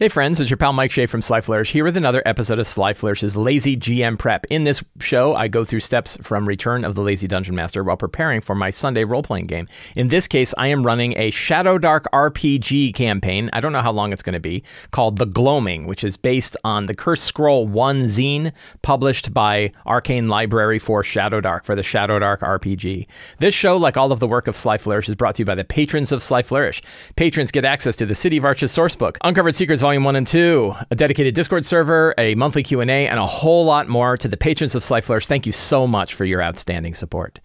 Hey 0.00 0.08
friends, 0.08 0.40
it's 0.40 0.48
your 0.48 0.56
pal 0.56 0.72
Mike 0.72 0.90
Shea 0.90 1.04
from 1.04 1.20
Sly 1.20 1.42
Flourish 1.42 1.72
here 1.72 1.84
with 1.84 1.94
another 1.94 2.22
episode 2.24 2.58
of 2.58 2.66
Sly 2.66 2.94
Flourish's 2.94 3.36
Lazy 3.36 3.76
GM 3.76 4.18
Prep. 4.18 4.46
In 4.48 4.64
this 4.64 4.82
show, 4.98 5.34
I 5.34 5.46
go 5.46 5.62
through 5.62 5.80
steps 5.80 6.16
from 6.22 6.48
Return 6.48 6.86
of 6.86 6.94
the 6.94 7.02
Lazy 7.02 7.28
Dungeon 7.28 7.54
Master 7.54 7.84
while 7.84 7.98
preparing 7.98 8.40
for 8.40 8.54
my 8.54 8.70
Sunday 8.70 9.04
role 9.04 9.22
playing 9.22 9.46
game. 9.46 9.68
In 9.94 10.08
this 10.08 10.26
case, 10.26 10.54
I 10.56 10.68
am 10.68 10.86
running 10.86 11.12
a 11.18 11.30
Shadow 11.30 11.76
Dark 11.76 12.06
RPG 12.14 12.94
campaign. 12.94 13.50
I 13.52 13.60
don't 13.60 13.74
know 13.74 13.82
how 13.82 13.92
long 13.92 14.14
it's 14.14 14.22
going 14.22 14.32
to 14.32 14.40
be, 14.40 14.62
called 14.90 15.18
The 15.18 15.26
Gloaming, 15.26 15.84
which 15.84 16.02
is 16.02 16.16
based 16.16 16.56
on 16.64 16.86
the 16.86 16.94
Cursed 16.94 17.24
Scroll 17.24 17.68
1 17.68 18.04
zine 18.04 18.54
published 18.80 19.34
by 19.34 19.70
Arcane 19.84 20.28
Library 20.28 20.78
for 20.78 21.02
Shadow 21.02 21.42
Dark 21.42 21.66
for 21.66 21.74
the 21.74 21.82
Shadow 21.82 22.18
Dark 22.18 22.40
RPG. 22.40 23.06
This 23.36 23.52
show, 23.52 23.76
like 23.76 23.98
all 23.98 24.12
of 24.12 24.20
the 24.20 24.26
work 24.26 24.46
of 24.46 24.56
Sly 24.56 24.78
Flourish, 24.78 25.10
is 25.10 25.14
brought 25.14 25.34
to 25.34 25.42
you 25.42 25.46
by 25.46 25.56
the 25.56 25.62
patrons 25.62 26.10
of 26.10 26.22
Sly 26.22 26.42
Flourish. 26.42 26.80
Patrons 27.16 27.50
get 27.50 27.66
access 27.66 27.96
to 27.96 28.06
the 28.06 28.14
City 28.14 28.38
of 28.38 28.46
Arches 28.46 28.72
sourcebook, 28.72 29.18
Uncovered 29.24 29.54
Secrets 29.54 29.82
Volume 29.90 30.04
1 30.04 30.14
and 30.14 30.26
2, 30.28 30.72
a 30.92 30.94
dedicated 30.94 31.34
Discord 31.34 31.66
server, 31.66 32.14
a 32.16 32.36
monthly 32.36 32.62
Q&A, 32.62 33.08
and 33.08 33.18
a 33.18 33.26
whole 33.26 33.64
lot 33.64 33.88
more 33.88 34.16
to 34.16 34.28
the 34.28 34.36
patrons 34.36 34.76
of 34.76 34.84
Sly 34.84 35.00
Flourish. 35.00 35.26
Thank 35.26 35.46
you 35.46 35.50
so 35.50 35.84
much 35.84 36.14
for 36.14 36.24
your 36.24 36.40
outstanding 36.40 36.94
support. 36.94 37.40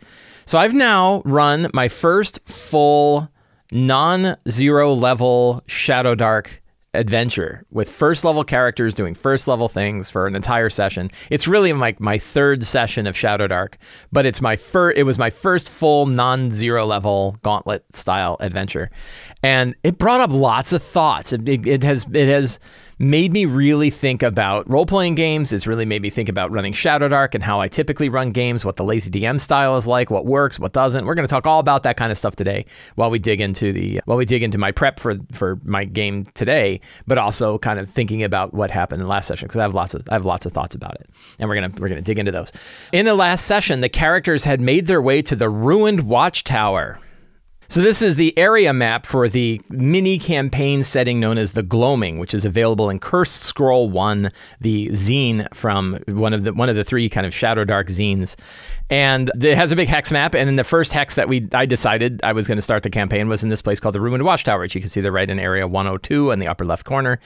So 0.45 0.59
I've 0.59 0.75
now 0.75 1.23
run 1.25 1.71
my 1.73 1.87
first 1.87 2.39
full 2.47 3.27
non-zero 3.71 4.93
level 4.93 5.63
Shadow 5.65 6.13
Dark 6.13 6.61
adventure 6.95 7.65
with 7.71 7.89
first 7.89 8.23
level 8.23 8.43
characters 8.43 8.95
doing 8.95 9.15
first 9.15 9.47
level 9.47 9.69
things 9.69 10.09
for 10.09 10.27
an 10.27 10.35
entire 10.35 10.69
session. 10.69 11.11
It's 11.29 11.47
really 11.47 11.71
my 11.73 11.95
my 11.99 12.17
third 12.17 12.63
session 12.63 13.07
of 13.07 13.17
Shadow 13.17 13.47
Dark, 13.47 13.77
but 14.11 14.25
it's 14.25 14.41
my 14.41 14.55
fir- 14.55 14.91
it 14.91 15.03
was 15.03 15.17
my 15.17 15.29
first 15.29 15.69
full 15.69 16.05
non-zero 16.05 16.85
level 16.85 17.37
gauntlet 17.43 17.83
style 17.95 18.37
adventure. 18.39 18.89
And 19.43 19.75
it 19.83 19.97
brought 19.97 20.21
up 20.21 20.31
lots 20.31 20.73
of 20.73 20.81
thoughts. 20.81 21.31
It, 21.31 21.47
it, 21.47 21.67
it 21.67 21.83
has 21.83 22.05
it 22.11 22.27
has 22.27 22.59
made 22.97 23.33
me 23.33 23.45
really 23.45 23.89
think 23.89 24.23
about 24.23 24.69
role 24.69 24.85
playing 24.85 25.15
games. 25.15 25.51
It's 25.51 25.67
really 25.67 25.85
made 25.85 26.01
me 26.01 26.09
think 26.09 26.29
about 26.29 26.51
running 26.51 26.73
Shadow 26.73 27.09
Dark 27.09 27.35
and 27.35 27.43
how 27.43 27.59
I 27.59 27.67
typically 27.67 28.09
run 28.09 28.31
games, 28.31 28.63
what 28.63 28.77
the 28.77 28.83
lazy 28.83 29.11
DM 29.11 29.39
style 29.39 29.75
is 29.77 29.85
like, 29.85 30.09
what 30.09 30.25
works, 30.25 30.59
what 30.59 30.73
doesn't. 30.73 31.05
We're 31.05 31.15
going 31.15 31.27
to 31.27 31.29
talk 31.29 31.45
all 31.45 31.59
about 31.59 31.83
that 31.83 31.97
kind 31.97 32.11
of 32.11 32.17
stuff 32.17 32.35
today 32.35 32.65
while 32.95 33.09
we 33.09 33.19
dig 33.19 33.41
into 33.41 33.73
the 33.73 34.01
while 34.05 34.17
we 34.17 34.25
dig 34.25 34.43
into 34.43 34.57
my 34.57 34.71
prep 34.71 34.99
for 34.99 35.17
for 35.33 35.59
my 35.63 35.83
game 35.83 36.25
today, 36.33 36.79
but 37.05 37.17
also 37.17 37.57
kind 37.57 37.79
of 37.79 37.89
thinking 37.89 38.23
about 38.23 38.53
what 38.53 38.71
happened 38.71 39.01
in 39.01 39.07
the 39.07 39.11
last 39.11 39.27
session 39.27 39.47
because 39.47 39.59
I 39.59 39.63
have 39.63 39.73
lots 39.73 39.93
of 39.93 40.07
I 40.09 40.13
have 40.13 40.25
lots 40.25 40.45
of 40.45 40.53
thoughts 40.53 40.75
about 40.75 40.95
it. 40.95 41.09
And 41.39 41.49
we're 41.49 41.55
to 41.55 41.81
we're 41.81 41.89
going 41.89 41.95
to 41.95 42.01
dig 42.01 42.19
into 42.19 42.31
those. 42.31 42.51
In 42.91 43.05
the 43.05 43.15
last 43.15 43.45
session, 43.45 43.81
the 43.81 43.89
characters 43.89 44.43
had 44.45 44.61
made 44.61 44.87
their 44.87 45.01
way 45.01 45.21
to 45.23 45.35
the 45.35 45.49
ruined 45.49 46.01
watchtower. 46.01 46.99
So 47.67 47.81
this 47.81 48.01
is 48.01 48.15
the 48.15 48.37
area 48.37 48.73
map 48.73 49.05
for 49.05 49.27
the 49.27 49.59
mini 49.69 50.19
campaign 50.19 50.83
setting 50.83 51.19
known 51.19 51.37
as 51.37 51.53
the 51.53 51.63
Gloaming, 51.63 52.19
which 52.19 52.33
is 52.33 52.45
available 52.45 52.89
in 52.89 52.99
Cursed 52.99 53.41
Scroll 53.41 53.89
One, 53.89 54.31
the 54.61 54.89
zine 54.89 55.47
from 55.53 55.99
one 56.07 56.33
of 56.33 56.43
the 56.43 56.53
one 56.53 56.69
of 56.69 56.75
the 56.75 56.83
three 56.83 57.09
kind 57.09 57.25
of 57.25 57.33
Shadow 57.33 57.63
Dark 57.63 57.87
zines. 57.87 58.35
And 58.89 59.31
it 59.41 59.55
has 59.55 59.71
a 59.71 59.75
big 59.75 59.87
hex 59.87 60.11
map. 60.11 60.35
And 60.35 60.47
in 60.47 60.57
the 60.57 60.63
first 60.63 60.93
hex 60.93 61.15
that 61.15 61.27
we 61.27 61.47
I 61.53 61.65
decided 61.65 62.21
I 62.23 62.33
was 62.33 62.47
going 62.47 62.57
to 62.57 62.61
start 62.61 62.83
the 62.83 62.89
campaign 62.91 63.27
was 63.27 63.43
in 63.43 63.49
this 63.49 63.61
place 63.61 63.79
called 63.79 63.95
the 63.95 64.01
Ruined 64.01 64.23
Watchtower, 64.23 64.59
which 64.59 64.75
you 64.75 64.81
can 64.81 64.89
see 64.89 65.01
the 65.01 65.11
right 65.11 65.29
in 65.29 65.39
area 65.39 65.67
102 65.67 66.31
in 66.31 66.39
the 66.39 66.47
upper 66.47 66.65
left 66.65 66.85
corner. 66.85 67.19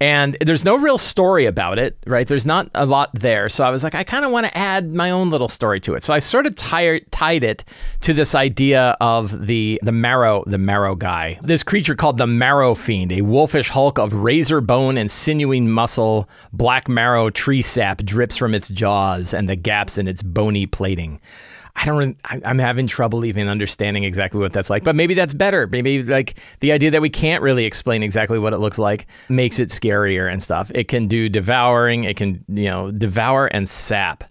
And 0.00 0.36
there's 0.40 0.64
no 0.64 0.76
real 0.76 0.96
story 0.96 1.46
about 1.46 1.78
it, 1.78 1.98
right? 2.06 2.26
There's 2.26 2.46
not 2.46 2.70
a 2.74 2.86
lot 2.86 3.10
there. 3.14 3.48
So 3.48 3.64
I 3.64 3.70
was 3.70 3.82
like, 3.82 3.96
I 3.96 4.04
kind 4.04 4.24
of 4.24 4.30
want 4.30 4.46
to 4.46 4.56
add 4.56 4.92
my 4.94 5.10
own 5.10 5.30
little 5.30 5.48
story 5.48 5.80
to 5.80 5.94
it. 5.94 6.04
So 6.04 6.14
I 6.14 6.20
sort 6.20 6.46
of 6.46 6.54
tied, 6.54 7.10
tied 7.10 7.42
it 7.42 7.64
to 8.02 8.14
this 8.14 8.34
idea 8.34 8.96
of 9.00 9.46
the 9.46 9.80
the 9.82 9.90
marrow, 9.90 10.44
the 10.46 10.58
marrow 10.58 10.94
guy. 10.94 11.40
This 11.42 11.64
creature 11.64 11.96
called 11.96 12.18
the 12.18 12.28
marrow 12.28 12.76
fiend, 12.76 13.10
a 13.10 13.22
wolfish 13.22 13.70
hulk 13.70 13.98
of 13.98 14.12
razor 14.12 14.60
bone 14.60 14.96
and 14.96 15.10
sinewy 15.10 15.60
muscle, 15.60 16.28
black 16.52 16.88
marrow 16.88 17.28
tree 17.30 17.62
sap 17.62 18.04
drips 18.04 18.36
from 18.36 18.54
its 18.54 18.68
jaws 18.68 19.34
and 19.34 19.48
the 19.48 19.56
gaps 19.56 19.98
in 19.98 20.06
its 20.06 20.22
bony 20.22 20.66
plating. 20.66 21.20
I 21.80 21.84
don't. 21.84 22.18
I'm 22.24 22.58
having 22.58 22.88
trouble 22.88 23.24
even 23.24 23.46
understanding 23.46 24.02
exactly 24.02 24.40
what 24.40 24.52
that's 24.52 24.68
like. 24.68 24.82
But 24.82 24.96
maybe 24.96 25.14
that's 25.14 25.32
better. 25.32 25.68
Maybe 25.68 26.02
like 26.02 26.34
the 26.58 26.72
idea 26.72 26.90
that 26.90 27.00
we 27.00 27.08
can't 27.08 27.40
really 27.40 27.64
explain 27.64 28.02
exactly 28.02 28.38
what 28.38 28.52
it 28.52 28.58
looks 28.58 28.78
like 28.78 29.06
makes 29.28 29.60
it 29.60 29.68
scarier 29.68 30.30
and 30.30 30.42
stuff. 30.42 30.72
It 30.74 30.88
can 30.88 31.06
do 31.06 31.28
devouring. 31.28 32.02
It 32.04 32.16
can 32.16 32.44
you 32.48 32.64
know 32.64 32.90
devour 32.90 33.46
and 33.46 33.68
sap. 33.68 34.24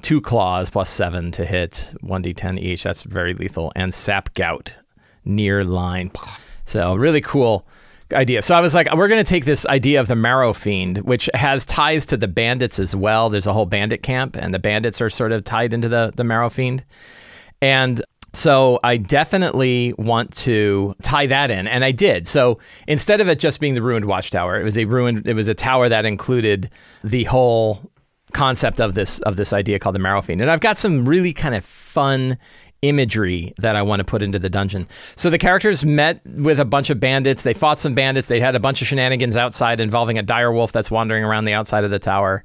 Two 0.00 0.20
claws 0.20 0.70
plus 0.70 0.88
seven 0.88 1.30
to 1.32 1.44
hit. 1.44 1.94
One 2.00 2.22
d10 2.22 2.58
each. 2.58 2.84
That's 2.84 3.02
very 3.02 3.34
lethal. 3.34 3.70
And 3.76 3.92
sap 3.92 4.32
gout 4.34 4.72
near 5.26 5.62
line. 5.62 6.10
So 6.64 6.94
really 6.94 7.20
cool 7.20 7.66
idea. 8.14 8.42
So 8.42 8.54
I 8.54 8.60
was 8.60 8.74
like, 8.74 8.92
we're 8.94 9.08
going 9.08 9.22
to 9.22 9.28
take 9.28 9.44
this 9.44 9.66
idea 9.66 10.00
of 10.00 10.08
the 10.08 10.16
Marrow 10.16 10.52
Fiend, 10.52 10.98
which 10.98 11.28
has 11.34 11.64
ties 11.66 12.06
to 12.06 12.16
the 12.16 12.28
bandits 12.28 12.78
as 12.78 12.94
well. 12.94 13.30
There's 13.30 13.46
a 13.46 13.52
whole 13.52 13.66
bandit 13.66 14.02
camp, 14.02 14.36
and 14.36 14.54
the 14.54 14.58
bandits 14.58 15.00
are 15.00 15.10
sort 15.10 15.32
of 15.32 15.44
tied 15.44 15.72
into 15.72 15.88
the, 15.88 16.12
the 16.14 16.24
Marrow 16.24 16.50
Fiend. 16.50 16.84
And 17.60 18.04
so 18.32 18.80
I 18.82 18.96
definitely 18.96 19.94
want 19.96 20.34
to 20.38 20.94
tie 21.02 21.26
that 21.26 21.50
in, 21.50 21.66
and 21.68 21.84
I 21.84 21.92
did. 21.92 22.26
So 22.26 22.58
instead 22.88 23.20
of 23.20 23.28
it 23.28 23.38
just 23.38 23.60
being 23.60 23.74
the 23.74 23.82
ruined 23.82 24.06
watchtower, 24.06 24.60
it 24.60 24.64
was 24.64 24.76
a 24.76 24.84
ruined. 24.84 25.26
It 25.26 25.34
was 25.34 25.48
a 25.48 25.54
tower 25.54 25.88
that 25.88 26.04
included 26.04 26.70
the 27.04 27.24
whole 27.24 27.90
concept 28.32 28.80
of 28.80 28.94
this 28.94 29.20
of 29.20 29.36
this 29.36 29.52
idea 29.52 29.78
called 29.78 29.94
the 29.94 30.00
Marrow 30.00 30.20
Fiend. 30.20 30.40
And 30.40 30.50
I've 30.50 30.60
got 30.60 30.78
some 30.78 31.08
really 31.08 31.32
kind 31.32 31.54
of 31.54 31.64
fun 31.64 32.36
imagery 32.88 33.54
that 33.58 33.76
I 33.76 33.82
want 33.82 34.00
to 34.00 34.04
put 34.04 34.22
into 34.22 34.38
the 34.38 34.50
dungeon. 34.50 34.86
So 35.16 35.30
the 35.30 35.38
characters 35.38 35.84
met 35.84 36.24
with 36.26 36.60
a 36.60 36.64
bunch 36.64 36.90
of 36.90 37.00
bandits. 37.00 37.42
They 37.42 37.54
fought 37.54 37.80
some 37.80 37.94
bandits. 37.94 38.28
They 38.28 38.40
had 38.40 38.54
a 38.54 38.60
bunch 38.60 38.82
of 38.82 38.88
shenanigans 38.88 39.36
outside 39.36 39.80
involving 39.80 40.18
a 40.18 40.22
dire 40.22 40.52
wolf 40.52 40.72
that's 40.72 40.90
wandering 40.90 41.24
around 41.24 41.44
the 41.44 41.52
outside 41.52 41.84
of 41.84 41.90
the 41.90 41.98
tower. 41.98 42.44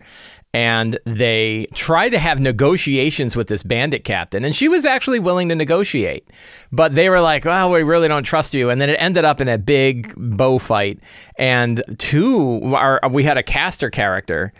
And 0.52 0.98
they 1.06 1.68
tried 1.76 2.10
to 2.10 2.20
have 2.20 2.40
negotiations 2.40 3.36
with 3.36 3.48
this 3.50 3.62
bandit 3.62 4.04
captain, 4.04 4.44
and 4.44 4.56
she 4.56 4.68
was 4.68 4.84
actually 4.84 5.20
willing 5.20 5.50
to 5.50 5.56
negotiate. 5.56 6.28
But 6.72 6.96
they 6.96 7.08
were 7.10 7.22
like, 7.22 7.46
well, 7.46 7.70
we 7.70 7.84
really 7.84 8.08
don't 8.08 8.24
trust 8.24 8.56
you. 8.56 8.72
And 8.72 8.82
then 8.82 8.90
it 8.90 8.96
ended 9.00 9.26
up 9.26 9.42
in 9.42 9.48
a 9.48 9.60
big 9.60 10.16
bow 10.18 10.58
fight. 10.58 11.02
And 11.38 11.84
two, 12.00 12.74
our, 12.74 13.00
we 13.12 13.24
had 13.24 13.38
a 13.38 13.44
caster 13.44 13.92
character 13.92 14.52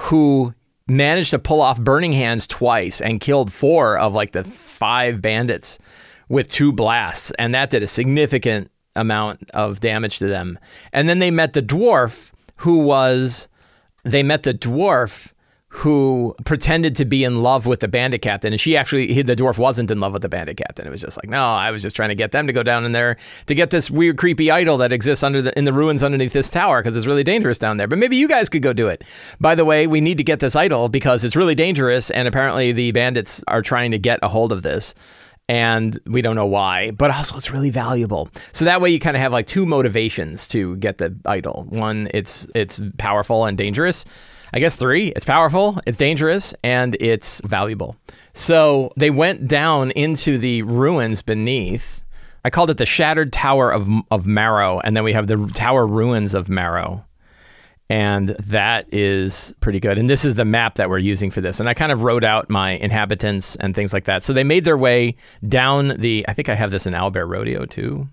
who 0.00 0.52
managed 0.88 1.30
to 1.30 1.38
pull 1.38 1.60
off 1.60 1.80
burning 1.80 2.12
hands 2.12 2.46
twice 2.46 3.00
and 3.00 3.20
killed 3.20 3.52
four 3.52 3.98
of 3.98 4.14
like 4.14 4.32
the 4.32 4.42
five 4.76 5.22
bandits 5.22 5.78
with 6.28 6.48
two 6.48 6.72
blasts 6.72 7.32
and 7.38 7.54
that 7.54 7.70
did 7.70 7.82
a 7.82 7.86
significant 7.86 8.70
amount 8.94 9.50
of 9.50 9.80
damage 9.80 10.18
to 10.18 10.26
them. 10.26 10.58
And 10.92 11.08
then 11.08 11.18
they 11.18 11.30
met 11.30 11.52
the 11.52 11.62
dwarf 11.62 12.30
who 12.56 12.78
was 12.78 13.48
they 14.04 14.22
met 14.22 14.42
the 14.44 14.54
dwarf 14.54 15.32
who 15.68 16.34
pretended 16.44 16.94
to 16.96 17.04
be 17.04 17.24
in 17.24 17.34
love 17.34 17.66
with 17.66 17.80
the 17.80 17.88
bandit 17.88 18.22
captain 18.22 18.52
and 18.52 18.60
she 18.60 18.76
actually 18.76 19.12
he, 19.12 19.20
the 19.20 19.34
dwarf 19.34 19.58
wasn't 19.58 19.90
in 19.90 19.98
love 19.98 20.12
with 20.12 20.22
the 20.22 20.28
bandit 20.28 20.56
captain 20.56 20.86
it 20.86 20.90
was 20.90 21.00
just 21.00 21.16
like 21.18 21.28
no 21.28 21.42
i 21.42 21.70
was 21.72 21.82
just 21.82 21.96
trying 21.96 22.08
to 22.08 22.14
get 22.14 22.30
them 22.30 22.46
to 22.46 22.52
go 22.52 22.62
down 22.62 22.84
in 22.84 22.92
there 22.92 23.16
to 23.46 23.54
get 23.54 23.70
this 23.70 23.90
weird 23.90 24.16
creepy 24.16 24.50
idol 24.50 24.76
that 24.76 24.92
exists 24.92 25.24
under 25.24 25.42
the 25.42 25.56
in 25.58 25.64
the 25.64 25.72
ruins 25.72 26.04
underneath 26.04 26.32
this 26.32 26.48
tower 26.48 26.80
because 26.80 26.96
it's 26.96 27.06
really 27.06 27.24
dangerous 27.24 27.58
down 27.58 27.78
there 27.78 27.88
but 27.88 27.98
maybe 27.98 28.16
you 28.16 28.28
guys 28.28 28.48
could 28.48 28.62
go 28.62 28.72
do 28.72 28.86
it 28.86 29.02
by 29.40 29.54
the 29.56 29.64
way 29.64 29.86
we 29.88 30.00
need 30.00 30.16
to 30.16 30.24
get 30.24 30.38
this 30.38 30.54
idol 30.54 30.88
because 30.88 31.24
it's 31.24 31.36
really 31.36 31.54
dangerous 31.54 32.10
and 32.10 32.28
apparently 32.28 32.70
the 32.70 32.92
bandits 32.92 33.42
are 33.48 33.60
trying 33.60 33.90
to 33.90 33.98
get 33.98 34.20
a 34.22 34.28
hold 34.28 34.52
of 34.52 34.62
this 34.62 34.94
and 35.48 35.98
we 36.06 36.22
don't 36.22 36.34
know 36.34 36.46
why, 36.46 36.90
but 36.90 37.10
also 37.10 37.36
it's 37.36 37.50
really 37.50 37.70
valuable. 37.70 38.28
So 38.52 38.64
that 38.64 38.80
way 38.80 38.90
you 38.90 38.98
kind 38.98 39.16
of 39.16 39.22
have 39.22 39.32
like 39.32 39.46
two 39.46 39.64
motivations 39.64 40.48
to 40.48 40.76
get 40.76 40.98
the 40.98 41.14
idol. 41.24 41.66
One, 41.68 42.08
it's 42.12 42.46
it's 42.54 42.80
powerful 42.98 43.44
and 43.44 43.56
dangerous, 43.56 44.04
I 44.52 44.60
guess 44.60 44.76
three, 44.76 45.08
it's 45.08 45.24
powerful, 45.24 45.80
it's 45.86 45.96
dangerous, 45.96 46.54
and 46.62 46.96
it's 47.00 47.40
valuable. 47.44 47.96
So 48.34 48.92
they 48.96 49.10
went 49.10 49.48
down 49.48 49.90
into 49.92 50.38
the 50.38 50.62
ruins 50.62 51.22
beneath. 51.22 52.00
I 52.44 52.50
called 52.50 52.70
it 52.70 52.76
the 52.76 52.86
Shattered 52.86 53.32
Tower 53.32 53.72
of, 53.72 53.88
of 54.10 54.26
Marrow, 54.26 54.80
and 54.80 54.96
then 54.96 55.04
we 55.04 55.12
have 55.12 55.26
the 55.26 55.50
Tower 55.54 55.86
Ruins 55.86 56.32
of 56.34 56.48
Marrow. 56.48 57.04
And 57.88 58.30
that 58.30 58.84
is 58.92 59.54
pretty 59.60 59.78
good. 59.78 59.96
And 59.96 60.10
this 60.10 60.24
is 60.24 60.34
the 60.34 60.44
map 60.44 60.74
that 60.74 60.90
we're 60.90 60.98
using 60.98 61.30
for 61.30 61.40
this. 61.40 61.60
And 61.60 61.68
I 61.68 61.74
kind 61.74 61.92
of 61.92 62.02
wrote 62.02 62.24
out 62.24 62.50
my 62.50 62.72
inhabitants 62.72 63.54
and 63.56 63.74
things 63.76 63.92
like 63.92 64.06
that. 64.06 64.24
So 64.24 64.32
they 64.32 64.42
made 64.42 64.64
their 64.64 64.76
way 64.76 65.14
down 65.48 65.88
the, 66.00 66.24
I 66.28 66.34
think 66.34 66.48
I 66.48 66.56
have 66.56 66.72
this 66.72 66.86
in 66.86 66.94
Owlbear 66.94 67.28
Rodeo 67.28 67.64
too. 67.64 68.08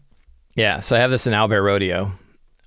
Yeah, 0.55 0.79
so 0.79 0.95
I 0.95 0.99
have 0.99 1.09
this 1.09 1.25
in 1.25 1.33
Owlbear 1.33 1.63
Rodeo, 1.63 2.11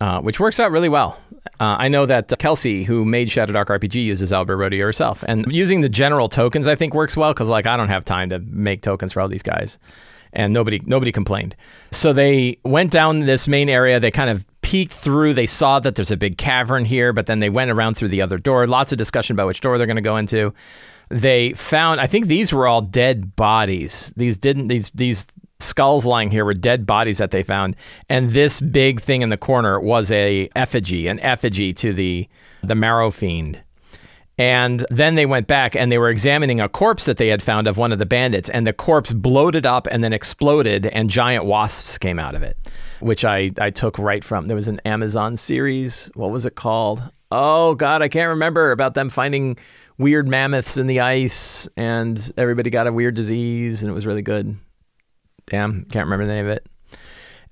uh, 0.01 0.21
which 0.21 0.41
works 0.41 0.59
out 0.59 0.73
really 0.73 0.89
well. 0.89 1.17
Uh, 1.59 1.77
I 1.79 1.89
know 1.89 2.05
that 2.07 2.33
Kelsey, 2.39 2.85
who 2.85 3.05
made 3.05 3.31
Shadow 3.31 3.53
Dark 3.53 3.69
RPG, 3.69 3.95
uses 4.05 4.31
Owlbear 4.31 4.59
Rodeo 4.59 4.85
herself, 4.85 5.25
and 5.27 5.47
using 5.51 5.81
the 5.81 5.89
general 5.89 6.29
tokens 6.29 6.69
I 6.69 6.75
think 6.75 6.95
works 6.95 7.17
well 7.17 7.33
because 7.33 7.49
like 7.49 7.67
I 7.67 7.77
don't 7.77 7.89
have 7.89 8.05
time 8.05 8.31
to 8.31 8.39
make 8.41 8.83
tokens 8.83 9.13
for 9.13 9.21
all 9.23 9.29
these 9.29 9.43
guys, 9.43 9.79
and 10.33 10.53
nobody 10.53 10.81
nobody 10.85 11.13
complained. 11.13 11.57
So 11.93 12.13
they 12.13 12.59
went 12.65 12.91
down 12.91 13.21
this 13.21 13.49
main 13.49 13.69
area. 13.69 13.99
They 13.99 14.11
kind 14.11 14.29
of 14.29 14.45
peeked 14.61 14.93
through. 14.93 15.33
They 15.33 15.47
saw 15.47 15.81
that 15.81 15.95
there's 15.95 16.11
a 16.11 16.17
big 16.17 16.37
cavern 16.37 16.85
here, 16.85 17.13
but 17.13 17.27
then 17.27 17.39
they 17.39 17.51
went 17.51 17.71
around 17.71 17.97
through 17.97 18.09
the 18.09 18.21
other 18.21 18.37
door. 18.37 18.67
Lots 18.67 18.93
of 18.93 18.99
discussion 18.99 19.35
about 19.35 19.47
which 19.47 19.61
door 19.61 19.79
they're 19.79 19.87
going 19.87 19.97
to 19.97 20.03
go 20.03 20.17
into. 20.17 20.53
They 21.09 21.53
found 21.55 22.01
I 22.01 22.07
think 22.07 22.27
these 22.27 22.53
were 22.53 22.67
all 22.67 22.83
dead 22.83 23.35
bodies. 23.35 24.13
These 24.17 24.37
didn't 24.37 24.69
these 24.69 24.91
these 24.95 25.27
skulls 25.61 26.07
lying 26.07 26.31
here 26.31 26.45
were 26.45 26.55
dead 26.55 26.87
bodies 26.87 27.19
that 27.19 27.31
they 27.31 27.43
found, 27.43 27.77
and 28.09 28.31
this 28.31 28.61
big 28.61 29.01
thing 29.01 29.23
in 29.23 29.29
the 29.29 29.37
corner 29.37 29.81
was 29.81 30.11
a 30.13 30.49
effigy, 30.55 31.07
an 31.07 31.21
effigy 31.21 31.73
to 31.75 31.93
the 31.93 32.29
the 32.63 32.75
marrow 32.75 33.11
fiend. 33.11 33.63
And 34.39 34.85
then 34.91 35.15
they 35.15 35.25
went 35.25 35.47
back 35.47 35.75
and 35.75 35.91
they 35.91 35.97
were 35.97 36.11
examining 36.11 36.61
a 36.61 36.69
corpse 36.69 37.07
that 37.07 37.17
they 37.17 37.29
had 37.29 37.43
found 37.43 37.67
of 37.67 37.79
one 37.79 37.91
of 37.91 37.99
the 37.99 38.07
bandits, 38.07 38.51
and 38.51 38.67
the 38.67 38.73
corpse 38.73 39.13
bloated 39.13 39.65
up 39.65 39.87
and 39.91 40.05
then 40.05 40.13
exploded, 40.13 40.87
and 40.87 41.09
giant 41.09 41.47
wasps 41.47 41.97
came 41.97 42.19
out 42.19 42.35
of 42.35 42.43
it, 42.43 42.59
which 43.01 43.25
I, 43.25 43.53
I 43.59 43.71
took 43.71 43.99
right 43.99 44.23
from. 44.23 44.47
There 44.47 44.55
was 44.55 44.69
an 44.69 44.81
Amazon 44.85 45.37
series. 45.39 46.11
What 46.15 46.31
was 46.31 46.45
it 46.45 46.55
called? 46.55 47.03
Oh, 47.33 47.75
God, 47.75 48.03
I 48.03 48.09
can't 48.09 48.29
remember 48.29 48.73
about 48.73 48.95
them 48.95 49.09
finding 49.09 49.57
weird 49.99 50.29
mammoths 50.29 50.77
in 50.77 50.87
the 50.87 51.01
ice, 51.01 51.67
and 51.77 52.31
everybody 52.37 52.69
got 52.69 52.87
a 52.87 52.93
weird 52.93 53.15
disease, 53.15 53.83
and 53.83 53.91
it 53.91 53.95
was 53.95 54.07
really 54.07 54.23
good. 54.23 54.57
Damn, 55.47 55.85
can't 55.87 56.07
remember 56.07 56.27
the 56.27 56.33
name 56.33 56.47
of 56.47 56.53
it. 56.53 56.67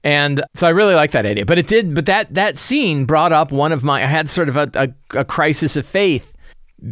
And 0.02 0.44
so 0.52 0.66
I 0.66 0.70
really 0.70 0.94
like 0.94 1.12
that 1.12 1.24
idea. 1.24 1.46
But 1.46 1.58
it 1.58 1.66
did, 1.66 1.94
but 1.94 2.06
that 2.06 2.34
that 2.34 2.58
scene 2.58 3.06
brought 3.06 3.32
up 3.32 3.50
one 3.50 3.72
of 3.72 3.82
my. 3.82 4.02
I 4.02 4.06
had 4.06 4.28
sort 4.28 4.50
of 4.50 4.56
a, 4.56 4.70
a, 4.74 5.20
a 5.20 5.24
crisis 5.24 5.76
of 5.76 5.86
faith 5.86 6.33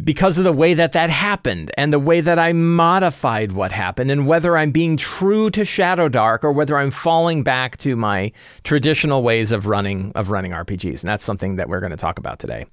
because 0.01 0.39
of 0.39 0.43
the 0.43 0.53
way 0.53 0.73
that 0.73 0.93
that 0.93 1.09
happened 1.09 1.71
and 1.77 1.93
the 1.93 1.99
way 1.99 2.19
that 2.19 2.39
I 2.39 2.51
modified 2.53 3.51
what 3.51 3.71
happened 3.71 4.09
and 4.09 4.25
whether 4.25 4.57
I'm 4.57 4.71
being 4.71 4.97
true 4.97 5.51
to 5.51 5.63
Shadow 5.63 6.09
Dark 6.09 6.43
or 6.43 6.51
whether 6.51 6.77
I'm 6.77 6.89
falling 6.89 7.43
back 7.43 7.77
to 7.77 7.95
my 7.95 8.31
traditional 8.63 9.21
ways 9.21 9.51
of 9.51 9.67
running 9.67 10.11
of 10.15 10.31
running 10.31 10.51
RPGs 10.51 11.01
and 11.01 11.09
that's 11.09 11.23
something 11.23 11.57
that 11.57 11.69
we're 11.69 11.79
going 11.79 11.91
to 11.91 11.97
talk 11.97 12.17
about 12.17 12.39
today. 12.39 12.65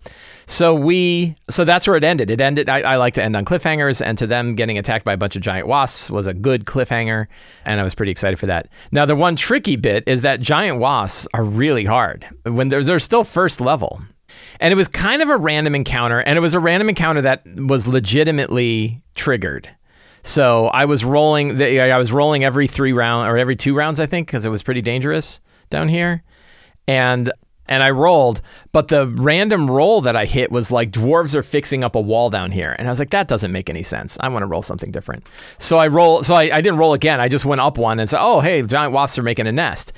So 0.47 0.75
we 0.75 1.37
so 1.51 1.65
that's 1.65 1.87
where 1.87 1.97
it 1.97 2.05
ended. 2.05 2.31
It 2.31 2.41
ended 2.41 2.69
I, 2.71 2.81
I 2.81 2.97
like 2.97 3.15
to 3.15 3.23
end 3.23 3.37
on 3.37 3.45
cliffhangers 3.45 4.01
and 4.05 4.17
to 4.17 4.27
them 4.27 4.55
getting 4.55 4.79
attacked 4.79 5.05
by 5.05 5.13
a 5.13 5.19
bunch 5.19 5.37
of 5.37 5.43
giant 5.43 5.67
wasps 5.67 6.11
was 6.11 6.27
a 6.27 6.33
good 6.33 6.65
cliffhanger 6.65 7.27
and 7.67 7.81
I 7.81 7.85
was 7.85 7.95
pretty 7.95 8.13
excited 8.13 8.39
for 8.39 8.47
that. 8.47 8.69
Now 8.93 9.05
the 9.05 9.17
one 9.17 9.37
tricky 9.37 9.77
bit 9.77 10.05
is 10.07 10.23
that 10.23 10.41
giant 10.41 10.79
wasps 10.79 11.29
are 11.35 11.45
really 11.45 11.85
hard 11.85 12.27
when 12.45 12.69
they're, 12.69 12.83
they're 12.83 12.99
still 12.99 13.25
first 13.25 13.61
level. 13.61 14.01
And 14.61 14.73
it 14.73 14.77
was 14.77 14.89
kind 14.89 15.23
of 15.23 15.29
a 15.29 15.37
random 15.37 15.75
encounter, 15.75 16.21
and 16.21 16.37
it 16.37 16.41
was 16.41 16.55
a 16.55 16.61
random 16.61 16.89
encounter 16.89 17.23
that 17.23 17.47
was 17.47 17.87
legitimately 17.89 19.03
triggered. 19.15 19.69
So 20.23 20.67
I 20.69 20.85
was 20.85 21.05
rolling. 21.05 21.61
I 21.61 21.97
was 21.97 22.13
rolling 22.13 22.45
every 22.45 22.67
three 22.67 22.93
round 22.93 23.29
or 23.29 23.39
every 23.39 23.57
two 23.57 23.75
rounds, 23.75 24.01
I 24.01 24.07
think, 24.07 24.27
because 24.27 24.45
it 24.45 24.51
was 24.51 24.63
pretty 24.63 24.83
dangerous 24.83 25.41
down 25.71 25.89
here. 25.89 26.23
And 26.87 27.33
and 27.71 27.85
I 27.85 27.91
rolled, 27.91 28.43
but 28.73 28.89
the 28.89 29.07
random 29.07 29.71
roll 29.71 30.01
that 30.03 30.17
I 30.17 30.27
hit 30.27 30.51
was 30.51 30.73
like 30.73 30.91
dwarves 30.91 31.37
are 31.37 31.43
fixing 31.43 31.85
up 31.85 31.95
a 31.95 32.01
wall 32.01 32.29
down 32.29 32.51
here. 32.51 32.75
And 32.77 32.89
I 32.89 32.91
was 32.91 32.99
like, 32.99 33.11
that 33.11 33.29
doesn't 33.29 33.53
make 33.53 33.71
any 33.71 33.85
sense. 33.85 34.19
I 34.21 34.29
want 34.29 34.43
to 34.43 34.47
roll 34.47 34.61
something 34.61 34.91
different. 34.91 35.25
So 35.59 35.79
I 35.79 35.87
roll, 35.87 36.25
so 36.25 36.35
I, 36.35 36.43
I 36.57 36.61
didn't 36.61 36.79
roll 36.79 36.93
again. 36.93 37.21
I 37.21 37.29
just 37.29 37.45
went 37.45 37.61
up 37.61 37.79
one 37.79 38.01
and 38.01 38.11
said, 38.11 38.21
oh, 38.21 38.41
hey, 38.41 38.61
giant 38.63 38.93
wasps 38.93 39.19
are 39.19 39.23
making 39.23 39.47
a 39.47 39.53
nest. 39.53 39.93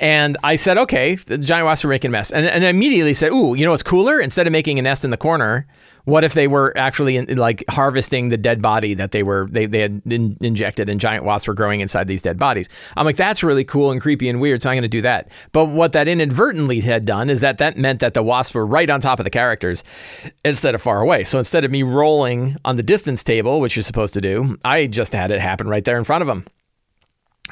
And 0.00 0.38
I 0.42 0.56
said, 0.56 0.78
okay, 0.78 1.16
the 1.16 1.36
giant 1.36 1.66
wasps 1.66 1.84
are 1.84 1.88
making 1.88 2.10
a 2.10 2.12
mess. 2.12 2.32
And, 2.32 2.46
and 2.46 2.64
I 2.64 2.68
immediately 2.68 3.14
said, 3.14 3.30
ooh, 3.30 3.54
you 3.54 3.64
know 3.64 3.72
what's 3.72 3.82
cooler? 3.82 4.20
Instead 4.20 4.46
of 4.46 4.52
making 4.52 4.78
a 4.78 4.82
nest 4.82 5.04
in 5.04 5.10
the 5.10 5.16
corner, 5.18 5.66
what 6.08 6.24
if 6.24 6.32
they 6.32 6.48
were 6.48 6.72
actually 6.76 7.18
in, 7.18 7.36
like 7.36 7.62
harvesting 7.68 8.28
the 8.28 8.38
dead 8.38 8.62
body 8.62 8.94
that 8.94 9.12
they 9.12 9.22
were 9.22 9.46
they, 9.50 9.66
they 9.66 9.80
had 9.80 10.00
in, 10.10 10.38
injected 10.40 10.88
and 10.88 10.98
giant 10.98 11.22
wasps 11.22 11.46
were 11.46 11.54
growing 11.54 11.80
inside 11.80 12.06
these 12.06 12.22
dead 12.22 12.38
bodies? 12.38 12.68
I'm 12.96 13.04
like, 13.04 13.16
that's 13.16 13.42
really 13.42 13.64
cool 13.64 13.92
and 13.92 14.00
creepy 14.00 14.28
and 14.30 14.40
weird. 14.40 14.62
So 14.62 14.70
I'm 14.70 14.74
going 14.74 14.82
to 14.82 14.88
do 14.88 15.02
that. 15.02 15.30
But 15.52 15.66
what 15.66 15.92
that 15.92 16.08
inadvertently 16.08 16.80
had 16.80 17.04
done 17.04 17.28
is 17.28 17.42
that 17.42 17.58
that 17.58 17.76
meant 17.76 18.00
that 18.00 18.14
the 18.14 18.22
wasps 18.22 18.54
were 18.54 18.64
right 18.64 18.88
on 18.88 19.02
top 19.02 19.20
of 19.20 19.24
the 19.24 19.30
characters 19.30 19.84
instead 20.46 20.74
of 20.74 20.80
far 20.80 21.02
away. 21.02 21.24
So 21.24 21.36
instead 21.36 21.64
of 21.64 21.70
me 21.70 21.82
rolling 21.82 22.56
on 22.64 22.76
the 22.76 22.82
distance 22.82 23.22
table, 23.22 23.60
which 23.60 23.76
you're 23.76 23.82
supposed 23.82 24.14
to 24.14 24.22
do, 24.22 24.58
I 24.64 24.86
just 24.86 25.12
had 25.12 25.30
it 25.30 25.40
happen 25.40 25.68
right 25.68 25.84
there 25.84 25.98
in 25.98 26.04
front 26.04 26.22
of 26.22 26.26
them 26.26 26.46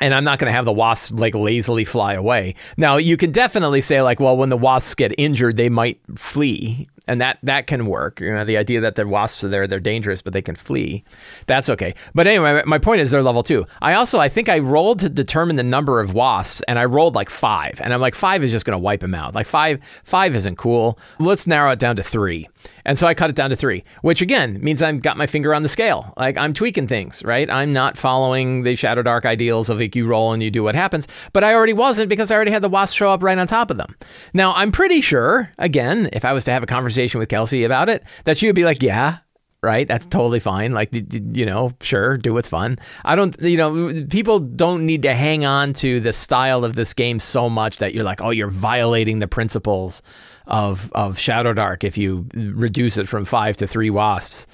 and 0.01 0.15
I'm 0.15 0.25
not 0.25 0.39
going 0.39 0.51
to 0.51 0.55
have 0.55 0.65
the 0.65 0.73
wasps 0.73 1.11
like 1.11 1.35
lazily 1.35 1.85
fly 1.85 2.15
away. 2.15 2.55
Now, 2.77 2.97
you 2.97 3.17
can 3.17 3.33
definitely 3.33 3.81
say 3.81 4.03
like, 4.03 4.21
well, 4.21 4.37
when 4.37 4.51
the 4.51 4.57
wasps 4.57 4.95
get 4.95 5.15
injured, 5.17 5.57
they 5.57 5.71
might 5.71 6.01
flee, 6.17 6.89
and 7.07 7.21
that 7.21 7.39
that 7.43 7.67
can 7.67 7.87
work. 7.87 8.21
You 8.21 8.33
know, 8.33 8.45
the 8.45 8.57
idea 8.57 8.81
that 8.81 8.97
the 8.97 9.07
wasps 9.07 9.45
are 9.45 9.49
there, 9.49 9.67
they're 9.67 9.81
dangerous, 9.81 10.23
but 10.23 10.33
they 10.33 10.43
can 10.43 10.55
flee. 10.55 11.05
That's 11.47 11.69
okay. 11.71 11.95
But 12.15 12.27
anyway, 12.27 12.63
my 12.67 12.79
point 12.79 13.01
is 13.01 13.11
they're 13.11 13.23
level 13.23 13.43
two. 13.43 13.67
I 13.81 13.95
also 13.95 14.19
I 14.19 14.29
think 14.29 14.49
I 14.49 14.59
rolled 14.59 15.01
to 15.01 15.09
determine 15.09 15.57
the 15.57 15.63
number 15.63 16.01
of 16.01 16.15
wasps, 16.15 16.63
and 16.69 16.79
I 16.79 16.85
rolled 16.85 17.15
like 17.15 17.31
five, 17.31 17.81
and 17.83 17.95
I'm 17.95 18.01
like 18.01 18.15
five 18.15 18.43
is 18.43 18.51
just 18.51 18.67
going 18.67 18.73
to 18.73 18.79
wipe 18.79 19.01
them 19.01 19.15
out. 19.15 19.35
Like 19.35 19.47
five 19.47 19.81
five 20.05 20.35
isn't 20.35 20.57
cool. 20.57 20.99
Let's 21.19 21.47
narrow 21.47 21.71
it 21.71 21.79
down 21.79 21.97
to 21.97 22.03
three. 22.03 22.49
And 22.85 22.99
so 22.99 23.07
I 23.07 23.15
cut 23.15 23.31
it 23.31 23.37
down 23.37 23.51
to 23.51 23.57
three, 23.57 23.85
which 24.03 24.21
again 24.21 24.61
means 24.61 24.83
I've 24.83 25.03
got 25.03 25.17
my 25.17 25.27
finger 25.27 25.55
on 25.55 25.63
the 25.63 25.69
scale. 25.69 26.13
Like 26.17 26.37
I'm 26.37 26.53
tweaking 26.53 26.89
things, 26.89 27.23
right? 27.25 27.49
I'm 27.51 27.73
not 27.73 27.97
following 27.97 28.63
the 28.63 28.75
Shadow 28.75 29.03
Dark 29.03 29.25
ideals 29.25 29.71
of 29.71 29.79
like 29.79 29.95
you 29.95 30.07
roll 30.07 30.33
and 30.33 30.43
you 30.43 30.51
do 30.51 30.63
what 30.63 30.75
happens, 30.75 31.07
but 31.33 31.45
I 31.45 31.55
already 31.55 31.73
wasn't 31.73 32.09
because 32.09 32.31
I 32.31 32.35
already 32.35 32.51
had 32.51 32.63
the 32.63 32.69
wasp 32.69 32.97
show 32.97 33.11
up 33.11 33.23
right 33.23 33.39
on 33.39 33.47
top 33.47 33.71
of 33.71 33.77
them. 33.77 33.95
Now 34.35 34.53
I'm 34.55 34.73
pretty 34.73 35.01
sure, 35.01 35.53
again, 35.59 36.09
if 36.13 36.25
I 36.25 36.33
was 36.33 36.45
to 36.45 36.51
have 36.51 36.63
a 36.63 36.67
conversation 36.67 36.96
with 37.19 37.29
Kelsey 37.29 37.65
about 37.65 37.89
it, 37.89 38.03
that 38.25 38.37
she 38.37 38.47
would 38.47 38.55
be 38.55 38.65
like, 38.65 38.83
yeah, 38.83 39.19
right? 39.63 39.89
That's 39.89 40.05
mm-hmm. 40.05 40.19
totally 40.19 40.41
fine. 40.41 40.73
Like, 40.73 40.91
you 40.93 41.47
know, 41.47 41.73
sure, 41.81 42.17
do 42.17 42.35
what's 42.35 42.49
fun. 42.49 42.79
I 43.05 43.17
don't, 43.17 43.41
you 43.41 43.57
know, 43.57 44.07
people 44.09 44.39
don't 44.39 44.87
need 44.87 45.03
to 45.03 45.15
hang 45.15 45.45
on 45.45 45.73
to 45.75 46.01
the 46.01 46.13
style 46.13 46.65
of 46.65 46.75
this 46.77 46.95
game 46.95 47.21
so 47.21 47.49
much 47.49 47.79
that 47.79 47.95
you're 47.95 48.05
like, 48.05 48.23
oh, 48.23 48.31
you're 48.31 48.49
violating 48.49 49.19
the 49.19 49.29
principles 49.29 50.03
of 50.47 50.93
of 50.93 51.19
Shadow 51.19 51.53
Dark 51.53 51.83
if 51.83 51.99
you 51.99 52.27
reduce 52.35 52.99
it 52.99 53.09
from 53.09 53.25
five 53.25 53.57
to 53.59 53.67
three 53.67 53.91
wasps. 53.91 54.47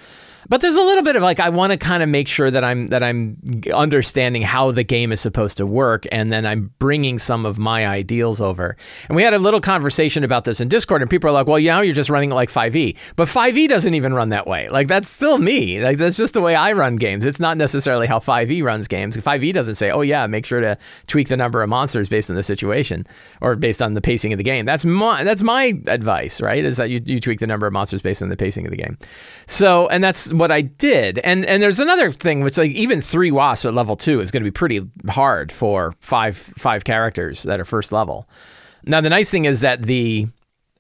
But 0.49 0.61
there's 0.61 0.75
a 0.75 0.83
little 0.83 1.03
bit 1.03 1.17
of 1.17 1.23
like 1.23 1.41
I 1.41 1.49
want 1.49 1.73
to 1.73 1.79
kind 1.79 2.03
of 2.03 2.09
make 2.09 2.29
sure 2.29 2.51
that 2.51 2.65
I'm 2.65 2.89
that 2.89 3.03
I'm 3.03 3.37
understanding 3.73 4.43
how 4.43 4.73
the 4.73 4.83
game 4.83 5.13
is 5.13 5.21
supposed 5.21 5.57
to 5.59 5.67
work, 5.67 6.07
and 6.11 6.33
then 6.33 6.47
I'm 6.47 6.73
bringing 6.79 7.19
some 7.19 7.47
of 7.47 7.59
my 7.59 7.87
ideals 7.87 8.41
over. 8.41 8.77
And 9.09 9.17
we 9.17 9.23
had 9.23 9.35
a 9.35 9.39
little 9.39 9.61
conversation 9.61 10.25
about 10.25 10.45
this 10.45 10.61
in 10.61 10.69
Discord, 10.69 11.03
and 11.03 11.11
people 11.11 11.31
are 11.31 11.33
like, 11.33 11.47
"Well, 11.47 11.59
yeah, 11.59 11.81
you're 11.81 11.95
just 11.95 12.11
running 12.11 12.31
it 12.31 12.35
like 12.35 12.51
5e, 12.51 12.97
but 13.17 13.29
5e 13.29 13.69
doesn't 13.69 13.95
even 13.95 14.15
run 14.15 14.31
that 14.31 14.47
way. 14.47 14.69
Like 14.69 14.89
that's 14.89 15.09
still 15.09 15.39
me. 15.39 15.83
Like 15.83 15.99
that's 15.99 16.17
just 16.17 16.35
the 16.35 16.41
way 16.41 16.55
I 16.55 16.73
run 16.73 16.97
games. 16.97 17.25
It's 17.25 17.41
not 17.41 17.57
necessarily 17.57 18.07
how 18.07 18.19
5e 18.19 18.63
runs 18.63 18.89
games. 18.89 19.17
5e 19.17 19.53
doesn't 19.53 19.77
say, 19.77 19.91
"Oh 19.91 20.03
yeah, 20.03 20.27
make 20.27 20.47
sure 20.47 20.61
to 20.61 20.77
tweak 21.07 21.29
the 21.29 21.37
number 21.37 21.63
of 21.63 21.69
monsters 21.69 22.09
based 22.09 22.31
on 22.31 22.37
the 22.37 22.43
situation 22.43 23.07
or 23.41 23.55
based 23.55 23.83
on 23.83 23.95
the 23.95 24.01
pacing 24.01 24.33
of 24.33 24.39
the 24.39 24.45
game." 24.45 24.65
That's 24.65 24.85
my 24.85 25.25
that's 25.25 25.43
my 25.43 25.81
advice, 25.87 26.41
right? 26.41 26.65
Is 26.65 26.77
that 26.79 26.91
you, 26.91 27.01
you 27.05 27.21
tweak 27.21 27.39
the 27.39 27.47
number 27.47 27.67
of 27.67 27.73
monsters 27.73 28.03
based 28.03 28.23
on 28.23 28.29
the 28.29 28.37
pacing 28.37 28.67
of 28.67 28.71
the 28.71 28.77
game. 28.77 28.99
So, 29.47 29.89
and 29.89 30.03
that's 30.03 30.32
what 30.33 30.51
I 30.51 30.63
did. 30.63 31.19
And 31.21 31.45
and 31.47 31.63
there's 31.63 31.81
another 31.81 32.11
thing 32.11 32.43
which 32.43 32.59
like 32.59 32.71
even 32.73 33.01
three 33.01 33.31
wasps 33.31 33.65
at 33.65 33.75
level 33.75 33.97
two 33.97 34.21
is 34.21 34.31
going 34.31 34.43
to 34.43 34.47
be 34.47 34.53
pretty 34.53 34.81
hard 35.09 35.53
for 35.53 35.95
five 36.01 36.37
five 36.37 36.85
characters 36.85 37.43
that 37.45 37.61
are 37.61 37.65
first 37.65 37.93
level. 37.93 38.29
Now 38.85 39.01
the 39.01 39.11
nice 39.11 39.31
thing 39.31 39.45
is 39.45 39.61
that 39.61 39.83
the 39.83 40.29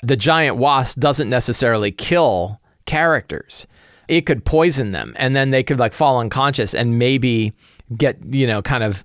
the 0.02 0.16
giant 0.16 0.56
wasp 0.56 0.98
doesn't 0.98 1.30
necessarily 1.30 1.92
kill 1.92 2.60
characters. 2.86 3.66
It 4.08 4.22
could 4.22 4.44
poison 4.44 4.92
them 4.92 5.14
and 5.16 5.34
then 5.34 5.50
they 5.50 5.62
could 5.62 5.78
like 5.78 5.92
fall 5.92 6.18
unconscious 6.18 6.74
and 6.74 6.98
maybe 6.98 7.52
get, 7.96 8.18
you 8.24 8.46
know, 8.46 8.60
kind 8.60 8.82
of 8.82 9.04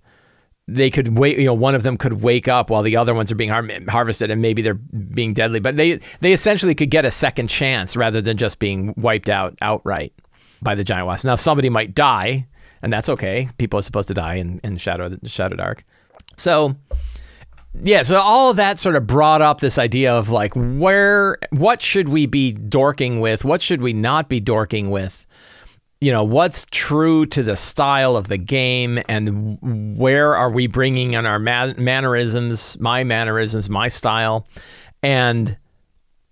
they 0.67 0.89
could 0.89 1.17
wait 1.17 1.37
you 1.37 1.45
know 1.45 1.53
one 1.53 1.75
of 1.75 1.83
them 1.83 1.97
could 1.97 2.21
wake 2.21 2.47
up 2.47 2.69
while 2.69 2.83
the 2.83 2.97
other 2.97 3.13
ones 3.13 3.31
are 3.31 3.35
being 3.35 3.49
har- 3.49 3.67
harvested 3.87 4.29
and 4.29 4.41
maybe 4.41 4.61
they're 4.61 4.73
being 4.73 5.33
deadly 5.33 5.59
but 5.59 5.77
they 5.77 5.99
they 6.19 6.33
essentially 6.33 6.75
could 6.75 6.89
get 6.89 7.05
a 7.05 7.11
second 7.11 7.47
chance 7.47 7.95
rather 7.95 8.21
than 8.21 8.37
just 8.37 8.59
being 8.59 8.93
wiped 8.97 9.29
out 9.29 9.57
outright 9.61 10.13
by 10.61 10.75
the 10.75 10.83
giant 10.83 11.07
wasp. 11.07 11.25
Now 11.25 11.35
somebody 11.35 11.69
might 11.69 11.95
die 11.95 12.47
and 12.81 12.93
that's 12.93 13.09
okay. 13.09 13.49
People 13.57 13.79
are 13.79 13.83
supposed 13.83 14.07
to 14.07 14.13
die 14.13 14.35
in, 14.35 14.59
in 14.63 14.77
shadow 14.77 15.17
shadow 15.25 15.55
dark 15.55 15.83
so 16.37 16.75
yeah 17.83 18.01
so 18.01 18.19
all 18.19 18.49
of 18.49 18.57
that 18.57 18.79
sort 18.79 18.95
of 18.95 19.05
brought 19.05 19.41
up 19.41 19.59
this 19.59 19.77
idea 19.77 20.13
of 20.13 20.29
like 20.29 20.53
where 20.55 21.37
what 21.51 21.81
should 21.81 22.09
we 22.09 22.25
be 22.25 22.51
dorking 22.51 23.19
with? 23.19 23.43
What 23.43 23.61
should 23.61 23.81
we 23.81 23.93
not 23.93 24.29
be 24.29 24.39
dorking 24.39 24.89
with? 24.89 25.25
You 25.99 26.11
know 26.11 26.23
what's 26.23 26.67
true 26.71 27.25
to 27.27 27.41
the 27.41 27.55
style 27.55 28.15
of 28.15 28.27
the 28.27 28.37
game 28.37 29.01
and 29.09 29.97
where 29.97 30.35
are 30.35 30.51
we 30.51 30.67
bringing 30.67 31.13
in 31.13 31.25
our 31.25 31.39
mannerisms 31.39 32.79
my 32.79 33.03
mannerisms 33.03 33.69
my 33.69 33.87
style? 33.87 34.47
And 35.01 35.57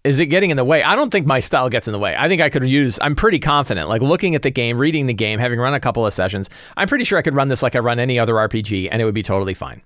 is 0.06 0.20
it 0.20 0.28
getting 0.28 0.50
in 0.52 0.58
the 0.58 0.64
way 0.64 0.84
i 0.84 0.96
don't 0.96 1.10
think 1.10 1.26
my 1.26 1.40
style 1.40 1.70
gets 1.70 1.88
in 1.88 1.92
the 1.92 2.00
way 2.00 2.16
i 2.18 2.30
think 2.30 2.42
i 2.42 2.50
could 2.50 2.68
use 2.68 2.98
i'm 3.02 3.16
pretty 3.16 3.40
confident 3.40 3.90
like 3.90 4.02
looking 4.02 4.36
at 4.36 4.42
the 4.42 4.52
game 4.52 4.78
reading 4.78 5.08
the 5.08 5.14
game 5.14 5.40
having 5.40 5.60
run 5.60 5.74
a 5.74 5.80
couple 5.80 6.06
of 6.06 6.14
sessions 6.14 6.50
i'm 6.78 6.88
pretty 6.88 7.04
sure 7.04 7.18
i 7.18 7.22
could 7.22 7.36
run 7.36 7.48
this 7.48 7.62
like 7.64 7.76
i 7.76 7.80
run 7.80 8.00
any 8.00 8.18
other 8.18 8.34
rpg 8.34 8.88
and 8.92 9.02
it 9.02 9.06
would 9.06 9.16
be 9.16 9.24
totally 9.24 9.54
fine 9.54 9.82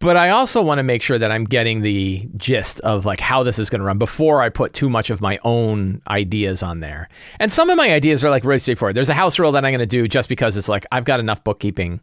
but 0.00 0.16
I 0.16 0.30
also 0.30 0.62
want 0.62 0.78
to 0.78 0.82
make 0.82 1.02
sure 1.02 1.18
that 1.18 1.30
I'm 1.30 1.44
getting 1.44 1.82
the 1.82 2.26
gist 2.38 2.80
of 2.80 3.04
like 3.04 3.20
how 3.20 3.42
this 3.42 3.58
is 3.58 3.68
going 3.68 3.80
to 3.80 3.84
run 3.84 3.98
before 3.98 4.40
I 4.40 4.48
put 4.48 4.72
too 4.72 4.88
much 4.88 5.10
of 5.10 5.20
my 5.20 5.38
own 5.44 6.00
ideas 6.08 6.62
on 6.62 6.80
there. 6.80 7.10
And 7.38 7.52
some 7.52 7.68
of 7.68 7.76
my 7.76 7.92
ideas 7.92 8.24
are 8.24 8.30
like 8.30 8.42
really 8.42 8.60
straightforward. 8.60 8.96
There's 8.96 9.10
a 9.10 9.14
house 9.14 9.38
rule 9.38 9.52
that 9.52 9.62
I'm 9.62 9.72
going 9.72 9.80
to 9.80 9.86
do 9.86 10.08
just 10.08 10.30
because 10.30 10.56
it's 10.56 10.70
like 10.70 10.86
I've 10.90 11.04
got 11.04 11.20
enough 11.20 11.44
bookkeeping 11.44 12.00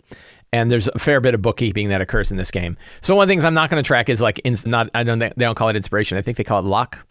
and 0.53 0.69
there's 0.69 0.87
a 0.89 0.99
fair 0.99 1.19
bit 1.21 1.33
of 1.33 1.41
bookkeeping 1.41 1.89
that 1.89 1.99
occurs 1.99 2.29
in 2.29 2.37
this 2.37 2.51
game. 2.51 2.77
So 3.01 3.15
one 3.15 3.23
of 3.23 3.27
the 3.27 3.31
things 3.31 3.43
I'm 3.43 3.55
not 3.55 3.71
going 3.71 3.81
to 3.81 3.87
track 3.87 4.09
is 4.09 4.21
like 4.21 4.39
ins- 4.43 4.67
not 4.67 4.91
I 4.93 5.01
don't 5.01 5.17
they 5.17 5.31
don't 5.35 5.55
call 5.55 5.69
it 5.69 5.75
inspiration. 5.75 6.19
I 6.19 6.21
think 6.21 6.37
they 6.37 6.43
call 6.43 6.59
it 6.59 6.65
luck. 6.65 7.03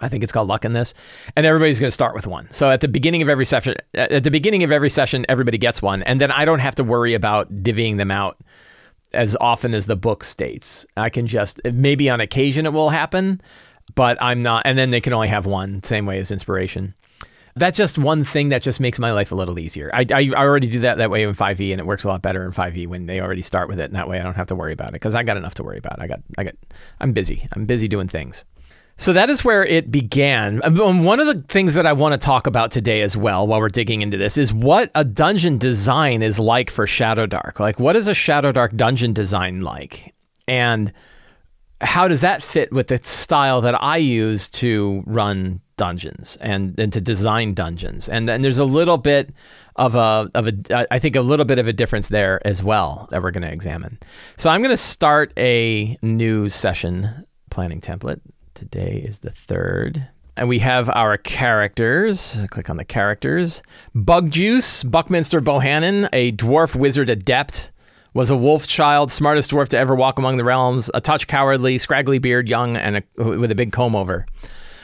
I 0.00 0.08
think 0.08 0.22
it's 0.22 0.32
called 0.32 0.48
luck 0.48 0.64
in 0.64 0.72
this, 0.72 0.94
and 1.36 1.44
everybody's 1.44 1.78
going 1.78 1.88
to 1.88 1.94
start 1.94 2.14
with 2.14 2.26
one. 2.26 2.50
So 2.50 2.70
at 2.70 2.80
the 2.80 2.88
beginning 2.88 3.22
of 3.22 3.28
every 3.28 3.44
session, 3.44 3.74
at 3.94 4.24
the 4.24 4.30
beginning 4.30 4.62
of 4.62 4.72
every 4.72 4.90
session, 4.90 5.26
everybody 5.28 5.58
gets 5.58 5.82
one, 5.82 6.02
and 6.04 6.20
then 6.20 6.30
I 6.30 6.44
don't 6.44 6.60
have 6.60 6.74
to 6.76 6.84
worry 6.84 7.14
about 7.14 7.52
divvying 7.62 7.96
them 7.98 8.10
out 8.10 8.38
as 9.12 9.36
often 9.40 9.74
as 9.74 9.86
the 9.86 9.96
book 9.96 10.24
states. 10.24 10.86
I 10.96 11.10
can 11.10 11.26
just 11.26 11.60
maybe 11.64 12.08
on 12.08 12.20
occasion 12.20 12.66
it 12.66 12.72
will 12.72 12.90
happen, 12.90 13.40
but 13.94 14.16
I'm 14.20 14.40
not. 14.40 14.62
And 14.64 14.78
then 14.78 14.90
they 14.90 15.00
can 15.00 15.12
only 15.12 15.28
have 15.28 15.46
one, 15.46 15.82
same 15.82 16.06
way 16.06 16.18
as 16.18 16.30
inspiration. 16.30 16.94
That's 17.56 17.76
just 17.76 17.98
one 17.98 18.22
thing 18.22 18.50
that 18.50 18.62
just 18.62 18.78
makes 18.78 19.00
my 19.00 19.12
life 19.12 19.32
a 19.32 19.34
little 19.34 19.58
easier. 19.58 19.90
I, 19.92 20.06
I 20.14 20.30
already 20.30 20.68
do 20.68 20.80
that 20.80 20.98
that 20.98 21.10
way 21.10 21.24
in 21.24 21.34
5e, 21.34 21.72
and 21.72 21.80
it 21.80 21.86
works 21.86 22.04
a 22.04 22.08
lot 22.08 22.22
better 22.22 22.44
in 22.44 22.52
5e 22.52 22.86
when 22.86 23.06
they 23.06 23.20
already 23.20 23.42
start 23.42 23.68
with 23.68 23.80
it. 23.80 23.86
And 23.86 23.94
that 23.96 24.08
way, 24.08 24.20
I 24.20 24.22
don't 24.22 24.36
have 24.36 24.46
to 24.48 24.54
worry 24.54 24.72
about 24.72 24.90
it 24.90 24.92
because 24.92 25.16
I 25.16 25.24
got 25.24 25.36
enough 25.36 25.54
to 25.54 25.64
worry 25.64 25.78
about. 25.78 26.00
I 26.00 26.06
got, 26.06 26.20
I 26.38 26.44
got, 26.44 26.54
I'm 27.00 27.12
busy. 27.12 27.48
I'm 27.52 27.66
busy 27.66 27.88
doing 27.88 28.06
things. 28.06 28.44
So 29.00 29.14
that 29.14 29.30
is 29.30 29.42
where 29.42 29.64
it 29.64 29.90
began. 29.90 30.60
Um, 30.62 31.04
one 31.04 31.20
of 31.20 31.26
the 31.26 31.42
things 31.48 31.72
that 31.72 31.86
I 31.86 31.94
want 31.94 32.12
to 32.12 32.18
talk 32.18 32.46
about 32.46 32.70
today 32.70 33.00
as 33.00 33.16
well, 33.16 33.46
while 33.46 33.58
we're 33.58 33.70
digging 33.70 34.02
into 34.02 34.18
this, 34.18 34.36
is 34.36 34.52
what 34.52 34.90
a 34.94 35.04
dungeon 35.04 35.56
design 35.56 36.20
is 36.20 36.38
like 36.38 36.68
for 36.68 36.86
Shadow 36.86 37.24
Dark. 37.24 37.58
Like, 37.58 37.80
what 37.80 37.96
is 37.96 38.08
a 38.08 38.14
Shadow 38.14 38.52
Dark 38.52 38.76
dungeon 38.76 39.14
design 39.14 39.62
like? 39.62 40.14
And 40.46 40.92
how 41.80 42.08
does 42.08 42.20
that 42.20 42.42
fit 42.42 42.70
with 42.72 42.88
the 42.88 43.00
style 43.02 43.62
that 43.62 43.82
I 43.82 43.96
use 43.96 44.50
to 44.50 45.02
run 45.06 45.62
dungeons 45.78 46.36
and, 46.42 46.78
and 46.78 46.92
to 46.92 47.00
design 47.00 47.54
dungeons? 47.54 48.06
And 48.06 48.28
then 48.28 48.42
there's 48.42 48.58
a 48.58 48.66
little 48.66 48.98
bit 48.98 49.32
of 49.76 49.94
a 49.94 50.30
of 50.34 50.46
a 50.46 50.92
I 50.92 50.98
think 50.98 51.16
a 51.16 51.22
little 51.22 51.46
bit 51.46 51.58
of 51.58 51.66
a 51.66 51.72
difference 51.72 52.08
there 52.08 52.46
as 52.46 52.62
well 52.62 53.08
that 53.10 53.22
we're 53.22 53.30
going 53.30 53.44
to 53.44 53.52
examine. 53.52 53.98
So 54.36 54.50
I'm 54.50 54.60
going 54.60 54.68
to 54.68 54.76
start 54.76 55.32
a 55.38 55.96
new 56.02 56.50
session 56.50 57.24
planning 57.48 57.80
template 57.80 58.20
Today 58.60 59.02
is 59.02 59.20
the 59.20 59.30
third. 59.30 60.06
And 60.36 60.46
we 60.46 60.58
have 60.58 60.90
our 60.90 61.16
characters. 61.16 62.38
Click 62.50 62.68
on 62.68 62.76
the 62.76 62.84
characters. 62.84 63.62
Bug 63.94 64.30
Juice, 64.30 64.84
Buckminster 64.84 65.40
Bohannon, 65.40 66.10
a 66.12 66.32
dwarf 66.32 66.74
wizard 66.74 67.08
adept, 67.08 67.72
was 68.12 68.28
a 68.28 68.36
wolf 68.36 68.66
child, 68.66 69.10
smartest 69.10 69.50
dwarf 69.50 69.68
to 69.68 69.78
ever 69.78 69.94
walk 69.94 70.18
among 70.18 70.36
the 70.36 70.44
realms, 70.44 70.90
a 70.92 71.00
touch 71.00 71.26
cowardly, 71.26 71.78
scraggly 71.78 72.18
beard, 72.18 72.50
young, 72.50 72.76
and 72.76 72.98
a, 72.98 73.02
with 73.16 73.50
a 73.50 73.54
big 73.54 73.72
comb 73.72 73.96
over. 73.96 74.26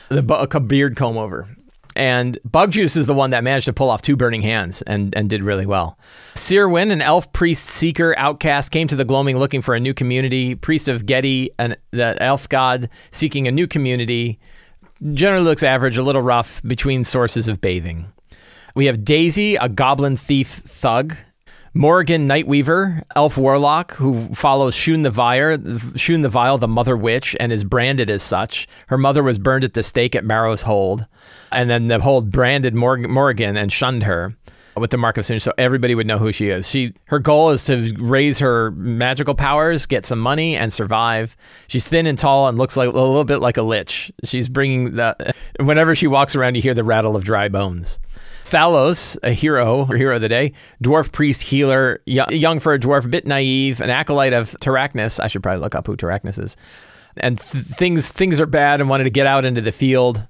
The 0.08 0.48
a 0.54 0.58
beard 0.58 0.96
comb 0.96 1.18
over. 1.18 1.46
And 1.96 2.38
Bug 2.44 2.72
Juice 2.72 2.96
is 2.96 3.06
the 3.06 3.14
one 3.14 3.30
that 3.30 3.42
managed 3.42 3.66
to 3.66 3.72
pull 3.72 3.88
off 3.88 4.02
two 4.02 4.16
burning 4.16 4.42
hands 4.42 4.82
and, 4.82 5.16
and 5.16 5.30
did 5.30 5.42
really 5.42 5.66
well. 5.66 5.98
Sirwin, 6.34 6.90
an 6.90 7.00
elf 7.00 7.32
priest 7.32 7.68
seeker 7.68 8.14
outcast, 8.18 8.70
came 8.70 8.86
to 8.88 8.96
the 8.96 9.04
Gloaming 9.04 9.38
looking 9.38 9.62
for 9.62 9.74
a 9.74 9.80
new 9.80 9.94
community. 9.94 10.54
Priest 10.54 10.88
of 10.88 11.06
Gede, 11.06 11.50
an, 11.58 11.76
the 11.92 12.22
elf 12.22 12.48
god, 12.48 12.90
seeking 13.10 13.48
a 13.48 13.50
new 13.50 13.66
community. 13.66 14.38
Generally 15.12 15.44
looks 15.44 15.62
average, 15.62 15.96
a 15.96 16.02
little 16.02 16.22
rough 16.22 16.62
between 16.62 17.02
sources 17.02 17.48
of 17.48 17.60
bathing. 17.60 18.12
We 18.74 18.86
have 18.86 19.04
Daisy, 19.04 19.56
a 19.56 19.68
goblin 19.70 20.18
thief 20.18 20.48
thug. 20.48 21.16
Morrigan 21.76 22.26
Nightweaver, 22.26 23.02
elf 23.14 23.36
warlock, 23.36 23.92
who 23.96 24.32
follows 24.34 24.74
Shune 24.74 25.02
the 25.02 25.10
Vile, 25.10 25.58
Shune 25.94 26.22
the 26.22 26.30
Vile, 26.30 26.56
the 26.56 26.66
mother 26.66 26.96
witch, 26.96 27.36
and 27.38 27.52
is 27.52 27.64
branded 27.64 28.08
as 28.08 28.22
such. 28.22 28.66
Her 28.86 28.96
mother 28.96 29.22
was 29.22 29.38
burned 29.38 29.62
at 29.62 29.74
the 29.74 29.82
stake 29.82 30.16
at 30.16 30.24
Marrow's 30.24 30.62
Hold, 30.62 31.06
and 31.52 31.68
then 31.68 31.88
the 31.88 32.00
Hold 32.00 32.30
branded 32.30 32.74
Morgan 32.74 33.58
and 33.58 33.70
shunned 33.70 34.04
her 34.04 34.34
with 34.74 34.90
the 34.90 34.96
mark 34.96 35.18
of 35.18 35.26
sin, 35.26 35.38
so 35.38 35.52
everybody 35.58 35.94
would 35.94 36.06
know 36.06 36.18
who 36.18 36.32
she 36.32 36.48
is. 36.48 36.68
She 36.68 36.94
her 37.06 37.18
goal 37.18 37.50
is 37.50 37.62
to 37.64 37.94
raise 37.98 38.38
her 38.38 38.70
magical 38.70 39.34
powers, 39.34 39.84
get 39.84 40.06
some 40.06 40.18
money, 40.18 40.56
and 40.56 40.72
survive. 40.72 41.36
She's 41.68 41.86
thin 41.86 42.06
and 42.06 42.18
tall 42.18 42.48
and 42.48 42.56
looks 42.56 42.78
like 42.78 42.88
a 42.88 42.92
little 42.92 43.24
bit 43.24 43.38
like 43.38 43.58
a 43.58 43.62
lich. 43.62 44.10
She's 44.24 44.48
bringing 44.48 44.96
the 44.96 45.34
whenever 45.60 45.94
she 45.94 46.06
walks 46.06 46.34
around, 46.34 46.54
you 46.54 46.62
hear 46.62 46.74
the 46.74 46.84
rattle 46.84 47.16
of 47.16 47.24
dry 47.24 47.48
bones. 47.48 47.98
Thalos, 48.46 49.18
a 49.22 49.32
hero 49.32 49.86
or 49.88 49.96
hero 49.96 50.16
of 50.16 50.22
the 50.22 50.28
day, 50.28 50.52
dwarf 50.82 51.10
priest 51.10 51.42
healer, 51.42 52.00
young 52.06 52.60
for 52.60 52.74
a 52.74 52.78
dwarf, 52.78 53.04
a 53.04 53.08
bit 53.08 53.26
naive, 53.26 53.80
an 53.80 53.90
acolyte 53.90 54.32
of 54.32 54.52
Tyrachnis. 54.60 55.18
I 55.18 55.26
should 55.28 55.42
probably 55.42 55.60
look 55.60 55.74
up 55.74 55.86
who 55.86 55.96
Tyrachnis 55.96 56.42
is. 56.42 56.56
And 57.16 57.40
th- 57.40 57.64
things 57.64 58.12
things 58.12 58.38
are 58.40 58.46
bad 58.46 58.80
and 58.80 58.88
wanted 58.88 59.04
to 59.04 59.10
get 59.10 59.26
out 59.26 59.44
into 59.44 59.60
the 59.60 59.72
field. 59.72 60.26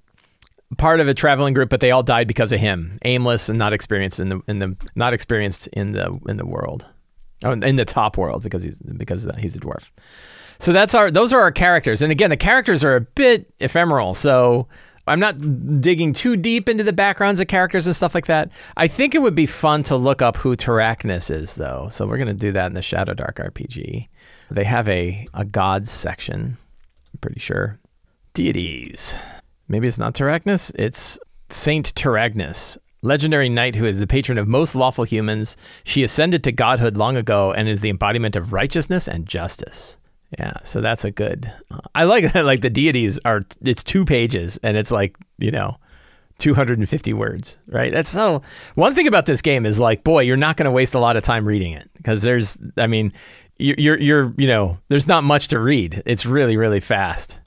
Part 0.78 1.00
of 1.00 1.08
a 1.08 1.14
traveling 1.14 1.54
group, 1.54 1.68
but 1.68 1.80
they 1.80 1.90
all 1.90 2.02
died 2.02 2.26
because 2.26 2.52
of 2.52 2.58
him. 2.58 2.98
Aimless 3.04 3.48
and 3.48 3.58
not 3.58 3.72
experienced 3.72 4.18
in 4.18 4.30
the 4.30 4.40
in 4.48 4.60
the 4.60 4.76
not 4.94 5.12
experienced 5.12 5.66
in 5.68 5.92
the 5.92 6.18
in 6.28 6.38
the 6.38 6.46
world, 6.46 6.86
oh, 7.44 7.52
in 7.52 7.76
the 7.76 7.84
top 7.84 8.16
world 8.16 8.42
because 8.42 8.62
he's 8.62 8.78
because 8.78 9.28
he's 9.38 9.56
a 9.56 9.60
dwarf. 9.60 9.90
So 10.58 10.72
that's 10.72 10.94
our 10.94 11.10
those 11.10 11.32
are 11.32 11.40
our 11.40 11.52
characters, 11.52 12.02
and 12.02 12.10
again, 12.10 12.30
the 12.30 12.36
characters 12.36 12.82
are 12.82 12.96
a 12.96 13.00
bit 13.00 13.52
ephemeral. 13.60 14.14
So 14.14 14.68
I'm 15.06 15.20
not 15.20 15.80
digging 15.80 16.12
too 16.12 16.36
deep 16.36 16.68
into 16.68 16.82
the 16.82 16.92
backgrounds 16.92 17.40
of 17.40 17.46
characters 17.46 17.86
and 17.86 17.94
stuff 17.94 18.14
like 18.14 18.26
that. 18.26 18.50
I 18.76 18.88
think 18.88 19.14
it 19.14 19.22
would 19.22 19.34
be 19.34 19.46
fun 19.46 19.82
to 19.84 19.96
look 19.96 20.20
up 20.20 20.36
who 20.36 20.56
Tyrachnis 20.56 21.30
is, 21.30 21.54
though. 21.54 21.88
So 21.90 22.06
we're 22.06 22.18
going 22.18 22.26
to 22.28 22.34
do 22.34 22.52
that 22.52 22.66
in 22.66 22.74
the 22.74 22.82
Shadow 22.82 23.14
Dark 23.14 23.36
RPG. 23.36 24.08
They 24.50 24.64
have 24.64 24.88
a, 24.88 25.26
a 25.34 25.44
gods 25.44 25.90
section, 25.90 26.56
I'm 27.12 27.18
pretty 27.20 27.40
sure. 27.40 27.78
Deities. 28.34 29.16
Maybe 29.68 29.88
it's 29.88 29.98
not 29.98 30.14
Tyrachnis, 30.14 30.72
it's 30.74 31.18
Saint 31.50 31.94
Terragnis, 31.94 32.78
legendary 33.02 33.48
knight 33.48 33.76
who 33.76 33.84
is 33.84 33.98
the 33.98 34.06
patron 34.06 34.38
of 34.38 34.48
most 34.48 34.74
lawful 34.74 35.04
humans. 35.04 35.56
She 35.84 36.02
ascended 36.02 36.42
to 36.44 36.52
godhood 36.52 36.96
long 36.96 37.16
ago 37.16 37.52
and 37.52 37.68
is 37.68 37.80
the 37.80 37.90
embodiment 37.90 38.36
of 38.36 38.52
righteousness 38.52 39.08
and 39.08 39.26
justice. 39.26 39.98
Yeah, 40.38 40.54
so 40.64 40.80
that's 40.80 41.04
a 41.04 41.10
good. 41.10 41.50
I 41.94 42.04
like 42.04 42.32
that. 42.32 42.44
Like 42.44 42.60
the 42.60 42.70
deities 42.70 43.20
are, 43.24 43.42
it's 43.62 43.84
two 43.84 44.04
pages, 44.04 44.58
and 44.62 44.76
it's 44.76 44.90
like 44.90 45.16
you 45.38 45.50
know, 45.50 45.78
250 46.38 47.12
words, 47.14 47.58
right? 47.68 47.92
That's 47.92 48.10
so. 48.10 48.42
One 48.74 48.94
thing 48.94 49.06
about 49.06 49.26
this 49.26 49.42
game 49.42 49.64
is 49.66 49.80
like, 49.80 50.04
boy, 50.04 50.22
you're 50.22 50.36
not 50.36 50.56
going 50.56 50.64
to 50.64 50.70
waste 50.70 50.94
a 50.94 50.98
lot 50.98 51.16
of 51.16 51.22
time 51.22 51.46
reading 51.46 51.72
it 51.72 51.90
because 51.96 52.22
there's, 52.22 52.58
I 52.76 52.86
mean, 52.86 53.12
you're, 53.58 53.76
you're, 53.78 53.98
you're, 53.98 54.34
you 54.36 54.46
know, 54.46 54.78
there's 54.88 55.06
not 55.06 55.24
much 55.24 55.48
to 55.48 55.58
read. 55.58 56.02
It's 56.04 56.26
really, 56.26 56.56
really 56.56 56.80
fast. 56.80 57.38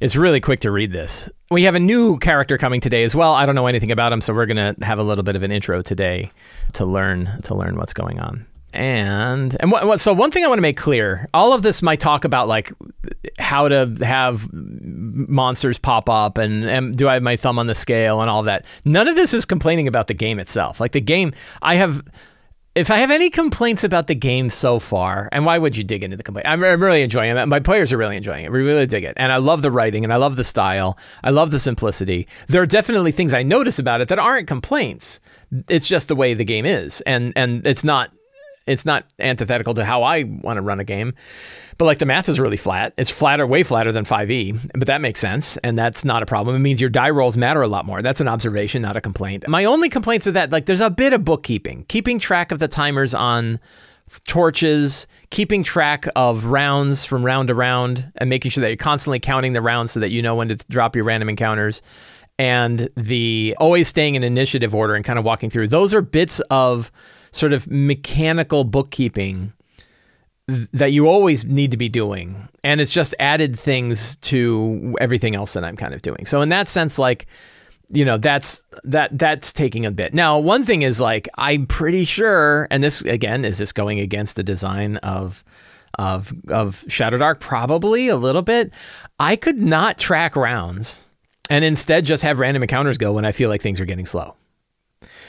It's 0.00 0.16
really 0.16 0.40
quick 0.40 0.60
to 0.60 0.70
read 0.70 0.92
this. 0.92 1.30
We 1.50 1.62
have 1.64 1.76
a 1.76 1.80
new 1.80 2.18
character 2.18 2.58
coming 2.58 2.80
today 2.80 3.04
as 3.04 3.14
well. 3.14 3.32
I 3.32 3.46
don't 3.46 3.54
know 3.54 3.68
anything 3.68 3.92
about 3.92 4.12
him, 4.12 4.20
so 4.20 4.34
we're 4.34 4.46
going 4.46 4.74
to 4.74 4.84
have 4.84 4.98
a 4.98 5.04
little 5.04 5.24
bit 5.24 5.36
of 5.36 5.42
an 5.44 5.52
intro 5.52 5.82
today 5.82 6.32
to 6.72 6.84
learn 6.84 7.30
to 7.44 7.54
learn 7.54 7.76
what's 7.76 7.92
going 7.92 8.18
on 8.18 8.44
and 8.74 9.56
and 9.60 9.70
what, 9.70 9.86
what, 9.86 10.00
so 10.00 10.12
one 10.12 10.30
thing 10.30 10.44
I 10.44 10.48
want 10.48 10.58
to 10.58 10.62
make 10.62 10.76
clear, 10.76 11.26
all 11.32 11.52
of 11.52 11.62
this 11.62 11.80
might 11.80 12.00
talk 12.00 12.24
about 12.24 12.48
like 12.48 12.72
how 13.38 13.68
to 13.68 13.96
have 14.02 14.48
monsters 14.52 15.78
pop 15.78 16.10
up 16.10 16.38
and, 16.38 16.64
and 16.64 16.96
do 16.96 17.08
I 17.08 17.14
have 17.14 17.22
my 17.22 17.36
thumb 17.36 17.58
on 17.58 17.68
the 17.68 17.74
scale 17.74 18.20
and 18.20 18.28
all 18.28 18.42
that. 18.42 18.66
None 18.84 19.06
of 19.06 19.14
this 19.14 19.32
is 19.32 19.44
complaining 19.44 19.86
about 19.86 20.08
the 20.08 20.14
game 20.14 20.40
itself. 20.40 20.80
Like 20.80 20.92
the 20.92 21.00
game, 21.00 21.32
I 21.62 21.76
have. 21.76 22.04
If 22.74 22.90
I 22.90 22.98
have 22.98 23.12
any 23.12 23.30
complaints 23.30 23.84
about 23.84 24.08
the 24.08 24.16
game 24.16 24.50
so 24.50 24.80
far, 24.80 25.28
and 25.30 25.46
why 25.46 25.58
would 25.58 25.76
you 25.76 25.84
dig 25.84 26.02
into 26.02 26.16
the 26.16 26.24
complaint? 26.24 26.48
I'm, 26.48 26.64
I'm 26.64 26.82
really 26.82 27.02
enjoying 27.02 27.36
it. 27.36 27.46
My 27.46 27.60
players 27.60 27.92
are 27.92 27.96
really 27.96 28.16
enjoying 28.16 28.44
it. 28.44 28.50
We 28.50 28.62
really 28.62 28.86
dig 28.86 29.04
it. 29.04 29.14
And 29.16 29.30
I 29.30 29.36
love 29.36 29.62
the 29.62 29.70
writing 29.70 30.02
and 30.02 30.12
I 30.12 30.16
love 30.16 30.34
the 30.34 30.42
style. 30.42 30.98
I 31.22 31.30
love 31.30 31.52
the 31.52 31.60
simplicity. 31.60 32.26
There 32.48 32.60
are 32.60 32.66
definitely 32.66 33.12
things 33.12 33.32
I 33.32 33.44
notice 33.44 33.78
about 33.78 34.00
it 34.00 34.08
that 34.08 34.18
aren't 34.18 34.48
complaints. 34.48 35.20
It's 35.68 35.86
just 35.86 36.08
the 36.08 36.16
way 36.16 36.34
the 36.34 36.44
game 36.44 36.66
is. 36.66 37.00
And 37.02 37.32
and 37.36 37.64
it's 37.64 37.84
not 37.84 38.10
it's 38.66 38.84
not 38.84 39.04
antithetical 39.18 39.74
to 39.74 39.84
how 39.84 40.02
I 40.02 40.24
want 40.24 40.56
to 40.56 40.62
run 40.62 40.80
a 40.80 40.84
game. 40.84 41.14
But 41.76 41.86
like 41.86 41.98
the 41.98 42.06
math 42.06 42.28
is 42.28 42.38
really 42.38 42.56
flat. 42.56 42.94
It's 42.96 43.10
flatter, 43.10 43.46
way 43.46 43.62
flatter 43.62 43.92
than 43.92 44.04
5e, 44.04 44.70
but 44.74 44.86
that 44.86 45.00
makes 45.00 45.20
sense. 45.20 45.56
And 45.58 45.76
that's 45.76 46.04
not 46.04 46.22
a 46.22 46.26
problem. 46.26 46.56
It 46.56 46.60
means 46.60 46.80
your 46.80 46.90
die 46.90 47.10
rolls 47.10 47.36
matter 47.36 47.62
a 47.62 47.68
lot 47.68 47.84
more. 47.84 48.00
That's 48.00 48.20
an 48.20 48.28
observation, 48.28 48.82
not 48.82 48.96
a 48.96 49.00
complaint. 49.00 49.46
My 49.48 49.64
only 49.64 49.88
complaints 49.88 50.26
are 50.26 50.32
that 50.32 50.50
like 50.50 50.66
there's 50.66 50.80
a 50.80 50.90
bit 50.90 51.12
of 51.12 51.24
bookkeeping, 51.24 51.84
keeping 51.88 52.18
track 52.18 52.52
of 52.52 52.58
the 52.58 52.68
timers 52.68 53.14
on 53.14 53.58
torches, 54.26 55.06
keeping 55.30 55.62
track 55.62 56.06
of 56.14 56.44
rounds 56.46 57.04
from 57.04 57.24
round 57.24 57.48
to 57.48 57.54
round, 57.54 58.12
and 58.16 58.30
making 58.30 58.50
sure 58.50 58.62
that 58.62 58.68
you're 58.68 58.76
constantly 58.76 59.18
counting 59.18 59.52
the 59.52 59.62
rounds 59.62 59.92
so 59.92 60.00
that 60.00 60.10
you 60.10 60.22
know 60.22 60.34
when 60.34 60.48
to 60.48 60.56
drop 60.68 60.94
your 60.94 61.04
random 61.04 61.28
encounters. 61.28 61.82
And 62.38 62.88
the 62.96 63.56
always 63.58 63.88
staying 63.88 64.16
in 64.16 64.24
initiative 64.24 64.74
order 64.74 64.94
and 64.94 65.04
kind 65.04 65.18
of 65.18 65.24
walking 65.24 65.50
through. 65.50 65.68
Those 65.68 65.94
are 65.94 66.02
bits 66.02 66.40
of 66.50 66.90
sort 67.34 67.52
of 67.52 67.68
mechanical 67.68 68.62
bookkeeping 68.62 69.52
th- 70.48 70.68
that 70.72 70.92
you 70.92 71.08
always 71.08 71.44
need 71.44 71.72
to 71.72 71.76
be 71.76 71.88
doing. 71.88 72.48
And 72.62 72.80
it's 72.80 72.90
just 72.90 73.14
added 73.18 73.58
things 73.58 74.16
to 74.16 74.94
everything 75.00 75.34
else 75.34 75.52
that 75.54 75.64
I'm 75.64 75.76
kind 75.76 75.94
of 75.94 76.02
doing. 76.02 76.26
So 76.26 76.40
in 76.42 76.48
that 76.50 76.68
sense, 76.68 76.98
like, 76.98 77.26
you 77.90 78.04
know, 78.04 78.18
that's 78.18 78.62
that 78.84 79.18
that's 79.18 79.52
taking 79.52 79.84
a 79.84 79.90
bit. 79.90 80.14
Now, 80.14 80.38
one 80.38 80.64
thing 80.64 80.82
is 80.82 81.00
like 81.00 81.28
I'm 81.36 81.66
pretty 81.66 82.04
sure, 82.04 82.66
and 82.70 82.82
this 82.82 83.02
again, 83.02 83.44
is 83.44 83.58
this 83.58 83.72
going 83.72 84.00
against 84.00 84.36
the 84.36 84.42
design 84.42 84.96
of 84.98 85.44
of 85.98 86.32
of 86.48 86.84
Shadow 86.88 87.18
Dark? 87.18 87.40
Probably 87.40 88.08
a 88.08 88.16
little 88.16 88.42
bit. 88.42 88.72
I 89.18 89.36
could 89.36 89.58
not 89.58 89.98
track 89.98 90.34
rounds 90.34 91.00
and 91.50 91.64
instead 91.64 92.06
just 92.06 92.22
have 92.22 92.38
random 92.38 92.62
encounters 92.62 92.96
go 92.96 93.12
when 93.12 93.24
I 93.24 93.32
feel 93.32 93.50
like 93.50 93.60
things 93.60 93.80
are 93.80 93.84
getting 93.84 94.06
slow. 94.06 94.34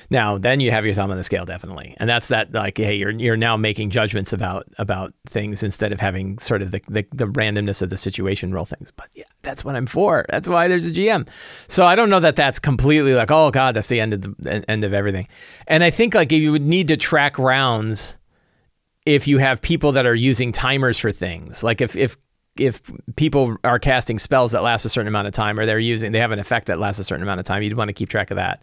Now, 0.10 0.38
then 0.38 0.60
you 0.60 0.72
have 0.72 0.86
your 0.86 0.94
thumb 0.94 1.12
on 1.12 1.18
the 1.18 1.24
scale, 1.24 1.46
definitely, 1.46 1.96
and 1.98 2.10
that's 2.10 2.28
that. 2.30 2.54
Like, 2.54 2.78
hey, 2.78 2.96
you're 2.96 3.12
you're 3.12 3.38
now 3.38 3.58
making 3.58 3.90
judgments 3.90 4.34
about 4.34 4.66
about 4.78 5.14
things 5.28 5.64
instead 5.64 5.92
of 5.92 6.00
having 6.00 6.38
sort 6.40 6.62
of 6.62 6.72
the, 6.72 6.82
the, 6.88 7.06
the 7.14 7.26
randomness 7.26 7.82
of 7.82 7.90
the 7.90 7.98
situation 7.98 8.54
roll 8.54 8.66
things. 8.66 8.92
But 8.92 9.10
yeah, 9.14 9.26
that's 9.42 9.66
what 9.66 9.76
I'm 9.76 9.88
for. 9.88 10.26
That's 10.30 10.48
why 10.48 10.68
there's 10.68 10.86
a 10.86 10.92
GM. 10.92 11.28
So 11.68 11.86
I 11.86 11.96
don't 11.96 12.10
know 12.10 12.20
that 12.20 12.36
that's 12.36 12.60
completely 12.60 13.14
like, 13.14 13.32
oh 13.32 13.52
god, 13.52 13.76
that's 13.76 13.88
the 13.88 14.00
end 14.00 14.14
of 14.14 14.22
the 14.22 14.70
end 14.70 14.84
of 14.84 14.94
everything. 14.94 15.28
And 15.68 15.84
I 15.84 15.90
think 15.90 16.14
like 16.14 16.32
you 16.32 16.52
would 16.52 16.62
need 16.62 16.88
to 16.90 16.98
track 16.98 17.38
rounds 17.40 18.18
if 19.06 19.28
you 19.28 19.38
have 19.38 19.62
people 19.62 19.92
that 19.94 20.06
are 20.06 20.16
using 20.16 20.52
timers 20.52 20.98
for 20.98 21.12
things, 21.12 21.64
like 21.64 21.82
if 21.82 21.96
if 21.96 22.18
if 22.58 22.82
people 23.16 23.58
are 23.64 23.80
casting 23.80 24.18
spells 24.18 24.54
that 24.54 24.64
last 24.64 24.86
a 24.86 24.90
certain 24.90 25.08
amount 25.08 25.28
of 25.28 25.34
time 25.34 25.60
or 25.60 25.66
they're 25.66 25.78
using 25.78 26.12
they 26.12 26.20
have 26.20 26.32
an 26.32 26.40
effect 26.40 26.68
that 26.68 26.80
lasts 26.80 27.00
a 27.00 27.04
certain 27.04 27.24
amount 27.24 27.40
of 27.40 27.46
time, 27.46 27.62
you'd 27.64 27.78
want 27.78 27.90
to 27.90 27.94
keep 27.94 28.10
track 28.10 28.32
of 28.32 28.36
that. 28.36 28.62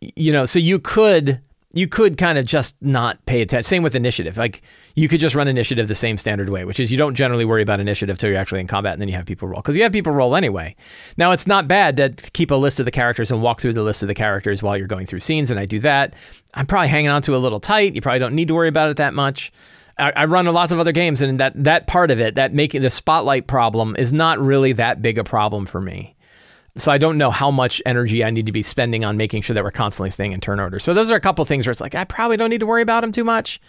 You 0.00 0.32
know, 0.32 0.44
so 0.44 0.58
you 0.58 0.78
could 0.78 1.40
you 1.74 1.86
could 1.86 2.16
kind 2.16 2.38
of 2.38 2.46
just 2.46 2.76
not 2.80 3.24
pay 3.26 3.42
attention. 3.42 3.62
Same 3.62 3.82
with 3.82 3.94
initiative. 3.94 4.38
Like 4.38 4.62
you 4.94 5.06
could 5.06 5.20
just 5.20 5.34
run 5.34 5.48
initiative 5.48 5.86
the 5.86 5.94
same 5.94 6.16
standard 6.16 6.48
way, 6.48 6.64
which 6.64 6.80
is 6.80 6.90
you 6.90 6.96
don't 6.96 7.14
generally 7.14 7.44
worry 7.44 7.62
about 7.62 7.78
initiative 7.78 8.18
till 8.18 8.30
you're 8.30 8.38
actually 8.38 8.60
in 8.60 8.66
combat 8.66 8.94
and 8.94 9.00
then 9.00 9.08
you 9.08 9.14
have 9.14 9.26
people 9.26 9.48
roll. 9.48 9.60
Because 9.60 9.76
you 9.76 9.82
have 9.82 9.92
people 9.92 10.12
roll 10.12 10.34
anyway. 10.34 10.74
Now 11.18 11.32
it's 11.32 11.46
not 11.46 11.68
bad 11.68 11.96
to 11.98 12.10
keep 12.32 12.50
a 12.50 12.54
list 12.54 12.80
of 12.80 12.86
the 12.86 12.90
characters 12.90 13.30
and 13.30 13.42
walk 13.42 13.60
through 13.60 13.74
the 13.74 13.82
list 13.82 14.02
of 14.02 14.08
the 14.08 14.14
characters 14.14 14.62
while 14.62 14.76
you're 14.76 14.86
going 14.86 15.06
through 15.06 15.20
scenes, 15.20 15.50
and 15.50 15.60
I 15.60 15.66
do 15.66 15.78
that. 15.80 16.14
I'm 16.54 16.66
probably 16.66 16.88
hanging 16.88 17.10
on 17.10 17.22
to 17.22 17.36
a 17.36 17.38
little 17.38 17.60
tight. 17.60 17.94
You 17.94 18.00
probably 18.00 18.18
don't 18.18 18.34
need 18.34 18.48
to 18.48 18.54
worry 18.54 18.68
about 18.68 18.90
it 18.90 18.96
that 18.96 19.14
much. 19.14 19.52
I, 19.98 20.26
run 20.26 20.46
lots 20.46 20.70
of 20.70 20.78
other 20.78 20.92
games, 20.92 21.20
and 21.20 21.40
that 21.40 21.52
that 21.64 21.88
part 21.88 22.12
of 22.12 22.20
it, 22.20 22.36
that 22.36 22.54
making 22.54 22.82
the 22.82 22.90
spotlight 22.90 23.48
problem, 23.48 23.96
is 23.96 24.12
not 24.12 24.38
really 24.38 24.72
that 24.74 25.02
big 25.02 25.18
a 25.18 25.24
problem 25.24 25.66
for 25.66 25.80
me. 25.80 26.14
So 26.78 26.92
I 26.92 26.98
don't 26.98 27.18
know 27.18 27.30
how 27.30 27.50
much 27.50 27.82
energy 27.84 28.24
I 28.24 28.30
need 28.30 28.46
to 28.46 28.52
be 28.52 28.62
spending 28.62 29.04
on 29.04 29.16
making 29.16 29.42
sure 29.42 29.54
that 29.54 29.64
we're 29.64 29.70
constantly 29.70 30.10
staying 30.10 30.32
in 30.32 30.40
turn 30.40 30.60
order. 30.60 30.78
So 30.78 30.94
those 30.94 31.10
are 31.10 31.16
a 31.16 31.20
couple 31.20 31.44
things 31.44 31.66
where 31.66 31.72
it's 31.72 31.80
like 31.80 31.94
I 31.94 32.04
probably 32.04 32.36
don't 32.36 32.50
need 32.50 32.60
to 32.60 32.66
worry 32.66 32.82
about 32.82 33.00
them 33.00 33.12
too 33.12 33.24
much. 33.24 33.60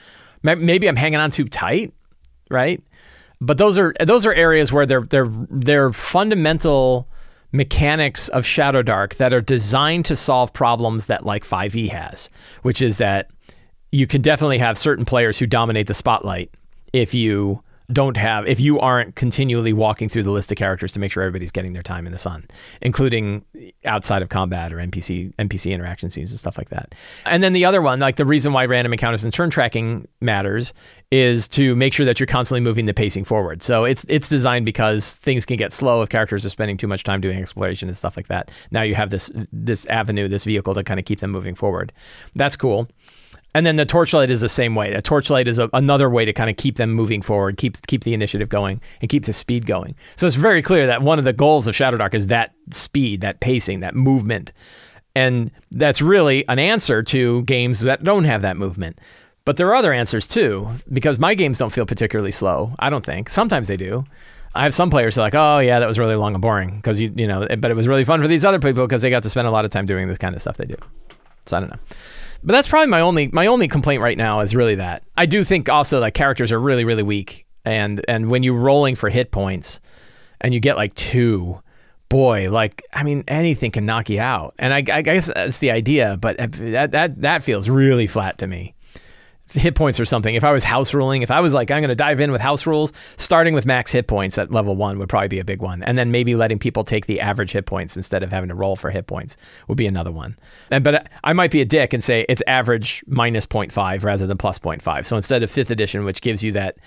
Maybe 0.44 0.88
I'm 0.88 0.96
hanging 0.96 1.20
on 1.20 1.32
too 1.32 1.50
tight, 1.50 1.94
right? 2.50 2.82
But 3.42 3.58
those 3.58 3.78
are 3.78 3.94
those 4.06 4.25
are 4.25 4.34
areas 4.34 4.72
where 4.72 4.86
they're 4.86 5.01
they're 5.01 5.28
they're 5.28 5.92
fundamental 5.92 7.10
mechanics 7.51 8.30
of 8.30 8.46
Shadow 8.46 8.82
Dark 8.84 9.16
that 9.16 9.34
are 9.34 9.42
designed 9.42 10.06
to 10.06 10.16
solve 10.16 10.54
problems 10.54 11.08
that 11.08 11.25
like 11.25 11.44
5e 11.44 11.89
has, 11.89 12.30
which 12.62 12.82
is 12.82 13.00
that 13.00 13.32
you 13.92 14.06
can 14.06 14.22
definitely 14.22 14.60
have 14.60 14.78
certain 14.78 15.04
players 15.04 15.39
who 15.39 15.48
dominate 15.48 15.88
the 15.88 15.94
spotlight 15.94 16.51
if 16.94 17.13
you 17.13 17.63
don't 17.91 18.17
have 18.17 18.48
if 18.48 18.60
you 18.60 18.79
aren't 18.79 19.15
continually 19.15 19.74
walking 19.74 20.10
through 20.10 20.24
the 20.24 20.31
list 20.31 20.51
of 20.51 20.58
characters 20.58 20.93
to 20.93 21.00
make 21.00 21.12
sure 21.12 21.24
everybody's 21.24 21.51
getting 21.51 21.74
their 21.74 21.81
time 21.81 22.05
in 22.05 22.12
the 22.12 22.19
sun, 22.19 22.48
including 22.81 23.43
outside 23.86 24.22
of 24.22 24.29
combat 24.29 24.72
or 24.72 24.77
NPC 24.77 25.34
NPC 25.36 25.72
interaction 25.72 26.10
scenes 26.10 26.31
and 26.31 26.39
stuff 26.39 26.58
like 26.58 26.69
that. 26.69 26.93
And 27.25 27.41
then 27.41 27.53
the 27.53 27.65
other 27.65 27.81
one, 27.81 28.00
like 28.00 28.17
the 28.17 28.25
reason 28.25 28.53
why 28.53 28.65
random 28.65 28.93
encounters 28.93 29.24
and 29.24 29.34
turn 29.34 29.50
tracking 29.50 30.08
matters 30.22 30.74
is 31.12 31.48
to 31.50 31.75
make 31.75 31.93
sure 31.93 32.05
that 32.05 32.19
you're 32.19 32.27
constantly 32.27 32.62
moving 32.62 32.86
the 32.86 32.93
pacing 32.93 33.24
forward. 33.24 33.63
So 33.63 33.86
it's 33.86 34.05
it's 34.08 34.29
designed 34.29 34.65
because 34.65 35.15
things 35.15 35.46
can 35.46 35.58
get 35.58 35.74
slow 35.74 36.01
if 36.01 36.10
characters 36.10 36.46
are 36.46 36.50
spending 36.50 36.77
too 36.77 36.88
much 36.88 37.03
time 37.03 37.22
doing 37.22 37.39
exploration 37.39 37.88
and 37.88 37.98
stuff 37.98 38.15
like 38.15 38.27
that. 38.27 38.51
Now 38.72 38.84
you 38.84 38.96
have 38.96 39.10
this 39.10 39.31
this 39.51 39.86
avenue, 39.88 40.27
this 40.27 40.43
vehicle 40.43 40.75
to 40.75 40.84
kind 40.84 41.00
of 41.00 41.05
keep 41.05 41.19
them 41.19 41.31
moving 41.31 41.55
forward. 41.55 41.91
That's 42.36 42.55
cool. 42.55 42.88
And 43.56 43.65
then 43.65 43.77
the 43.77 43.86
torchlight 43.86 44.29
is 44.29 44.41
the 44.41 44.50
same 44.50 44.75
way. 44.75 44.94
The 44.94 45.01
torchlight 45.01 45.48
is 45.48 45.58
a, 45.58 45.70
another 45.74 46.10
way 46.10 46.24
to 46.24 46.34
kind 46.34 46.50
of 46.50 46.58
keep 46.58 46.75
them 46.75 46.91
moving 46.91 47.22
forward, 47.22 47.58
keep 47.58 47.86
keep 47.88 48.03
the 48.03 48.13
initiative 48.13 48.50
going, 48.50 48.79
and 49.01 49.10
keep 49.10 49.25
the 49.25 49.34
speed 49.34 49.65
going. 49.65 49.96
So 50.18 50.27
it's 50.27 50.36
very 50.36 50.62
clear 50.62 50.86
that 50.88 51.01
one 51.01 51.18
of 51.18 51.25
the 51.25 51.34
goals 51.34 51.65
of 51.65 51.75
Shadow 51.75 51.98
Dark 51.98 52.13
is 52.13 52.27
that 52.27 52.53
speed, 52.72 53.22
that 53.22 53.39
pacing, 53.39 53.79
that 53.79 53.96
movement, 53.96 54.53
and 55.15 55.50
that's 55.72 56.01
really 56.01 56.48
an 56.48 56.60
answer 56.60 57.01
to 57.03 57.41
games 57.44 57.79
that 57.79 58.03
don't 58.03 58.25
have 58.25 58.41
that 58.44 58.56
movement. 58.56 59.00
But 59.46 59.58
there 59.58 59.68
are 59.68 59.75
other 59.75 59.94
answers 59.94 60.27
too, 60.27 60.70
because 60.94 61.18
my 61.18 61.34
games 61.34 61.58
don't 61.58 61.72
feel 61.72 61.88
particularly 61.88 62.32
slow. 62.32 62.75
I 62.77 62.91
don't 62.91 63.03
think. 63.03 63.29
Sometimes 63.29 63.68
they 63.68 63.77
do. 63.77 64.06
I 64.53 64.63
have 64.63 64.75
some 64.75 64.91
players 64.91 65.15
who 65.15 65.22
are 65.22 65.24
like, 65.24 65.36
"Oh 65.36 65.60
yeah, 65.60 65.79
that 65.79 65.88
was 65.88 65.98
really 65.98 66.15
long 66.15 66.36
and 66.36 66.41
boring," 66.41 66.75
because 66.75 67.01
you 67.01 67.12
you 67.15 67.27
know, 67.27 67.48
but 67.58 67.72
it 67.72 67.74
was 67.74 67.88
really 67.88 68.03
fun 68.03 68.22
for 68.22 68.27
these 68.27 68.46
other 68.46 68.60
people 68.60 68.86
because 68.86 69.01
they 69.01 69.10
got 69.10 69.24
to 69.24 69.29
spend 69.29 69.48
a 69.48 69.51
lot 69.51 69.65
of 69.65 69.72
time 69.72 69.88
doing 69.88 70.08
this 70.08 70.20
kind 70.20 70.36
of 70.36 70.41
stuff 70.41 70.58
they 70.58 70.65
do. 70.65 70.77
So 71.48 71.58
I 71.58 71.60
don't 71.62 71.70
know. 71.72 71.79
But 72.43 72.53
that's 72.53 72.67
probably 72.67 72.88
my 72.88 73.01
only 73.01 73.27
my 73.27 73.48
only 73.48 73.67
complaint 73.67 74.01
right 74.01 74.17
now 74.17 74.39
is 74.41 74.55
really 74.55 74.75
that. 74.75 75.03
I 75.17 75.25
do 75.25 75.43
think 75.43 75.69
also 75.69 76.00
that 76.00 76.13
characters 76.13 76.51
are 76.51 76.60
really 76.60 76.86
really 76.86 77.03
weak, 77.03 77.46
and 77.65 78.03
and 78.08 78.31
when 78.31 78.43
you're 78.43 78.60
rolling 78.60 78.96
for 78.96 79.10
hit 79.10 79.31
points, 79.31 79.81
and 80.41 80.53
you 80.53 80.60
get 80.60 80.77
like 80.77 80.93
two, 80.93 81.62
boy, 82.08 82.50
like 82.50 82.81
I 82.93 83.03
mean 83.03 83.24
anything 83.27 83.72
can 83.72 83.86
knock 83.86 84.10
you 84.10 84.19
out, 84.19 84.53
and 84.58 84.74
I, 84.74 84.77
I 84.77 85.01
guess 85.01 85.27
that's 85.27 85.60
the 85.60 85.72
idea, 85.72 86.17
but 86.19 86.38
that 86.38 86.91
that 86.91 87.22
that 87.22 87.43
feels 87.43 87.69
really 87.69 88.08
flat 88.08 88.38
to 88.39 88.47
me 88.47 88.75
hit 89.53 89.75
points 89.75 89.99
or 89.99 90.05
something. 90.05 90.35
If 90.35 90.43
I 90.43 90.51
was 90.51 90.63
house 90.63 90.93
ruling, 90.93 91.21
if 91.21 91.31
I 91.31 91.39
was 91.39 91.53
like, 91.53 91.71
I'm 91.71 91.81
going 91.81 91.89
to 91.89 91.95
dive 91.95 92.19
in 92.19 92.31
with 92.31 92.41
house 92.41 92.65
rules, 92.65 92.93
starting 93.17 93.53
with 93.53 93.65
max 93.65 93.91
hit 93.91 94.07
points 94.07 94.38
at 94.38 94.51
level 94.51 94.75
one 94.75 94.99
would 94.99 95.09
probably 95.09 95.27
be 95.27 95.39
a 95.39 95.43
big 95.43 95.62
one. 95.62 95.83
And 95.83 95.97
then 95.97 96.12
maybe 96.12 96.35
letting 96.35 96.59
people 96.59 96.83
take 96.83 97.05
the 97.05 97.19
average 97.19 97.51
hit 97.51 97.65
points 97.65 97.97
instead 97.97 98.23
of 98.23 98.31
having 98.31 98.49
to 98.49 98.55
roll 98.55 98.75
for 98.75 98.91
hit 98.91 99.07
points 99.07 99.38
would 99.67 99.77
be 99.77 99.88
another 99.88 100.12
one. 100.12 100.38
And 100.71 100.83
but 100.83 101.07
I 101.23 101.33
might 101.33 101.51
be 101.51 101.62
a 101.62 101.65
dick 101.65 101.93
and 101.93 102.03
say 102.03 102.25
it's 102.29 102.43
average 102.47 103.03
minus 103.07 103.45
0.5 103.45 104.03
rather 104.03 104.27
than 104.27 104.38
plus 104.38 104.59
0.5. 104.59 105.05
So 105.05 105.15
instead 105.15 105.43
of 105.43 105.51
fifth 105.51 105.71
edition, 105.71 106.05
which 106.05 106.21
gives 106.21 106.43
you 106.43 106.51
that 106.53 106.77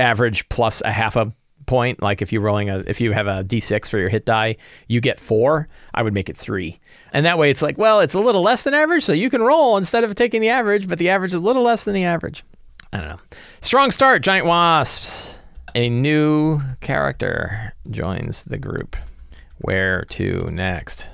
average 0.00 0.48
plus 0.48 0.82
a 0.82 0.92
half 0.92 1.16
a 1.16 1.32
point 1.66 2.02
like 2.02 2.22
if 2.22 2.32
you're 2.32 2.42
rolling 2.42 2.70
a 2.70 2.78
if 2.86 3.00
you 3.00 3.12
have 3.12 3.26
a 3.26 3.44
d6 3.44 3.88
for 3.88 3.98
your 3.98 4.08
hit 4.08 4.24
die 4.24 4.56
you 4.88 5.00
get 5.00 5.20
four 5.20 5.68
i 5.94 6.02
would 6.02 6.14
make 6.14 6.28
it 6.28 6.36
three. 6.36 6.78
And 7.12 7.26
that 7.26 7.38
way 7.38 7.50
it's 7.50 7.62
like 7.62 7.78
well 7.78 8.00
it's 8.00 8.14
a 8.14 8.20
little 8.20 8.42
less 8.42 8.62
than 8.62 8.74
average 8.74 9.04
so 9.04 9.12
you 9.12 9.30
can 9.30 9.42
roll 9.42 9.76
instead 9.76 10.04
of 10.04 10.14
taking 10.14 10.40
the 10.40 10.48
average 10.48 10.88
but 10.88 10.98
the 10.98 11.08
average 11.08 11.32
is 11.32 11.38
a 11.38 11.40
little 11.40 11.62
less 11.62 11.84
than 11.84 11.94
the 11.94 12.04
average. 12.04 12.44
I 12.92 12.98
don't 12.98 13.08
know. 13.08 13.20
Strong 13.60 13.90
start 13.90 14.22
giant 14.22 14.46
wasps. 14.46 15.38
A 15.74 15.90
new 15.90 16.62
character 16.80 17.74
joins 17.90 18.44
the 18.44 18.56
group. 18.56 18.96
Where 19.58 20.04
to 20.10 20.48
next? 20.50 21.10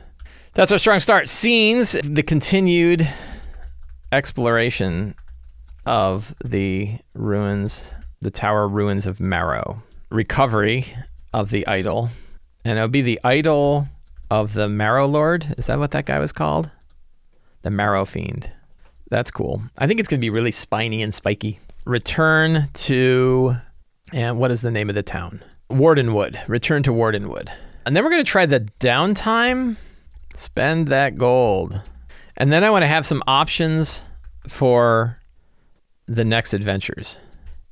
That's 0.54 0.70
our 0.70 0.78
strong 0.78 1.00
start. 1.00 1.28
Scenes 1.28 1.96
the 2.04 2.22
continued 2.22 3.08
exploration 4.12 5.14
of 5.86 6.34
the 6.44 6.98
ruins 7.14 7.82
the 8.20 8.30
tower 8.30 8.68
ruins 8.68 9.06
of 9.06 9.18
marrow 9.18 9.82
recovery 10.12 10.86
of 11.32 11.50
the 11.50 11.66
idol, 11.66 12.10
and 12.64 12.78
it 12.78 12.82
would 12.82 12.92
be 12.92 13.02
the 13.02 13.20
idol 13.24 13.88
of 14.30 14.52
the 14.52 14.68
Marrow 14.68 15.06
Lord. 15.06 15.54
Is 15.58 15.66
that 15.66 15.78
what 15.78 15.90
that 15.92 16.06
guy 16.06 16.18
was 16.18 16.32
called? 16.32 16.70
The 17.62 17.70
Marrow 17.70 18.04
Fiend. 18.04 18.50
That's 19.10 19.30
cool. 19.30 19.62
I 19.78 19.86
think 19.86 20.00
it's 20.00 20.08
going 20.08 20.20
to 20.20 20.24
be 20.24 20.30
really 20.30 20.52
spiny 20.52 21.02
and 21.02 21.12
spiky. 21.12 21.60
Return 21.84 22.68
to, 22.74 23.56
and 24.12 24.38
what 24.38 24.50
is 24.50 24.60
the 24.60 24.70
name 24.70 24.88
of 24.88 24.94
the 24.94 25.02
town? 25.02 25.42
Wardenwood. 25.70 26.46
Return 26.48 26.82
to 26.84 26.90
Wardenwood. 26.90 27.48
And 27.84 27.96
then 27.96 28.04
we're 28.04 28.10
going 28.10 28.24
to 28.24 28.30
try 28.30 28.46
the 28.46 28.68
downtime. 28.80 29.76
Spend 30.34 30.88
that 30.88 31.16
gold. 31.16 31.80
And 32.36 32.52
then 32.52 32.64
I 32.64 32.70
want 32.70 32.82
to 32.82 32.88
have 32.88 33.04
some 33.04 33.22
options 33.26 34.04
for 34.48 35.18
the 36.06 36.24
next 36.24 36.54
adventures 36.54 37.18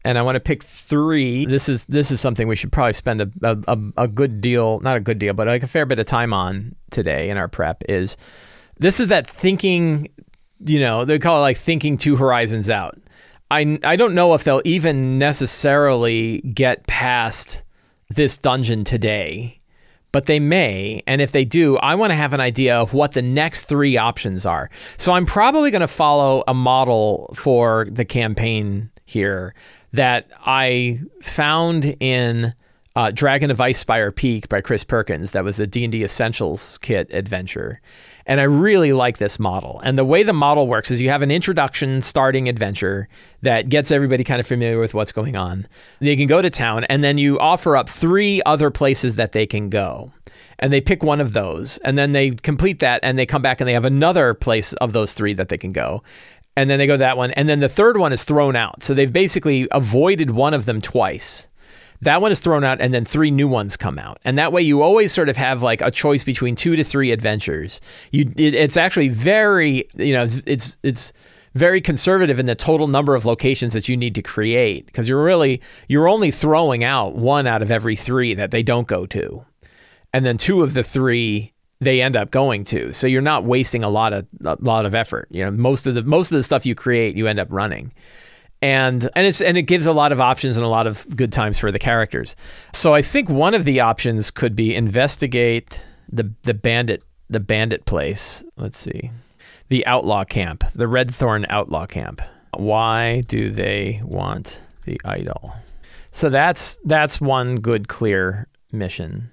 and 0.05 0.19
I 0.19 0.23
want 0.23 0.37
to 0.37 0.41
pick 0.41 0.63
three. 0.63 1.47
This 1.47 1.69
is 1.69 1.85
this 1.85 2.11
is 2.11 2.21
something 2.21 2.49
we 2.49 2.57
should 2.57 2.73
probably 2.73 2.95
spend 2.95 3.21
a, 3.21 3.31
a, 3.43 3.79
a 3.97 4.09
good 4.09 4.41
deal, 4.41 4.81
not 4.81 4.97
a 4.97 5.01
good 5.01 5.19
deal, 5.19 5.35
but 5.35 5.47
like 5.47 5.63
a 5.63 5.69
fair 5.69 5.87
bit 5.87 5.99
of 5.99 6.07
time 6.07 6.33
on 6.33 6.75
today 6.91 7.29
in 7.29 7.37
our 7.37 7.49
prep. 7.49 7.83
Is 7.89 8.17
this 8.79 9.01
is 9.01 9.09
that 9.09 9.27
thinking? 9.27 10.09
You 10.65 10.81
know, 10.81 11.05
they 11.05 11.19
call 11.19 11.39
it 11.39 11.41
like 11.41 11.57
thinking 11.57 11.97
two 11.97 12.17
horizons 12.17 12.71
out. 12.71 12.99
I 13.51 13.79
I 13.85 13.97
don't 13.97 14.15
know 14.15 14.35
if 14.35 14.45
they'll 14.45 14.63
even 14.65 15.19
necessarily 15.19 16.41
get 16.41 16.87
past 16.87 17.63
this 18.09 18.37
dungeon 18.39 18.85
today. 18.85 19.57
But 20.13 20.27
they 20.27 20.41
may, 20.41 21.05
and 21.07 21.21
if 21.21 21.31
they 21.31 21.45
do, 21.45 21.77
I 21.77 21.95
want 21.95 22.11
to 22.11 22.17
have 22.17 22.33
an 22.33 22.41
idea 22.41 22.77
of 22.77 22.93
what 22.93 23.13
the 23.13 23.23
next 23.23 23.67
three 23.67 23.97
options 23.97 24.45
are. 24.45 24.69
So 24.97 25.13
I'm 25.13 25.25
probably 25.25 25.71
going 25.71 25.83
to 25.83 25.87
follow 25.87 26.43
a 26.49 26.55
model 26.55 27.33
for 27.37 27.87
the 27.89 28.05
campaign 28.05 28.91
here 29.05 29.55
that 29.93 30.29
I 30.45 31.01
found 31.23 31.97
in 32.01 32.55
uh, 32.97 33.11
Dragon 33.13 33.51
of 33.51 33.61
Ice 33.61 33.79
Spire 33.79 34.11
Peak 34.11 34.49
by 34.49 34.61
Chris 34.61 34.85
Perkins. 34.85 35.31
That 35.31 35.45
was 35.45 35.57
the 35.57 35.67
D&D 35.67 36.03
Essentials 36.03 36.79
kit 36.79 37.09
adventure. 37.13 37.81
And 38.27 38.41
I 38.41 38.45
really 38.45 38.93
like 38.93 39.19
this 39.19 39.39
model. 39.39 39.81
And 39.85 39.97
the 39.97 40.05
way 40.05 40.23
the 40.23 40.33
model 40.33 40.67
works 40.67 40.91
is 40.91 41.01
you 41.01 41.09
have 41.09 41.23
an 41.23 41.31
introduction 41.31 42.03
starting 42.03 42.49
adventure 42.49 43.09
that 43.43 43.69
gets 43.69 43.91
everybody 43.91 44.25
kind 44.25 44.41
of 44.41 44.47
familiar 44.47 44.79
with 44.79 44.95
what's 44.95 45.13
going 45.13 45.37
on. 45.37 45.67
They 46.01 46.17
can 46.17 46.27
go 46.27 46.43
to 46.43 46.51
town 46.51 46.85
and 46.85 47.03
then 47.03 47.19
you 47.19 47.39
offer 47.39 47.77
up 47.77 47.89
three 47.89 48.43
other 48.45 48.71
places 48.71 49.15
that 49.17 49.33
they 49.33 49.47
can 49.47 49.71
go. 49.71 50.13
And 50.59 50.73
they 50.73 50.81
pick 50.83 51.03
one 51.03 51.23
of 51.23 51.33
those 51.33 51.79
and 51.79 51.97
then 51.97 52.13
they 52.13 52.33
complete 52.33 52.81
that 52.81 53.01
and 53.03 53.19
they 53.19 53.25
come 53.25 53.41
back 53.41 53.61
and 53.61 53.67
they 53.67 53.73
have 53.73 53.87
another 53.87 54.35
place 54.35 54.75
of 54.75 54.93
those 54.93 55.15
three 55.15 55.33
that 55.35 55.49
they 55.49 55.57
can 55.57 55.73
go 55.73 56.03
and 56.61 56.69
then 56.69 56.79
they 56.79 56.87
go 56.87 56.99
that 56.99 57.17
one, 57.17 57.31
and 57.33 57.49
then 57.49 57.61
the 57.61 57.71
third 57.71 57.97
one 57.97 58.13
is 58.13 58.23
thrown 58.23 58.55
out. 58.55 58.83
So 58.83 58.93
they've 58.93 59.11
basically 59.11 59.67
avoided 59.71 60.33
one 60.33 60.53
of 60.53 60.67
them 60.67 60.83
twice. 60.83 61.49
That 62.03 62.21
one 62.21 62.33
is 62.33 62.41
thrown 62.41 62.65
out, 62.65 62.83
and 62.83 62.93
then 62.93 63.07
three 63.07 63.31
new 63.31 63.49
ones 63.49 63.79
come 63.79 63.99
out, 63.99 64.19
and 64.25 64.37
that 64.37 64.53
way 64.53 64.61
you 64.61 64.83
always 64.83 65.11
sort 65.11 65.31
of 65.31 65.39
have 65.39 65.63
like 65.63 65.81
a 65.81 65.91
choice 65.91 66.23
between 66.23 66.57
two 66.57 66.77
to 66.77 66.85
three 66.85 67.13
adventures. 67.13 67.81
You, 68.11 68.31
it, 68.37 68.55
it's 68.55 68.77
actually 68.77 69.09
very, 69.09 69.89
you 69.97 70.13
know, 70.13 70.23
it's, 70.23 70.43
it's 70.45 70.79
it's 70.83 71.13
very 71.55 71.81
conservative 71.81 72.39
in 72.39 72.45
the 72.45 72.55
total 72.55 72.89
number 72.89 73.15
of 73.15 73.25
locations 73.25 73.73
that 73.73 73.89
you 73.89 73.97
need 73.97 74.15
to 74.15 74.23
create 74.23 74.85
because 74.85 75.09
you're 75.09 75.25
really 75.25 75.63
you're 75.89 76.09
only 76.09 76.31
throwing 76.31 76.85
out 76.85 77.17
one 77.17 77.47
out 77.47 77.63
of 77.63 77.71
every 77.71 77.97
three 77.97 78.35
that 78.35 78.51
they 78.51 78.63
don't 78.63 78.87
go 78.87 79.07
to, 79.07 79.47
and 80.13 80.27
then 80.27 80.37
two 80.37 80.63
of 80.63 80.75
the 80.75 80.83
three 80.83 81.55
they 81.81 82.03
end 82.03 82.17
up 82.17 82.31
going 82.31 82.65
to. 82.65 82.93
So 82.93 83.07
you're 83.07 83.23
not 83.23 83.45
wasting 83.45 83.83
a 83.83 83.89
lot 83.89 84.13
of 84.13 84.27
a 84.45 84.57
lot 84.61 84.87
of 84.87 84.95
effort. 84.95 85.29
You 85.31 85.45
know, 85.45 85.51
most 85.51 85.87
of 85.87 85.95
the 85.95 86.03
most 86.03 86.31
of 86.31 86.37
the 86.37 86.43
stuff 86.43 86.67
you 86.67 86.75
create, 86.75 87.17
you 87.17 87.27
end 87.27 87.39
up 87.39 87.49
running. 87.51 87.93
and 88.63 89.09
and 89.17 89.27
it's 89.27 89.41
and 89.41 89.57
it 89.57 89.63
gives 89.63 89.87
a 89.87 89.93
lot 89.93 90.13
of 90.13 90.21
options 90.21 90.57
and 90.57 90.65
a 90.65 90.69
lot 90.69 90.87
of 90.87 91.07
good 91.17 91.33
times 91.33 91.59
for 91.59 91.73
the 91.73 91.79
characters. 91.79 92.37
So 92.73 92.95
I 92.95 93.03
think 93.03 93.29
one 93.29 93.55
of 93.55 93.65
the 93.65 93.81
options 93.81 94.31
could 94.31 94.55
be 94.55 94.75
investigate 94.75 95.81
the 96.13 96.31
the 96.43 96.55
bandit 96.55 97.03
the 97.29 97.41
bandit 97.41 97.85
place. 97.87 98.45
Let's 98.57 98.79
see, 98.79 99.11
the 99.69 99.87
outlaw 99.87 100.25
camp, 100.25 100.65
the 100.75 100.87
Redthorn 100.87 101.47
outlaw 101.49 101.87
camp. 101.87 102.21
Why 102.57 103.23
do 103.29 103.51
they 103.51 104.01
want 104.05 104.61
the 104.85 105.01
idol? 105.05 105.55
So 106.13 106.29
that's 106.29 106.79
that's 106.85 107.21
one 107.21 107.61
good 107.61 107.89
clear 107.89 108.47
mission. 108.73 109.31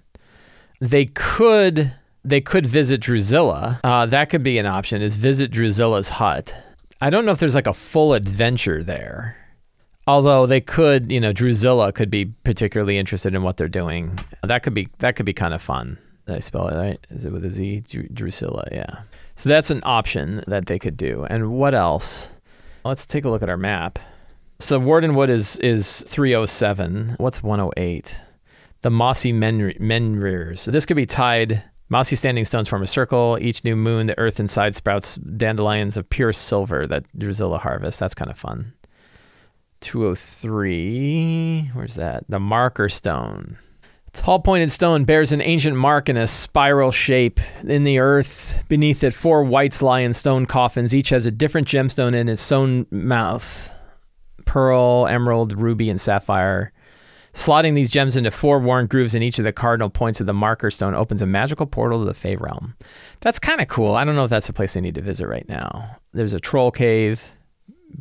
They 0.80 1.08
could 1.08 1.94
they 2.28 2.42
could 2.42 2.66
visit 2.66 3.02
Drusilla. 3.02 3.80
Uh, 3.84 4.06
that 4.06 4.30
could 4.30 4.44
be 4.44 4.58
an 4.58 4.66
option. 4.66 5.02
Is 5.02 5.16
visit 5.16 5.52
Drusilla's 5.52 6.10
hut. 6.10 6.54
I 7.02 7.10
don't 7.10 7.26
know 7.26 7.32
if 7.32 7.40
there's 7.40 7.56
like 7.56 7.68
a 7.68 7.74
full 7.74 8.14
adventure 8.14 8.84
there. 8.84 9.38
Although 10.08 10.46
they 10.46 10.62
could, 10.62 11.12
you 11.12 11.20
know, 11.20 11.34
Drusilla 11.34 11.92
could 11.92 12.10
be 12.10 12.26
particularly 12.26 12.98
interested 12.98 13.36
in 13.36 13.44
what 13.44 13.58
they're 13.58 13.68
doing. 13.68 14.20
That 14.44 14.64
could 14.64 14.74
be 14.74 14.90
that 15.00 15.16
could 15.16 15.26
be 15.26 15.34
kind 15.34 15.54
of 15.54 15.62
fun. 15.62 15.98
Did 16.26 16.36
I 16.36 16.40
spell 16.40 16.68
it 16.68 16.78
right? 16.78 17.00
Is 17.10 17.26
it 17.26 17.32
with 17.32 17.46
a 17.46 17.52
Z? 17.52 17.84
Drusilla, 18.14 18.68
yeah. 18.72 19.02
So 19.36 19.50
that's 19.50 19.70
an 19.70 19.82
option 19.84 20.44
that 20.48 20.66
they 20.66 20.80
could 20.80 20.98
do. 20.98 21.26
And 21.30 21.52
what 21.52 21.74
else? 21.74 22.30
Let's 22.84 23.06
take 23.06 23.26
a 23.26 23.30
look 23.30 23.44
at 23.44 23.50
our 23.50 23.58
map. 23.58 24.00
So 24.60 24.80
Wardenwood 24.80 25.30
is 25.30 25.58
is 25.60 26.04
307. 26.08 27.16
What's 27.18 27.44
108? 27.44 28.20
The 28.82 28.90
mossy 28.90 29.34
men 29.34 29.74
menhirs. 29.80 30.60
So 30.60 30.72
this 30.72 30.86
could 30.86 30.98
be 30.98 31.06
tied 31.06 31.64
Mossy 31.90 32.16
standing 32.16 32.44
stones 32.44 32.68
form 32.68 32.84
a 32.84 32.88
circle. 32.88 33.38
Each 33.40 33.64
new 33.64 33.76
moon, 33.76 34.08
the 34.08 34.18
earth 34.20 34.40
inside 34.40 34.76
sprouts 34.76 35.16
dandelions 35.16 35.96
of 35.96 36.10
pure 36.10 36.34
silver 36.34 36.86
that 36.88 37.06
Drusilla 37.18 37.60
harvests. 37.60 38.00
That's 38.00 38.14
kind 38.14 38.30
of 38.30 38.38
fun. 38.38 38.74
203. 39.82 41.72
Where's 41.74 41.96
that? 41.96 42.26
The 42.28 42.40
marker 42.40 42.90
stone. 42.90 43.58
Tall 44.12 44.40
pointed 44.40 44.72
stone 44.72 45.06
bears 45.06 45.32
an 45.32 45.42
ancient 45.42 45.78
mark 45.78 46.10
in 46.10 46.18
a 46.18 46.26
spiral 46.26 46.92
shape 46.92 47.40
in 47.64 47.84
the 47.84 48.00
earth. 48.00 48.64
Beneath 48.68 49.04
it, 49.04 49.14
four 49.14 49.44
wights 49.44 49.82
lie 49.82 50.00
in 50.00 50.14
stone 50.14 50.46
coffins. 50.46 50.96
Each 50.96 51.10
has 51.10 51.26
a 51.26 51.32
different 51.32 51.68
gemstone 51.68 52.16
in 52.16 52.28
its 52.28 52.52
own 52.52 52.88
mouth 52.90 53.72
pearl, 54.46 55.06
emerald, 55.08 55.60
ruby, 55.60 55.90
and 55.90 56.00
sapphire. 56.00 56.72
Slotting 57.38 57.76
these 57.76 57.92
gems 57.92 58.18
into 58.18 58.32
four 58.32 58.58
worn 58.58 58.88
grooves 58.88 59.14
in 59.14 59.22
each 59.22 59.38
of 59.38 59.46
the 59.46 59.54
cardinal 59.54 59.92
points 59.92 60.20
of 60.20 60.26
the 60.26 60.34
marker 60.34 60.72
stone 60.72 60.96
opens 60.96 61.22
a 61.22 61.28
magical 61.28 61.68
portal 61.68 62.00
to 62.00 62.06
the 62.06 62.16
Fey 62.16 62.36
realm. 62.36 62.74
That's 63.22 63.38
kind 63.38 63.62
of 63.62 63.68
cool. 63.68 63.94
I 63.94 64.06
don't 64.06 64.16
know 64.16 64.24
if 64.24 64.32
that's 64.32 64.50
a 64.50 64.54
place 64.54 64.74
they 64.74 64.82
need 64.82 64.96
to 64.96 65.04
visit 65.04 65.28
right 65.28 65.48
now. 65.48 65.98
There's 66.14 66.34
a 66.34 66.40
troll 66.40 66.72
cave, 66.72 67.32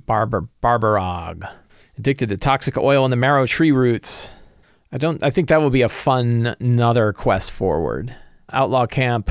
Barber 0.07 0.49
Barbarog, 0.63 1.47
addicted 1.99 2.31
to 2.31 2.39
toxic 2.39 2.79
oil 2.79 3.05
and 3.05 3.13
the 3.13 3.17
marrow 3.17 3.45
tree 3.45 3.73
roots. 3.73 4.31
I 4.91 4.97
don't. 4.97 5.23
I 5.23 5.29
think 5.29 5.51
that 5.51 5.61
will 5.61 5.69
be 5.69 5.83
a 5.83 5.91
fun 5.91 6.57
another 6.59 7.13
quest 7.13 7.51
forward. 7.51 8.17
Outlaw 8.51 8.87
camp. 8.87 9.31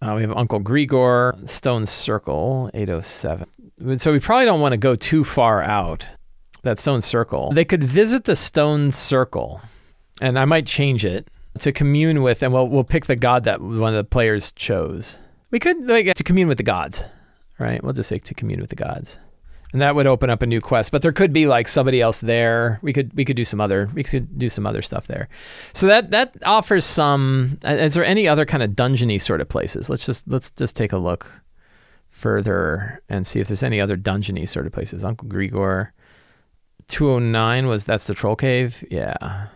Uh, 0.00 0.12
we 0.14 0.22
have 0.22 0.30
Uncle 0.30 0.60
Grigor, 0.60 1.48
Stone 1.48 1.86
Circle, 1.86 2.70
807. 2.72 3.98
So 3.98 4.12
we 4.12 4.20
probably 4.20 4.46
don't 4.46 4.60
want 4.60 4.74
to 4.74 4.78
go 4.78 4.94
too 4.94 5.24
far 5.24 5.60
out 5.60 6.06
that 6.62 6.78
stone 6.78 7.00
circle. 7.00 7.52
They 7.52 7.64
could 7.64 7.82
visit 7.82 8.24
the 8.24 8.36
stone 8.36 8.90
circle, 8.90 9.60
and 10.20 10.38
I 10.38 10.44
might 10.44 10.66
change 10.66 11.04
it 11.04 11.28
to 11.58 11.72
commune 11.72 12.22
with, 12.22 12.42
and 12.42 12.52
we'll 12.52 12.68
we'll 12.68 12.84
pick 12.84 13.06
the 13.06 13.16
god 13.16 13.44
that 13.44 13.60
one 13.60 13.94
of 13.94 14.04
the 14.04 14.04
players 14.04 14.52
chose. 14.52 15.18
We 15.50 15.58
could 15.58 15.86
like 15.88 16.12
to 16.14 16.24
commune 16.24 16.48
with 16.48 16.58
the 16.58 16.64
gods, 16.64 17.04
right? 17.58 17.82
We'll 17.82 17.92
just 17.92 18.08
say 18.08 18.18
to 18.18 18.34
commune 18.34 18.60
with 18.60 18.70
the 18.70 18.76
gods, 18.76 19.18
and 19.72 19.82
that 19.82 19.94
would 19.94 20.06
open 20.06 20.30
up 20.30 20.42
a 20.42 20.46
new 20.46 20.60
quest. 20.60 20.92
But 20.92 21.02
there 21.02 21.12
could 21.12 21.32
be 21.32 21.46
like 21.46 21.66
somebody 21.68 22.00
else 22.00 22.20
there. 22.20 22.78
We 22.82 22.92
could 22.92 23.12
we 23.14 23.24
could 23.24 23.36
do 23.36 23.44
some 23.44 23.60
other 23.60 23.90
we 23.94 24.04
could 24.04 24.38
do 24.38 24.48
some 24.48 24.66
other 24.66 24.82
stuff 24.82 25.06
there. 25.06 25.28
So 25.72 25.86
that 25.86 26.10
that 26.10 26.36
offers 26.44 26.84
some. 26.84 27.58
Uh, 27.64 27.70
is 27.70 27.94
there 27.94 28.04
any 28.04 28.28
other 28.28 28.44
kind 28.44 28.62
of 28.62 28.72
dungeony 28.72 29.20
sort 29.20 29.40
of 29.40 29.48
places? 29.48 29.90
Let's 29.90 30.06
just 30.06 30.28
let's 30.28 30.50
just 30.50 30.76
take 30.76 30.92
a 30.92 30.98
look 30.98 31.40
further 32.10 33.02
and 33.08 33.26
see 33.26 33.40
if 33.40 33.48
there's 33.48 33.62
any 33.62 33.80
other 33.80 33.96
dungeony 33.96 34.48
sort 34.48 34.66
of 34.66 34.72
places. 34.72 35.04
Uncle 35.04 35.28
Grigor. 35.28 35.88
209 36.90 37.66
was 37.66 37.84
that's 37.84 38.06
the 38.06 38.14
troll 38.14 38.36
cave. 38.36 38.84
Yeah. 38.90 39.46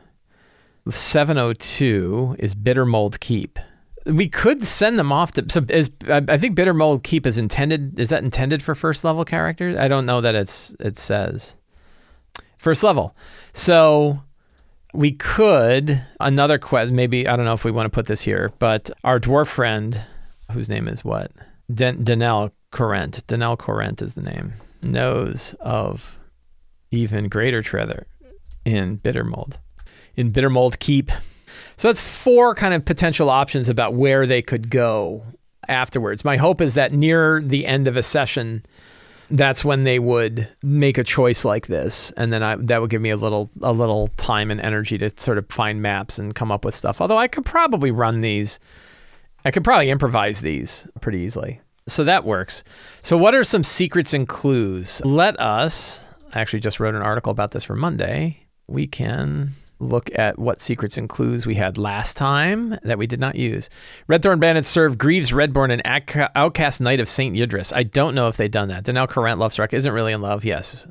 702 0.90 2.36
is 2.38 2.54
Bittermold 2.54 3.20
Keep. 3.20 3.58
We 4.06 4.28
could 4.28 4.64
send 4.64 4.98
them 4.98 5.12
off 5.12 5.32
to. 5.32 5.46
So 5.48 5.64
is 5.68 5.90
I 6.08 6.36
think 6.36 6.56
Bittermold 6.56 7.02
Keep 7.04 7.26
is 7.26 7.38
intended. 7.38 7.98
Is 7.98 8.10
that 8.10 8.22
intended 8.22 8.62
for 8.62 8.74
first 8.74 9.02
level 9.02 9.24
characters? 9.24 9.76
I 9.78 9.88
don't 9.88 10.04
know 10.04 10.20
that 10.20 10.34
it's 10.34 10.76
it 10.78 10.98
says 10.98 11.56
first 12.58 12.82
level. 12.82 13.16
So 13.54 14.20
we 14.92 15.12
could 15.12 16.02
another 16.20 16.58
quest. 16.58 16.92
Maybe 16.92 17.26
I 17.26 17.34
don't 17.34 17.46
know 17.46 17.54
if 17.54 17.64
we 17.64 17.70
want 17.70 17.86
to 17.86 17.90
put 17.90 18.06
this 18.06 18.20
here, 18.20 18.52
but 18.58 18.90
our 19.04 19.18
dwarf 19.18 19.46
friend, 19.46 20.02
whose 20.52 20.68
name 20.68 20.86
is 20.86 21.02
what, 21.02 21.32
Dan- 21.72 22.04
Danelle 22.04 22.50
Corrent. 22.72 23.26
Danelle 23.26 23.58
Corrent 23.58 24.02
is 24.02 24.14
the 24.14 24.22
name. 24.22 24.52
Knows 24.82 25.54
of 25.60 26.18
even 26.94 27.28
greater 27.28 27.62
treasure 27.62 28.06
in 28.64 28.96
bitter 28.96 29.24
mold, 29.24 29.58
In 30.16 30.30
bitter 30.30 30.50
mold 30.50 30.78
Keep. 30.78 31.10
So 31.76 31.88
that's 31.88 32.00
four 32.00 32.54
kind 32.54 32.72
of 32.72 32.84
potential 32.84 33.30
options 33.30 33.68
about 33.68 33.94
where 33.94 34.26
they 34.26 34.42
could 34.42 34.70
go 34.70 35.24
afterwards. 35.68 36.24
My 36.24 36.36
hope 36.36 36.60
is 36.60 36.74
that 36.74 36.92
near 36.92 37.40
the 37.40 37.66
end 37.66 37.88
of 37.88 37.96
a 37.96 38.02
session, 38.02 38.64
that's 39.30 39.64
when 39.64 39.84
they 39.84 39.98
would 39.98 40.48
make 40.62 40.98
a 40.98 41.04
choice 41.04 41.44
like 41.44 41.66
this, 41.66 42.12
and 42.16 42.32
then 42.32 42.42
I, 42.42 42.56
that 42.56 42.80
would 42.80 42.90
give 42.90 43.02
me 43.02 43.10
a 43.10 43.16
little 43.16 43.50
a 43.62 43.72
little 43.72 44.08
time 44.16 44.50
and 44.50 44.60
energy 44.60 44.98
to 44.98 45.10
sort 45.16 45.38
of 45.38 45.50
find 45.50 45.82
maps 45.82 46.18
and 46.18 46.34
come 46.34 46.52
up 46.52 46.64
with 46.64 46.74
stuff. 46.74 47.00
Although 47.00 47.18
I 47.18 47.28
could 47.28 47.44
probably 47.44 47.90
run 47.90 48.20
these, 48.20 48.60
I 49.44 49.50
could 49.50 49.64
probably 49.64 49.90
improvise 49.90 50.40
these 50.40 50.86
pretty 51.00 51.18
easily. 51.18 51.60
So 51.86 52.04
that 52.04 52.24
works. 52.24 52.64
So 53.02 53.16
what 53.16 53.34
are 53.34 53.44
some 53.44 53.64
secrets 53.64 54.14
and 54.14 54.28
clues? 54.28 55.02
Let 55.04 55.38
us 55.40 56.08
I 56.34 56.40
actually 56.40 56.60
just 56.60 56.80
wrote 56.80 56.94
an 56.96 57.02
article 57.02 57.30
about 57.30 57.52
this 57.52 57.64
for 57.64 57.76
Monday. 57.76 58.40
We 58.66 58.86
can 58.86 59.52
look 59.78 60.10
at 60.18 60.38
what 60.38 60.60
secrets 60.60 60.98
and 60.98 61.08
clues 61.08 61.46
we 61.46 61.54
had 61.54 61.78
last 61.78 62.16
time 62.16 62.76
that 62.82 62.98
we 62.98 63.06
did 63.06 63.20
not 63.20 63.36
use. 63.36 63.70
Redthorn 64.08 64.40
Bandits 64.40 64.68
serve 64.68 64.98
Greaves 64.98 65.30
Redborn 65.30 65.72
and 65.72 65.82
Outcast 66.34 66.80
Knight 66.80 67.00
of 67.00 67.08
St. 67.08 67.36
Yidris. 67.36 67.72
I 67.74 67.84
don't 67.84 68.14
know 68.14 68.28
if 68.28 68.36
they've 68.36 68.50
done 68.50 68.68
that. 68.68 68.84
Danelle 68.84 69.08
Corrent 69.08 69.38
Lovestruck 69.38 69.72
isn't 69.72 69.92
really 69.92 70.12
in 70.12 70.22
love, 70.22 70.44
yes. 70.44 70.86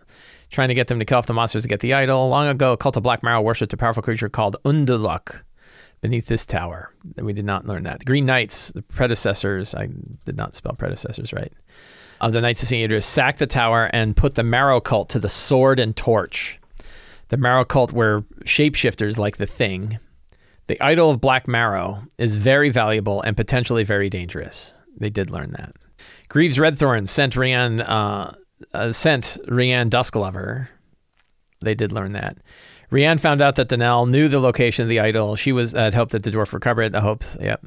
Trying 0.50 0.70
to 0.70 0.76
get 0.76 0.88
them 0.88 1.00
to 1.00 1.06
kill 1.06 1.18
off 1.18 1.26
the 1.26 1.34
monsters 1.34 1.64
to 1.64 1.70
get 1.70 1.82
the 1.82 1.94
idol. 1.94 2.30
Long 2.30 2.48
ago, 2.48 2.74
a 2.74 2.78
cult 2.78 2.96
of 2.96 3.04
Black 3.04 3.24
Marrow 3.24 3.42
worshipped 3.42 3.74
a 3.74 3.78
powerful 3.78 4.04
creature 4.04 4.30
called 4.30 4.56
Unduluk 4.64 5.42
beneath 6.00 6.28
this 6.28 6.46
tower. 6.46 6.94
We 7.16 7.34
did 7.34 7.46
not 7.46 7.66
learn 7.66 7.84
that. 7.84 8.00
The 8.00 8.06
Green 8.06 8.26
Knights, 8.26 8.72
the 8.72 8.82
predecessors, 8.82 9.74
I 9.74 9.88
did 10.26 10.38
not 10.38 10.54
spell 10.54 10.76
predecessors 10.78 11.34
right 11.34 11.52
of 12.24 12.32
the 12.32 12.40
Knights 12.40 12.64
of 12.64 12.70
St. 12.70 12.86
Idris 12.86 13.06
sacked 13.06 13.40
the 13.40 13.46
tower 13.46 13.90
and 13.92 14.16
put 14.16 14.36
the 14.36 14.44
Marrow 14.44 14.80
cult 14.80 15.10
to 15.10 15.20
the 15.20 15.28
sword 15.28 15.78
and 15.78 15.94
torch. 15.94 16.58
The 17.28 17.36
Marrow 17.36 17.66
cult 17.66 17.92
were 17.92 18.22
shapeshifters 18.46 19.18
like 19.18 19.38
the 19.38 19.46
Thing. 19.46 20.00
The 20.68 20.82
idol 20.82 21.10
of 21.10 21.20
Black 21.20 21.50
Marrow 21.50 22.04
is 22.18 22.36
very 22.36 22.70
valuable 22.70 23.22
and 23.22 23.36
potentially 23.36 23.84
very 23.84 24.10
dangerous. 24.10 24.74
They 24.96 25.10
did 25.10 25.30
learn 25.30 25.52
that. 25.52 25.76
Greaves 26.30 26.58
Redthorn 26.58 27.10
sent 27.10 27.34
Rian, 27.34 27.84
uh, 27.86 28.32
uh, 28.74 28.94
sent 28.94 29.38
Rian 29.50 29.90
Dusklover. 29.90 30.70
They 31.60 31.76
did 31.76 31.92
learn 31.92 32.14
that. 32.14 32.38
Rian 32.90 33.20
found 33.20 33.42
out 33.42 33.56
that 33.56 33.68
Danelle 33.68 34.10
knew 34.10 34.30
the 34.30 34.40
location 34.40 34.84
of 34.84 34.90
the 34.90 35.02
idol. 35.02 35.36
She 35.36 35.52
was 35.52 35.74
had 35.74 35.94
hoped 35.94 36.14
that 36.14 36.24
the 36.24 36.32
dwarf 36.32 36.54
recovered 36.54 36.84
it. 36.84 36.92
The 36.94 37.02
hope, 37.02 37.26
yep. 37.42 37.66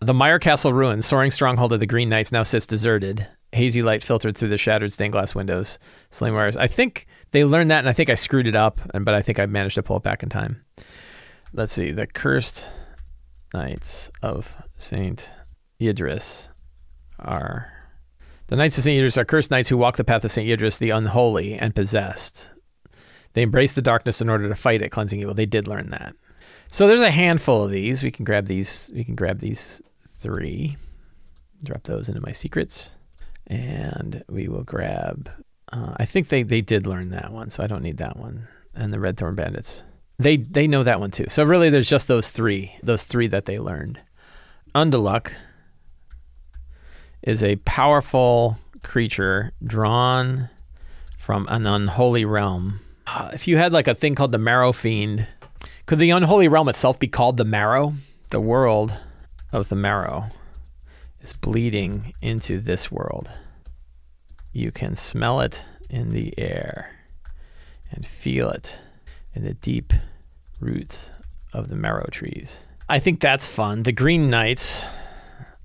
The 0.00 0.14
Mire 0.14 0.38
Castle 0.38 0.72
ruins, 0.72 1.06
soaring 1.06 1.32
stronghold 1.32 1.72
of 1.72 1.80
the 1.80 1.86
Green 1.86 2.08
Knights, 2.08 2.30
now 2.30 2.44
sits 2.44 2.66
deserted 2.66 3.26
hazy 3.52 3.82
light 3.82 4.02
filtered 4.02 4.36
through 4.36 4.48
the 4.48 4.58
shattered 4.58 4.92
stained 4.92 5.12
glass 5.12 5.34
windows, 5.34 5.78
sling 6.10 6.34
wires. 6.34 6.56
I 6.56 6.66
think 6.66 7.06
they 7.30 7.44
learned 7.44 7.70
that, 7.70 7.80
and 7.80 7.88
I 7.88 7.92
think 7.92 8.10
I 8.10 8.14
screwed 8.14 8.46
it 8.46 8.56
up, 8.56 8.80
and 8.94 9.04
but 9.04 9.14
I 9.14 9.22
think 9.22 9.38
I 9.38 9.46
managed 9.46 9.76
to 9.76 9.82
pull 9.82 9.96
it 9.96 10.02
back 10.02 10.22
in 10.22 10.28
time. 10.28 10.64
Let's 11.52 11.72
see. 11.72 11.90
The 11.92 12.06
cursed 12.06 12.68
knights 13.54 14.10
of 14.22 14.54
Saint 14.76 15.30
Idris 15.80 16.50
are 17.18 17.72
the 18.48 18.56
knights 18.56 18.78
of 18.78 18.84
Saint 18.84 18.98
Idris 18.98 19.18
are 19.18 19.24
cursed 19.24 19.50
knights 19.50 19.68
who 19.68 19.76
walk 19.76 19.96
the 19.96 20.04
path 20.04 20.24
of 20.24 20.30
Saint 20.30 20.48
Idris, 20.48 20.76
the 20.76 20.90
unholy 20.90 21.54
and 21.54 21.74
possessed. 21.74 22.50
They 23.32 23.42
embrace 23.42 23.72
the 23.72 23.82
darkness 23.82 24.20
in 24.20 24.28
order 24.28 24.48
to 24.48 24.54
fight 24.54 24.82
it, 24.82 24.90
cleansing 24.90 25.20
evil. 25.20 25.34
They 25.34 25.46
did 25.46 25.68
learn 25.68 25.90
that. 25.90 26.14
So 26.70 26.86
there's 26.86 27.00
a 27.00 27.10
handful 27.10 27.64
of 27.64 27.70
these. 27.70 28.02
We 28.02 28.10
can 28.10 28.24
grab 28.24 28.46
these. 28.46 28.90
We 28.94 29.04
can 29.04 29.14
grab 29.14 29.40
these 29.40 29.82
three. 30.18 30.76
Drop 31.62 31.82
those 31.84 32.08
into 32.08 32.20
my 32.20 32.32
secrets 32.32 32.95
and 33.46 34.24
we 34.28 34.48
will 34.48 34.64
grab. 34.64 35.30
Uh, 35.72 35.94
I 35.96 36.04
think 36.04 36.28
they 36.28 36.42
they 36.42 36.60
did 36.60 36.86
learn 36.86 37.10
that 37.10 37.32
one, 37.32 37.50
so 37.50 37.62
I 37.62 37.66
don't 37.66 37.82
need 37.82 37.98
that 37.98 38.16
one. 38.16 38.48
And 38.74 38.92
the 38.92 39.00
Red 39.00 39.16
Thorn 39.16 39.34
Bandits, 39.34 39.84
they 40.18 40.36
they 40.36 40.66
know 40.66 40.82
that 40.82 41.00
one 41.00 41.10
too. 41.10 41.26
So 41.28 41.44
really, 41.44 41.70
there's 41.70 41.88
just 41.88 42.08
those 42.08 42.30
three, 42.30 42.74
those 42.82 43.04
three 43.04 43.26
that 43.28 43.46
they 43.46 43.58
learned. 43.58 44.00
Unduluk 44.74 45.32
is 47.22 47.42
a 47.42 47.56
powerful 47.56 48.58
creature 48.82 49.52
drawn 49.64 50.50
from 51.18 51.46
an 51.48 51.66
unholy 51.66 52.24
realm. 52.24 52.80
If 53.32 53.48
you 53.48 53.56
had 53.56 53.72
like 53.72 53.88
a 53.88 53.94
thing 53.94 54.14
called 54.14 54.32
the 54.32 54.38
Marrow 54.38 54.72
Fiend, 54.72 55.26
could 55.86 55.98
the 55.98 56.10
unholy 56.10 56.48
realm 56.48 56.68
itself 56.68 56.98
be 56.98 57.08
called 57.08 57.36
the 57.36 57.44
Marrow? 57.44 57.94
The 58.30 58.40
world 58.40 58.92
of 59.52 59.68
the 59.68 59.76
Marrow 59.76 60.30
is 61.26 61.32
bleeding 61.32 62.14
into 62.22 62.60
this 62.60 62.90
world. 62.90 63.28
You 64.52 64.70
can 64.70 64.94
smell 64.94 65.40
it 65.40 65.60
in 65.90 66.10
the 66.10 66.32
air 66.38 66.90
and 67.90 68.06
feel 68.06 68.48
it 68.50 68.78
in 69.34 69.42
the 69.42 69.54
deep 69.54 69.92
roots 70.60 71.10
of 71.52 71.68
the 71.68 71.74
marrow 71.74 72.06
trees. 72.12 72.60
I 72.88 73.00
think 73.00 73.18
that's 73.18 73.46
fun. 73.46 73.82
The 73.82 73.92
Green 73.92 74.30
Knights. 74.30 74.84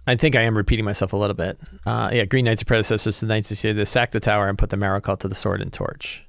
I 0.07 0.15
think 0.15 0.35
I 0.35 0.41
am 0.41 0.57
repeating 0.57 0.83
myself 0.83 1.13
a 1.13 1.17
little 1.17 1.35
bit. 1.35 1.59
Uh, 1.85 2.09
yeah, 2.11 2.25
Green 2.25 2.45
Knights 2.45 2.63
are 2.63 2.65
predecessors 2.65 3.19
to 3.19 3.25
the 3.25 3.33
Knights 3.33 3.51
of. 3.51 3.75
They 3.75 3.85
sack 3.85 4.11
the 4.11 4.19
tower 4.19 4.49
and 4.49 4.57
put 4.57 4.71
the 4.71 4.77
Marrow 4.77 4.99
Cult 4.99 5.19
to 5.19 5.27
the 5.27 5.35
sword 5.35 5.61
and 5.61 5.71
torch. 5.71 6.23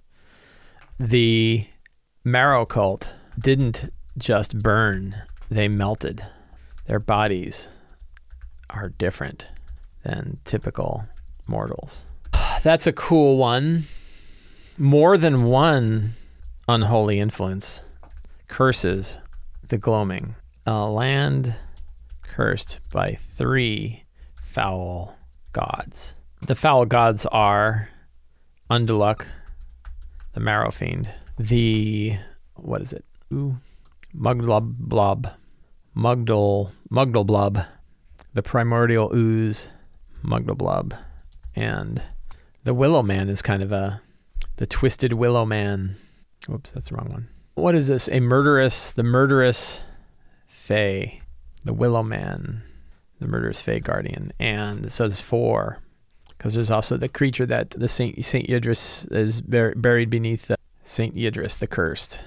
The 1.01 1.67
Marrow 2.23 2.67
Cult 2.67 3.11
didn't 3.39 3.91
just 4.19 4.59
burn, 4.59 5.17
they 5.51 5.69
melted. 5.69 6.23
Their 6.87 6.99
bodies 6.99 7.69
are 8.71 8.91
different 8.91 9.47
than 10.05 10.39
typical 10.45 11.05
mortals. 11.47 12.05
That's 12.63 12.87
a 12.87 12.93
cool 12.93 13.37
one. 13.37 13.85
More 14.79 15.17
than 15.17 15.45
one 15.45 16.15
unholy 16.69 17.19
influence 17.19 17.83
curses 18.49 19.19
the 19.69 19.79
gloaming. 19.79 20.35
A 20.67 20.87
land 20.87 21.57
cursed 22.23 22.79
by 22.91 23.19
three 23.37 24.05
foul 24.41 25.17
gods. 25.53 26.15
The 26.41 26.55
foul 26.55 26.87
gods 26.87 27.27
are 27.27 27.89
Unduluk, 28.71 29.27
the 30.35 30.41
Marrow 30.41 30.71
Fiend, 30.71 31.13
the 31.39 32.17
what 32.55 32.83
is 32.83 32.93
it? 32.93 33.05
Ooh, 33.33 33.57
Mugdlub 34.17 34.77
Blob, 34.79 35.29
Mugdal 35.97 36.73
Mugdal 36.91 37.27
Blub, 37.27 37.65
the 38.35 38.43
Primordial 38.43 39.11
Ooze, 39.15 39.69
Mugdal 40.25 40.57
Blub, 40.57 40.95
and 41.55 42.03
the 42.65 42.75
Willow 42.75 43.03
Man 43.03 43.29
is 43.29 43.43
kind 43.43 43.63
of 43.63 43.73
a 43.73 44.01
the 44.57 44.67
Twisted 44.67 45.15
Willow 45.15 45.45
Man. 45.45 45.97
Oops, 46.51 46.71
that's 46.71 46.89
the 46.89 46.97
wrong 46.97 47.11
one. 47.11 47.29
What 47.55 47.75
is 47.75 47.89
this? 47.89 48.09
A 48.09 48.21
murderous, 48.21 48.93
the 48.93 49.03
murderous 49.03 49.81
Fae, 50.49 51.21
the 51.65 51.75
Willow 51.75 52.03
Man, 52.03 52.63
the 53.21 53.27
murderous 53.27 53.61
Fae 53.61 53.79
Guardian, 53.79 54.33
and 54.39 54.91
so 54.91 55.09
there's 55.09 55.21
four. 55.21 55.79
Because 56.29 56.55
there's 56.55 56.73
also 56.73 56.97
the 56.97 57.09
creature 57.09 57.47
that 57.47 57.71
the 57.71 57.87
Saint 57.89 58.25
Saint 58.25 58.49
Yidris 58.49 59.11
is 59.13 59.41
bur- 59.41 59.75
buried 59.77 60.11
beneath 60.11 60.49
the 60.49 60.57
Saint 60.83 61.15
Yidris, 61.15 61.59
the 61.59 61.69
cursed. 61.69 62.21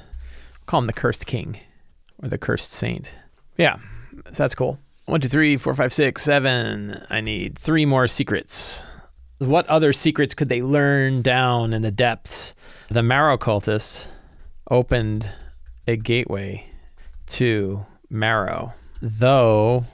We'll 0.54 0.66
call 0.68 0.80
him 0.80 0.88
the 0.88 0.94
cursed 0.94 1.26
king, 1.26 1.60
or 2.24 2.30
the 2.30 2.38
cursed 2.38 2.72
saint. 2.72 3.12
Yeah, 3.58 3.78
so 4.32 4.44
that's 4.44 4.56
cool. 4.56 4.80
One, 5.06 5.22
two, 5.22 5.30
three, 5.30 5.56
four, 5.58 5.76
five, 5.76 5.94
six, 5.94 6.24
seven. 6.24 7.06
I 7.12 7.22
need 7.22 7.60
three 7.60 7.86
more 7.86 8.08
secrets. 8.08 8.86
What 9.38 9.68
other 9.68 9.94
secrets 9.94 10.34
could 10.34 10.50
they 10.50 10.64
learn 10.64 11.22
down 11.22 11.74
in 11.74 11.84
the 11.84 11.92
depths? 11.92 12.56
The 12.90 13.04
Marrow 13.04 13.38
cultists 13.38 14.08
opened 14.72 15.30
a 15.88 15.96
gateway 15.96 16.72
to 17.28 17.86
Marrow, 18.10 18.74
though 19.00 19.86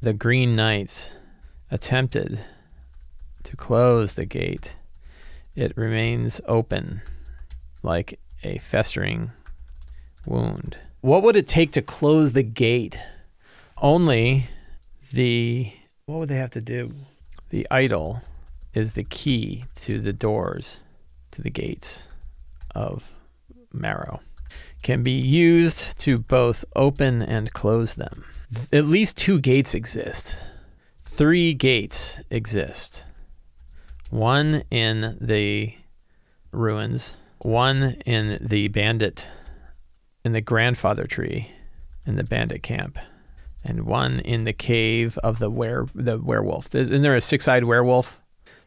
the 0.00 0.12
Green 0.12 0.54
Knights 0.54 1.10
attempted 1.70 2.44
to 3.42 3.56
close 3.56 4.12
the 4.12 4.26
gate. 4.26 4.74
It 5.56 5.76
remains 5.76 6.40
open 6.46 7.02
like 7.82 8.20
a 8.44 8.58
festering 8.58 9.32
wound. 10.24 10.76
What 11.00 11.24
would 11.24 11.36
it 11.36 11.48
take 11.48 11.72
to 11.72 11.82
close 11.82 12.32
the 12.32 12.44
gate? 12.44 12.96
Only 13.82 14.48
the. 15.12 15.72
What 16.06 16.20
would 16.20 16.28
they 16.28 16.36
have 16.36 16.52
to 16.52 16.60
do? 16.60 16.92
The 17.50 17.66
idol 17.68 18.22
is 18.72 18.92
the 18.92 19.02
key 19.02 19.64
to 19.74 20.00
the 20.00 20.12
doors, 20.12 20.78
to 21.32 21.42
the 21.42 21.50
gates 21.50 22.04
of 22.76 23.12
marrow. 23.72 24.20
Can 24.82 25.02
be 25.02 25.10
used 25.10 25.98
to 25.98 26.18
both 26.18 26.64
open 26.76 27.22
and 27.22 27.52
close 27.52 27.96
them. 27.96 28.24
At 28.72 28.84
least 28.84 29.16
two 29.16 29.40
gates 29.40 29.74
exist. 29.74 30.38
Three 31.04 31.52
gates 31.52 32.20
exist. 32.30 33.04
One 34.10 34.62
in 34.70 35.18
the 35.20 35.74
ruins, 36.52 37.14
one 37.38 37.96
in 38.06 38.38
the 38.40 38.68
bandit, 38.68 39.26
in 40.24 40.32
the 40.32 40.40
grandfather 40.40 41.06
tree, 41.06 41.50
in 42.06 42.16
the 42.16 42.24
bandit 42.24 42.62
camp, 42.62 42.98
and 43.64 43.86
one 43.86 44.20
in 44.20 44.44
the 44.44 44.52
cave 44.52 45.18
of 45.18 45.38
the 45.38 45.50
were 45.50 45.86
the 45.94 46.18
werewolf. 46.18 46.74
Isn't 46.74 47.02
there 47.02 47.16
a 47.16 47.20
six-eyed 47.20 47.64
werewolf? 47.64 48.20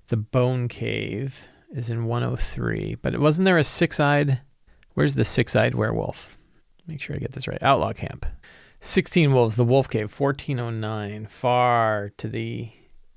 The 0.08 0.18
bone 0.18 0.68
cave 0.68 1.46
is 1.74 1.90
in 1.90 2.06
103, 2.06 2.96
but 3.02 3.20
wasn't 3.20 3.46
there 3.46 3.58
a 3.58 3.64
six-eyed? 3.64 4.42
Where's 4.94 5.16
the 5.16 5.26
six-eyed 5.26 5.76
werewolf? 5.76 6.30
Make 6.88 7.02
sure 7.02 7.16
I 7.16 7.20
get 7.20 7.34
this 7.34 7.48
right. 7.48 7.62
Outlaw 7.62 7.94
camp. 7.94 8.26
16 8.80 9.34
wolves, 9.34 9.56
the 9.56 9.66
wolf 9.66 9.90
cave, 9.90 10.18
1409, 10.18 11.26
far 11.26 12.12
to 12.18 12.28
the 12.28 12.70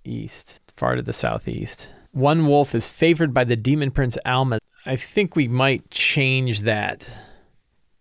east, 0.05 0.61
far 0.73 0.97
to 0.97 1.03
the 1.03 1.13
southeast. 1.13 1.93
One 2.13 2.47
wolf 2.47 2.75
is 2.75 2.89
favored 2.89 3.35
by 3.35 3.45
the 3.45 3.57
demon 3.57 3.91
prince 3.91 4.17
Alma. 4.25 4.59
I 4.87 4.97
think 4.97 5.37
we 5.37 5.47
might 5.47 5.91
change 5.91 6.63
that 6.63 7.11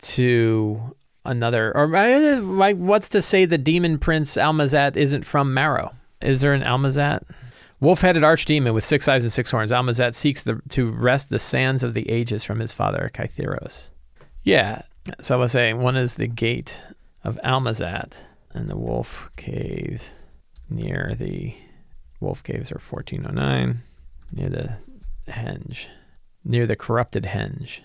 to 0.04 0.96
another. 1.28 1.76
Or 1.76 1.94
uh, 1.96 2.74
what's 2.74 3.10
to 3.10 3.22
say 3.22 3.46
the 3.46 3.58
demon 3.58 4.00
prince 4.00 4.36
Almazat 4.36 4.96
isn't 4.96 5.24
from 5.24 5.54
Marrow? 5.54 5.94
Is 6.22 6.42
there 6.42 6.54
an 6.54 6.64
Almazat? 6.64 7.24
Wolf-headed 7.80 8.24
archdemon 8.24 8.74
with 8.74 8.86
six 8.86 9.08
eyes 9.08 9.24
and 9.24 9.32
six 9.32 9.52
horns, 9.52 9.72
Almazat 9.72 10.16
seeks 10.16 10.42
the, 10.44 10.60
to 10.70 10.90
wrest 10.90 11.30
the 11.30 11.38
sands 11.38 11.84
of 11.84 11.94
the 11.94 12.10
ages 12.10 12.44
from 12.44 12.60
his 12.60 12.74
father 12.74 13.12
Kytheros. 13.14 13.92
Yeah, 14.44 14.82
so 15.22 15.36
I 15.36 15.40
was 15.40 15.52
saying 15.52 15.80
one 15.80 15.96
is 15.96 16.16
the 16.16 16.28
gate 16.28 16.80
of 17.24 17.40
Almazat, 17.44 18.14
and 18.52 18.68
the 18.68 18.78
wolf 18.78 19.30
caves 19.36 20.14
near 20.70 21.16
the 21.18 21.54
wolf 22.20 22.42
caves 22.44 22.72
are 22.72 22.82
1409 22.82 23.84
near 24.34 24.50
the 24.50 24.78
henge, 25.32 25.86
near 26.44 26.66
the 26.66 26.76
corrupted 26.76 27.26
henge. 27.26 27.80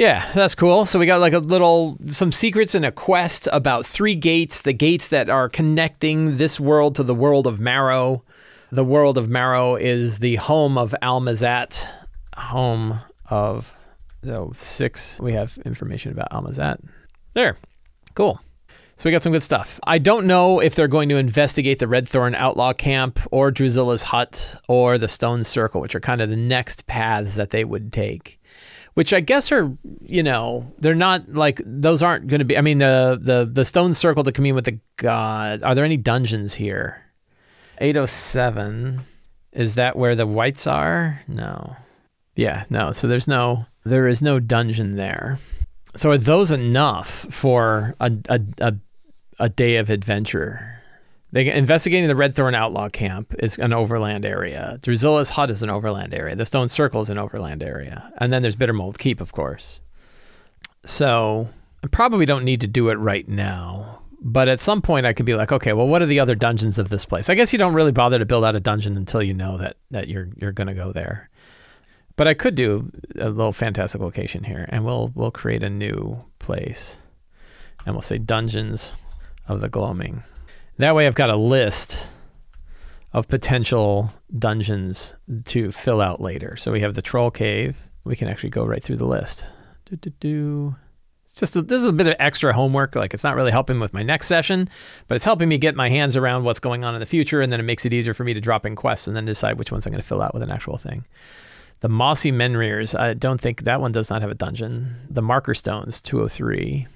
Yeah, 0.00 0.32
that's 0.32 0.54
cool. 0.54 0.86
So 0.86 0.98
we 0.98 1.04
got 1.04 1.20
like 1.20 1.34
a 1.34 1.40
little 1.40 1.98
some 2.06 2.32
secrets 2.32 2.74
and 2.74 2.86
a 2.86 2.90
quest 2.90 3.46
about 3.52 3.84
three 3.84 4.14
gates, 4.14 4.62
the 4.62 4.72
gates 4.72 5.08
that 5.08 5.28
are 5.28 5.50
connecting 5.50 6.38
this 6.38 6.58
world 6.58 6.94
to 6.94 7.02
the 7.02 7.14
world 7.14 7.46
of 7.46 7.60
Marrow. 7.60 8.24
The 8.72 8.82
world 8.82 9.18
of 9.18 9.28
Marrow 9.28 9.76
is 9.76 10.20
the 10.20 10.36
home 10.36 10.78
of 10.78 10.94
Almazat, 11.02 11.86
home 12.34 13.00
of 13.28 13.76
the 14.22 14.50
six. 14.56 15.20
We 15.20 15.34
have 15.34 15.58
information 15.66 16.12
about 16.12 16.30
Almazat. 16.30 16.78
There. 17.34 17.58
Cool. 18.14 18.40
So 18.96 19.04
we 19.04 19.10
got 19.10 19.22
some 19.22 19.32
good 19.32 19.42
stuff. 19.42 19.78
I 19.86 19.98
don't 19.98 20.26
know 20.26 20.60
if 20.60 20.74
they're 20.74 20.88
going 20.88 21.10
to 21.10 21.18
investigate 21.18 21.78
the 21.78 21.88
Red 21.88 22.08
Thorn 22.08 22.34
Outlaw 22.34 22.72
Camp 22.72 23.20
or 23.30 23.52
Druzilla's 23.52 24.04
Hut 24.04 24.56
or 24.66 24.96
the 24.96 25.08
Stone 25.08 25.44
Circle, 25.44 25.82
which 25.82 25.94
are 25.94 26.00
kind 26.00 26.22
of 26.22 26.30
the 26.30 26.36
next 26.36 26.86
paths 26.86 27.34
that 27.36 27.50
they 27.50 27.66
would 27.66 27.92
take. 27.92 28.39
Which 28.94 29.12
I 29.12 29.20
guess 29.20 29.52
are, 29.52 29.72
you 30.02 30.22
know, 30.22 30.72
they're 30.78 30.94
not 30.94 31.32
like 31.32 31.62
those 31.64 32.02
aren't 32.02 32.26
going 32.26 32.40
to 32.40 32.44
be. 32.44 32.58
I 32.58 32.60
mean, 32.60 32.78
the 32.78 33.18
the 33.20 33.48
the 33.50 33.64
Stone 33.64 33.94
Circle 33.94 34.24
to 34.24 34.32
commune 34.32 34.56
with 34.56 34.64
the 34.64 34.80
god. 34.96 35.62
Are 35.62 35.74
there 35.74 35.84
any 35.84 35.96
dungeons 35.96 36.54
here? 36.54 37.02
807. 37.78 39.00
Is 39.52 39.76
that 39.76 39.96
where 39.96 40.14
the 40.14 40.26
wights 40.26 40.66
are? 40.66 41.22
No. 41.26 41.76
Yeah, 42.36 42.64
no. 42.68 42.92
So 42.92 43.06
there's 43.08 43.28
no 43.28 43.66
there 43.84 44.08
is 44.08 44.22
no 44.22 44.40
dungeon 44.40 44.96
there. 44.96 45.38
So 45.96 46.10
are 46.10 46.18
those 46.18 46.50
enough 46.50 47.26
for 47.30 47.94
a 48.00 48.12
a, 48.28 48.40
a, 48.60 48.74
a 49.38 49.48
day 49.48 49.76
of 49.76 49.88
adventure? 49.88 50.79
They 51.32 51.50
investigating 51.50 52.08
the 52.08 52.16
Red 52.16 52.34
Thorn 52.34 52.54
Outlaw 52.54 52.88
Camp 52.88 53.34
is 53.38 53.56
an 53.58 53.72
overland 53.72 54.24
area. 54.24 54.78
Druzilla's 54.82 55.30
Hut 55.30 55.50
is 55.50 55.62
an 55.62 55.70
overland 55.70 56.12
area. 56.12 56.34
The 56.34 56.46
Stone 56.46 56.68
Circle 56.68 57.02
is 57.02 57.10
an 57.10 57.18
overland 57.18 57.62
area, 57.62 58.12
and 58.18 58.32
then 58.32 58.42
there's 58.42 58.56
Bittermold 58.56 58.98
Keep, 58.98 59.20
of 59.20 59.32
course. 59.32 59.80
So 60.84 61.48
I 61.84 61.86
probably 61.86 62.26
don't 62.26 62.44
need 62.44 62.60
to 62.62 62.66
do 62.66 62.88
it 62.88 62.96
right 62.96 63.28
now, 63.28 64.00
but 64.20 64.48
at 64.48 64.60
some 64.60 64.82
point 64.82 65.06
I 65.06 65.12
could 65.12 65.26
be 65.26 65.34
like, 65.34 65.52
okay, 65.52 65.72
well, 65.72 65.86
what 65.86 66.02
are 66.02 66.06
the 66.06 66.20
other 66.20 66.34
dungeons 66.34 66.78
of 66.78 66.88
this 66.88 67.04
place? 67.04 67.30
I 67.30 67.34
guess 67.34 67.52
you 67.52 67.58
don't 67.58 67.74
really 67.74 67.92
bother 67.92 68.18
to 68.18 68.26
build 68.26 68.44
out 68.44 68.56
a 68.56 68.60
dungeon 68.60 68.96
until 68.96 69.22
you 69.22 69.34
know 69.34 69.56
that 69.58 69.76
that 69.90 70.08
you're 70.08 70.28
you're 70.36 70.52
gonna 70.52 70.74
go 70.74 70.92
there. 70.92 71.30
But 72.16 72.28
I 72.28 72.34
could 72.34 72.54
do 72.54 72.90
a 73.20 73.30
little 73.30 73.52
fantastic 73.52 74.00
location 74.00 74.44
here, 74.44 74.66
and 74.68 74.84
we'll 74.84 75.12
we'll 75.14 75.30
create 75.30 75.62
a 75.62 75.70
new 75.70 76.24
place, 76.38 76.96
and 77.86 77.94
we'll 77.94 78.02
say 78.02 78.18
Dungeons 78.18 78.92
of 79.46 79.60
the 79.60 79.68
Gloaming. 79.68 80.24
That 80.80 80.94
way, 80.94 81.06
I've 81.06 81.14
got 81.14 81.28
a 81.28 81.36
list 81.36 82.08
of 83.12 83.28
potential 83.28 84.14
dungeons 84.38 85.14
to 85.44 85.72
fill 85.72 86.00
out 86.00 86.22
later. 86.22 86.56
So 86.56 86.72
we 86.72 86.80
have 86.80 86.94
the 86.94 87.02
Troll 87.02 87.30
Cave, 87.30 87.78
we 88.04 88.16
can 88.16 88.28
actually 88.28 88.48
go 88.48 88.64
right 88.64 88.82
through 88.82 88.96
the 88.96 89.06
list. 89.06 89.46
Do, 89.84 89.96
do, 89.96 90.10
do. 90.20 90.76
It's 91.24 91.34
just 91.34 91.54
a, 91.54 91.60
this 91.60 91.82
is 91.82 91.86
a 91.86 91.92
bit 91.92 92.08
of 92.08 92.14
extra 92.18 92.54
homework. 92.54 92.94
Like 92.94 93.12
it's 93.12 93.22
not 93.22 93.36
really 93.36 93.50
helping 93.50 93.78
with 93.78 93.92
my 93.92 94.02
next 94.02 94.26
session, 94.26 94.70
but 95.06 95.16
it's 95.16 95.24
helping 95.24 95.50
me 95.50 95.58
get 95.58 95.76
my 95.76 95.90
hands 95.90 96.16
around 96.16 96.44
what's 96.44 96.60
going 96.60 96.82
on 96.82 96.94
in 96.94 97.00
the 97.00 97.06
future, 97.06 97.42
and 97.42 97.52
then 97.52 97.60
it 97.60 97.64
makes 97.64 97.84
it 97.84 97.92
easier 97.92 98.14
for 98.14 98.24
me 98.24 98.32
to 98.32 98.40
drop 98.40 98.64
in 98.64 98.74
quests 98.74 99.06
and 99.06 99.14
then 99.14 99.26
decide 99.26 99.58
which 99.58 99.70
ones 99.70 99.84
I'm 99.84 99.92
going 99.92 100.02
to 100.02 100.08
fill 100.08 100.22
out 100.22 100.32
with 100.32 100.42
an 100.42 100.50
actual 100.50 100.78
thing. 100.78 101.04
The 101.80 101.90
Mossy 101.90 102.32
Menhirs, 102.32 102.98
I 102.98 103.12
don't 103.12 103.40
think 103.40 103.64
that 103.64 103.82
one 103.82 103.92
does 103.92 104.08
not 104.08 104.22
have 104.22 104.30
a 104.30 104.34
dungeon. 104.34 104.96
The 105.10 105.22
Marker 105.22 105.54
Stones, 105.54 106.00
203. 106.00 106.86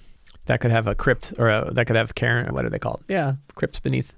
That 0.47 0.61
could 0.61 0.71
have 0.71 0.87
a 0.87 0.95
crypt, 0.95 1.33
or 1.39 1.49
a, 1.49 1.73
that 1.73 1.87
could 1.87 1.97
have 1.97 2.15
cairn. 2.15 2.53
What 2.55 2.65
are 2.65 2.71
they 2.71 2.79
called? 2.79 3.03
Yeah, 3.09 3.35
crypts 3.55 3.81
beneath 3.81 4.15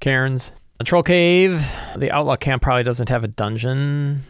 cairns. 0.00 0.52
A 0.80 0.84
troll 0.84 1.02
cave. 1.04 1.64
The 1.96 2.10
outlaw 2.10 2.36
camp 2.36 2.62
probably 2.62 2.82
doesn't 2.82 3.08
have 3.08 3.22
a 3.22 3.28
dungeon. 3.28 4.24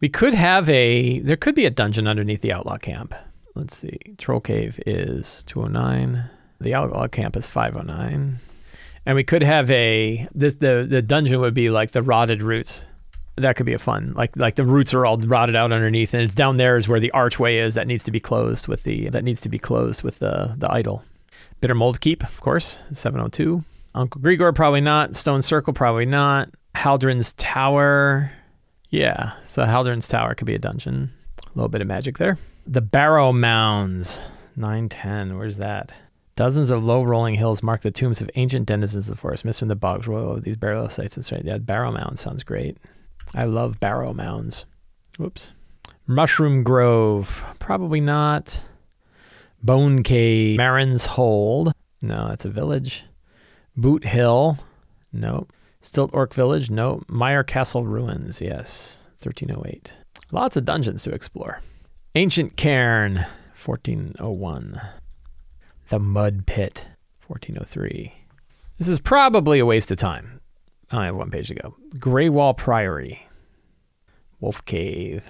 We 0.00 0.08
could 0.08 0.34
have 0.34 0.68
a. 0.68 1.20
There 1.20 1.36
could 1.36 1.54
be 1.54 1.66
a 1.66 1.70
dungeon 1.70 2.08
underneath 2.08 2.40
the 2.40 2.52
outlaw 2.52 2.78
camp. 2.78 3.14
Let's 3.54 3.76
see. 3.76 3.98
Troll 4.16 4.40
cave 4.40 4.80
is 4.86 5.44
209. 5.44 6.30
The 6.60 6.74
outlaw 6.74 7.06
camp 7.08 7.36
is 7.36 7.46
509. 7.46 8.38
And 9.04 9.16
we 9.16 9.24
could 9.24 9.42
have 9.42 9.70
a. 9.70 10.26
This 10.34 10.54
the 10.54 10.86
the 10.88 11.02
dungeon 11.02 11.40
would 11.40 11.54
be 11.54 11.68
like 11.68 11.90
the 11.90 12.02
rotted 12.02 12.42
roots. 12.42 12.84
That 13.42 13.56
could 13.56 13.66
be 13.66 13.72
a 13.74 13.78
fun. 13.78 14.12
Like 14.16 14.36
like 14.36 14.56
the 14.56 14.64
roots 14.64 14.94
are 14.94 15.04
all 15.04 15.18
rotted 15.18 15.54
out 15.56 15.72
underneath, 15.72 16.14
and 16.14 16.22
it's 16.22 16.34
down 16.34 16.56
there 16.56 16.76
is 16.76 16.88
where 16.88 17.00
the 17.00 17.10
archway 17.12 17.58
is 17.58 17.74
that 17.74 17.86
needs 17.86 18.04
to 18.04 18.10
be 18.10 18.20
closed 18.20 18.68
with 18.68 18.82
the 18.84 19.08
that 19.10 19.24
needs 19.24 19.40
to 19.42 19.48
be 19.48 19.58
closed 19.58 20.02
with 20.02 20.18
the 20.18 20.54
the 20.56 20.70
idol. 20.72 21.04
Bitter 21.60 21.74
Mold 21.74 22.00
Keep, 22.00 22.24
of 22.24 22.40
course, 22.40 22.80
702. 22.92 23.62
Uncle 23.94 24.20
Grigor, 24.20 24.52
probably 24.52 24.80
not. 24.80 25.14
Stone 25.14 25.42
Circle, 25.42 25.72
probably 25.74 26.06
not. 26.06 26.48
Haldren's 26.74 27.34
Tower. 27.34 28.32
Yeah, 28.90 29.34
so 29.44 29.64
Haldren's 29.64 30.08
Tower 30.08 30.34
could 30.34 30.46
be 30.46 30.54
a 30.54 30.58
dungeon. 30.58 31.12
A 31.38 31.50
little 31.54 31.68
bit 31.68 31.80
of 31.80 31.86
magic 31.86 32.18
there. 32.18 32.36
The 32.66 32.80
Barrow 32.80 33.32
Mounds. 33.32 34.20
910. 34.56 35.38
Where's 35.38 35.58
that? 35.58 35.94
Dozens 36.34 36.70
of 36.70 36.82
low 36.82 37.02
rolling 37.02 37.34
hills 37.34 37.62
mark 37.62 37.82
the 37.82 37.90
tombs 37.90 38.20
of 38.20 38.30
ancient 38.34 38.66
denizens 38.66 39.08
of 39.08 39.16
the 39.16 39.20
forest, 39.20 39.44
missing 39.44 39.68
the 39.68 39.76
bogs, 39.76 40.06
royal 40.06 40.32
of 40.32 40.44
these 40.44 40.56
burial 40.56 40.88
sites. 40.88 41.16
That's 41.16 41.30
right. 41.30 41.44
Yeah, 41.44 41.58
Barrow 41.58 41.92
Mound 41.92 42.18
sounds 42.18 42.42
great. 42.42 42.78
I 43.34 43.44
love 43.44 43.80
Barrow 43.80 44.12
Mounds. 44.12 44.66
Whoops. 45.18 45.52
Mushroom 46.06 46.62
Grove. 46.62 47.42
Probably 47.58 48.00
not. 48.00 48.62
Bone 49.62 50.02
Cave. 50.02 50.56
Marin's 50.56 51.06
Hold. 51.06 51.72
No, 52.00 52.28
that's 52.28 52.44
a 52.44 52.50
village. 52.50 53.04
Boot 53.76 54.04
Hill. 54.04 54.58
Nope. 55.12 55.52
Stilt 55.80 56.10
Orc 56.12 56.34
Village. 56.34 56.70
Nope. 56.70 57.04
Meyer 57.08 57.42
Castle 57.42 57.84
Ruins. 57.84 58.40
Yes. 58.40 59.04
1308. 59.22 59.94
Lots 60.32 60.56
of 60.56 60.64
dungeons 60.64 61.04
to 61.04 61.12
explore. 61.12 61.60
Ancient 62.14 62.56
Cairn. 62.56 63.24
1401. 63.64 64.80
The 65.88 65.98
Mud 65.98 66.46
Pit. 66.46 66.84
1403. 67.26 68.12
This 68.78 68.88
is 68.88 68.98
probably 68.98 69.60
a 69.60 69.66
waste 69.66 69.90
of 69.92 69.96
time. 69.96 70.40
I 70.92 71.06
have 71.06 71.16
one 71.16 71.30
page 71.30 71.48
to 71.48 71.54
go. 71.54 71.74
Greywall 71.96 72.56
Priory. 72.56 73.26
Wolf 74.40 74.64
Cave. 74.64 75.24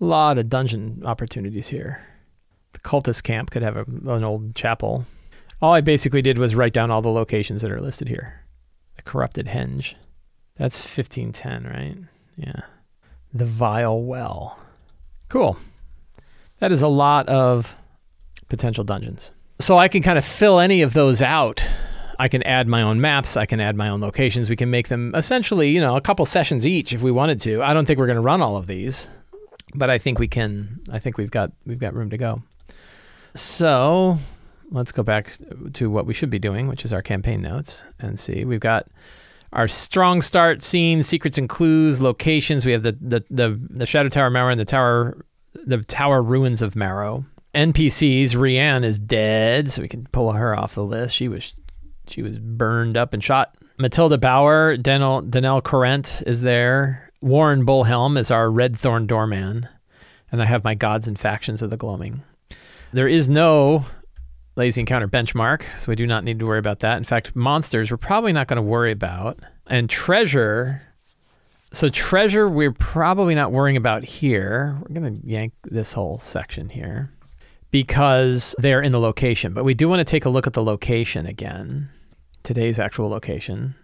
A 0.00 0.04
lot 0.04 0.38
of 0.38 0.48
dungeon 0.48 1.02
opportunities 1.04 1.68
here. 1.68 2.02
The 2.72 2.80
cultist 2.80 3.22
camp 3.22 3.50
could 3.50 3.62
have 3.62 3.76
a, 3.76 3.84
an 3.84 4.24
old 4.24 4.54
chapel. 4.54 5.06
All 5.60 5.72
I 5.72 5.80
basically 5.80 6.22
did 6.22 6.38
was 6.38 6.54
write 6.54 6.72
down 6.72 6.90
all 6.90 7.02
the 7.02 7.08
locations 7.08 7.62
that 7.62 7.72
are 7.72 7.80
listed 7.80 8.08
here. 8.08 8.44
The 8.96 9.02
corrupted 9.02 9.46
henge. 9.46 9.94
That's 10.56 10.80
1510, 10.80 11.64
right? 11.64 11.96
Yeah. 12.36 12.60
The 13.32 13.46
vile 13.46 14.00
well. 14.02 14.58
Cool. 15.28 15.56
That 16.58 16.72
is 16.72 16.82
a 16.82 16.88
lot 16.88 17.28
of 17.28 17.76
potential 18.48 18.84
dungeons. 18.84 19.32
So 19.60 19.76
I 19.76 19.88
can 19.88 20.02
kind 20.02 20.18
of 20.18 20.24
fill 20.24 20.58
any 20.58 20.82
of 20.82 20.92
those 20.92 21.22
out. 21.22 21.66
I 22.18 22.28
can 22.28 22.42
add 22.42 22.66
my 22.66 22.82
own 22.82 23.00
maps. 23.00 23.36
I 23.36 23.46
can 23.46 23.60
add 23.60 23.76
my 23.76 23.88
own 23.88 24.00
locations. 24.00 24.50
We 24.50 24.56
can 24.56 24.70
make 24.70 24.88
them 24.88 25.14
essentially, 25.14 25.70
you 25.70 25.80
know, 25.80 25.96
a 25.96 26.00
couple 26.00 26.26
sessions 26.26 26.66
each 26.66 26.92
if 26.92 27.00
we 27.00 27.12
wanted 27.12 27.40
to. 27.42 27.62
I 27.62 27.72
don't 27.72 27.86
think 27.86 27.98
we're 27.98 28.06
going 28.06 28.16
to 28.16 28.22
run 28.22 28.42
all 28.42 28.56
of 28.56 28.66
these, 28.66 29.08
but 29.74 29.88
I 29.88 29.98
think 29.98 30.18
we 30.18 30.26
can. 30.26 30.80
I 30.90 30.98
think 30.98 31.16
we've 31.16 31.30
got 31.30 31.52
we've 31.64 31.78
got 31.78 31.94
room 31.94 32.10
to 32.10 32.16
go. 32.16 32.42
So 33.34 34.18
let's 34.70 34.90
go 34.90 35.02
back 35.02 35.36
to 35.74 35.90
what 35.90 36.06
we 36.06 36.14
should 36.14 36.30
be 36.30 36.38
doing, 36.38 36.66
which 36.66 36.84
is 36.84 36.92
our 36.92 37.02
campaign 37.02 37.42
notes, 37.42 37.84
and 38.00 38.18
see. 38.18 38.44
We've 38.44 38.60
got 38.60 38.86
our 39.52 39.68
strong 39.68 40.20
start 40.20 40.62
scene, 40.62 41.02
secrets 41.02 41.38
and 41.38 41.48
clues, 41.48 42.00
locations. 42.00 42.66
We 42.66 42.72
have 42.72 42.82
the 42.82 42.96
the 43.00 43.24
the, 43.30 43.60
the 43.70 43.86
Shadow 43.86 44.08
Tower 44.08 44.30
Marrow 44.30 44.50
and 44.50 44.60
the 44.60 44.64
tower 44.64 45.24
the 45.54 45.78
tower 45.78 46.22
ruins 46.22 46.62
of 46.62 46.74
Marrow. 46.74 47.24
NPCs. 47.54 48.30
Rianne 48.30 48.84
is 48.84 48.98
dead, 48.98 49.72
so 49.72 49.82
we 49.82 49.88
can 49.88 50.06
pull 50.12 50.32
her 50.32 50.56
off 50.56 50.74
the 50.74 50.84
list. 50.84 51.16
She 51.16 51.28
was 51.28 51.54
she 52.10 52.22
was 52.22 52.38
burned 52.38 52.96
up 52.96 53.12
and 53.12 53.22
shot. 53.22 53.54
Matilda 53.78 54.18
Bauer, 54.18 54.76
Danelle, 54.76 55.28
Danelle 55.28 55.62
Corrent 55.62 56.22
is 56.26 56.40
there. 56.40 57.10
Warren 57.20 57.64
Bullhelm 57.64 58.18
is 58.18 58.30
our 58.30 58.50
Red 58.50 58.78
Thorn 58.78 59.06
Doorman. 59.06 59.68
And 60.30 60.42
I 60.42 60.46
have 60.46 60.64
my 60.64 60.74
gods 60.74 61.08
and 61.08 61.18
factions 61.18 61.62
of 61.62 61.70
the 61.70 61.76
gloaming. 61.76 62.22
There 62.92 63.08
is 63.08 63.28
no 63.28 63.86
lazy 64.56 64.80
encounter 64.80 65.08
benchmark, 65.08 65.62
so 65.76 65.86
we 65.88 65.96
do 65.96 66.06
not 66.06 66.24
need 66.24 66.38
to 66.40 66.46
worry 66.46 66.58
about 66.58 66.80
that. 66.80 66.98
In 66.98 67.04
fact, 67.04 67.34
monsters 67.36 67.90
we're 67.90 67.96
probably 67.96 68.32
not 68.32 68.48
going 68.48 68.56
to 68.56 68.62
worry 68.62 68.92
about. 68.92 69.38
And 69.66 69.88
treasure, 69.88 70.82
so 71.72 71.88
treasure 71.88 72.48
we're 72.48 72.72
probably 72.72 73.34
not 73.34 73.52
worrying 73.52 73.76
about 73.76 74.04
here. 74.04 74.76
We're 74.80 75.00
going 75.00 75.20
to 75.20 75.26
yank 75.26 75.52
this 75.64 75.92
whole 75.92 76.18
section 76.18 76.70
here 76.70 77.12
because 77.70 78.54
they're 78.58 78.82
in 78.82 78.92
the 78.92 79.00
location. 79.00 79.52
But 79.52 79.64
we 79.64 79.74
do 79.74 79.88
want 79.88 80.00
to 80.00 80.04
take 80.04 80.24
a 80.24 80.30
look 80.30 80.46
at 80.46 80.54
the 80.54 80.62
location 80.62 81.26
again. 81.26 81.90
Today's 82.42 82.78
actual 82.78 83.08
location, 83.08 83.74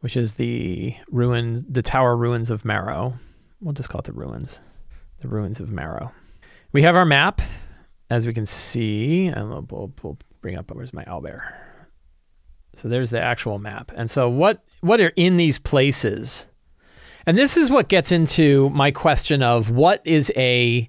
which 0.00 0.16
is 0.16 0.34
the 0.34 0.94
ruin, 1.10 1.64
the 1.68 1.82
tower 1.82 2.16
ruins 2.16 2.50
of 2.50 2.64
Marrow. 2.64 3.18
We'll 3.60 3.74
just 3.74 3.88
call 3.88 4.00
it 4.00 4.04
the 4.04 4.12
ruins, 4.12 4.60
the 5.18 5.28
ruins 5.28 5.60
of 5.60 5.70
Marrow. 5.70 6.12
We 6.72 6.82
have 6.82 6.96
our 6.96 7.04
map 7.04 7.40
as 8.10 8.26
we 8.26 8.32
can 8.32 8.46
see, 8.46 9.26
and 9.26 9.50
we'll, 9.50 9.66
we'll, 9.70 9.92
we'll 10.02 10.18
bring 10.40 10.56
up 10.56 10.70
where's 10.70 10.92
my 10.92 11.04
owlbear. 11.04 11.52
So 12.74 12.88
there's 12.88 13.10
the 13.10 13.20
actual 13.20 13.58
map. 13.58 13.90
And 13.96 14.10
so 14.10 14.28
what 14.28 14.62
what 14.80 15.00
are 15.00 15.12
in 15.16 15.36
these 15.38 15.58
places? 15.58 16.46
And 17.24 17.36
this 17.36 17.56
is 17.56 17.70
what 17.70 17.88
gets 17.88 18.12
into 18.12 18.70
my 18.70 18.90
question 18.90 19.42
of 19.42 19.70
what 19.70 20.00
is 20.04 20.30
a 20.36 20.88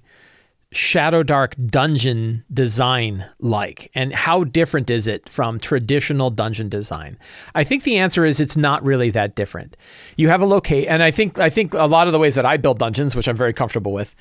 Shadowdark 0.74 1.70
dungeon 1.70 2.44
design 2.52 3.24
like 3.38 3.90
and 3.94 4.12
how 4.12 4.44
different 4.44 4.90
is 4.90 5.06
it 5.06 5.26
from 5.26 5.58
traditional 5.58 6.28
dungeon 6.30 6.68
design? 6.68 7.18
I 7.54 7.64
think 7.64 7.84
the 7.84 7.96
answer 7.96 8.26
is 8.26 8.38
it's 8.38 8.56
not 8.56 8.84
really 8.84 9.08
that 9.10 9.34
different. 9.34 9.78
You 10.18 10.28
have 10.28 10.42
a 10.42 10.46
locate 10.46 10.86
and 10.88 11.02
I 11.02 11.10
think 11.10 11.38
I 11.38 11.48
think 11.48 11.72
a 11.72 11.86
lot 11.86 12.06
of 12.06 12.12
the 12.12 12.18
ways 12.18 12.34
that 12.34 12.44
I 12.44 12.58
build 12.58 12.78
dungeons, 12.78 13.16
which 13.16 13.28
I'm 13.28 13.36
very 13.36 13.54
comfortable 13.54 13.92
with, 13.92 14.14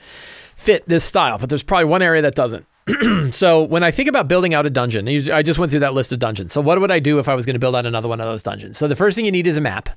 fit 0.55 0.87
this 0.87 1.03
style, 1.03 1.37
but 1.37 1.49
there's 1.49 1.63
probably 1.63 1.85
one 1.85 2.01
area 2.01 2.21
that 2.21 2.35
doesn't. 2.35 2.65
so 3.31 3.63
when 3.63 3.83
I 3.83 3.91
think 3.91 4.07
about 4.07 4.29
building 4.29 4.53
out 4.53 4.65
a 4.65 4.69
dungeon, 4.69 5.07
I 5.07 5.41
just 5.41 5.59
went 5.59 5.71
through 5.71 5.81
that 5.81 5.93
list 5.93 6.13
of 6.13 6.19
dungeons. 6.19 6.53
So 6.53 6.61
what 6.61 6.79
would 6.79 6.91
I 6.91 6.99
do 6.99 7.19
if 7.19 7.27
I 7.27 7.35
was 7.35 7.45
going 7.45 7.55
to 7.55 7.59
build 7.59 7.75
out 7.75 7.85
another 7.85 8.07
one 8.07 8.21
of 8.21 8.27
those 8.27 8.43
dungeons? 8.43 8.77
So 8.77 8.87
the 8.87 8.95
first 8.95 9.17
thing 9.17 9.25
you 9.25 9.31
need 9.31 9.47
is 9.47 9.57
a 9.57 9.61
map. 9.61 9.89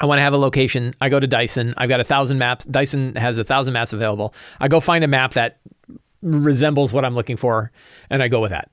I 0.00 0.06
want 0.06 0.18
to 0.18 0.22
have 0.22 0.32
a 0.32 0.38
location. 0.38 0.92
I 1.00 1.08
go 1.08 1.20
to 1.20 1.26
Dyson. 1.26 1.74
I've 1.76 1.88
got 1.88 2.00
a 2.00 2.04
thousand 2.04 2.38
maps. 2.38 2.64
Dyson 2.64 3.14
has 3.14 3.38
a 3.38 3.44
thousand 3.44 3.74
maps 3.74 3.92
available. 3.92 4.34
I 4.60 4.68
go 4.68 4.80
find 4.80 5.04
a 5.04 5.08
map 5.08 5.34
that 5.34 5.60
resembles 6.22 6.92
what 6.92 7.04
I'm 7.04 7.14
looking 7.14 7.36
for, 7.36 7.70
and 8.10 8.22
I 8.22 8.28
go 8.28 8.40
with 8.40 8.50
that. 8.50 8.70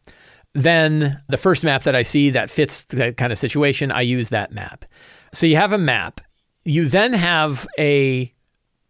Then 0.54 1.22
the 1.30 1.38
first 1.38 1.64
map 1.64 1.84
that 1.84 1.96
I 1.96 2.02
see 2.02 2.30
that 2.32 2.50
fits 2.50 2.84
that 2.86 3.18
kind 3.18 3.32
of 3.32 3.38
situation, 3.38 3.92
I 3.92 4.02
use 4.02 4.30
that 4.30 4.52
map. 4.52 4.86
So 5.32 5.46
you 5.46 5.56
have 5.56 5.74
a 5.74 5.78
map. 5.78 6.22
You 6.66 6.86
then 6.86 7.14
have 7.14 7.68
a 7.78 8.34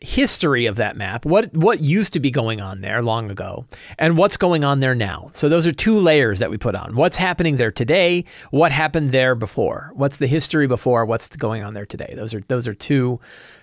history 0.02 0.66
of 0.66 0.76
that 0.78 0.98
map, 0.98 1.26
what 1.26 1.54
what 1.56 1.82
used 1.82 2.14
to 2.14 2.20
be 2.20 2.32
going 2.32 2.60
on 2.60 2.82
there 2.82 3.02
long 3.02 3.30
ago, 3.30 3.66
and 3.98 4.18
what's 4.18 4.36
going 4.36 4.64
on 4.64 4.80
there 4.80 4.96
now. 4.96 5.30
So 5.34 5.48
those 5.48 5.68
are 5.68 5.72
two 5.72 5.98
layers 5.98 6.40
that 6.40 6.50
we 6.50 6.58
put 6.58 6.76
on. 6.76 6.96
What's 6.96 7.18
happening 7.18 7.58
there 7.58 7.72
today? 7.72 8.26
What 8.50 8.72
happened 8.72 9.12
there 9.12 9.36
before? 9.36 9.92
What's 9.94 10.18
the 10.18 10.28
history 10.28 10.68
before? 10.68 11.06
What's 11.06 11.28
going 11.30 11.64
on 11.64 11.76
there 11.76 11.86
today? 11.86 12.14
Those 12.16 12.34
are 12.34 12.42
those 12.42 12.68
are 12.68 12.74
two 12.74 13.20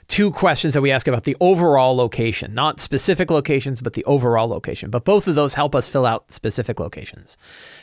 two 0.07 0.31
questions 0.31 0.73
that 0.73 0.81
we 0.81 0.91
ask 0.91 1.07
about 1.07 1.25
the 1.25 1.37
overall 1.39 1.95
location, 1.95 2.55
not 2.55 2.81
specific 2.81 3.31
locations, 3.31 3.81
but 3.81 3.93
the 3.93 4.05
overall 4.07 4.49
location. 4.49 4.91
But 4.91 5.05
both 5.05 5.29
of 5.29 5.35
those 5.35 5.55
help 5.55 5.75
us 5.75 5.87
fill 5.87 6.07
out 6.07 6.33
specific 6.33 6.81
locations. 6.81 7.37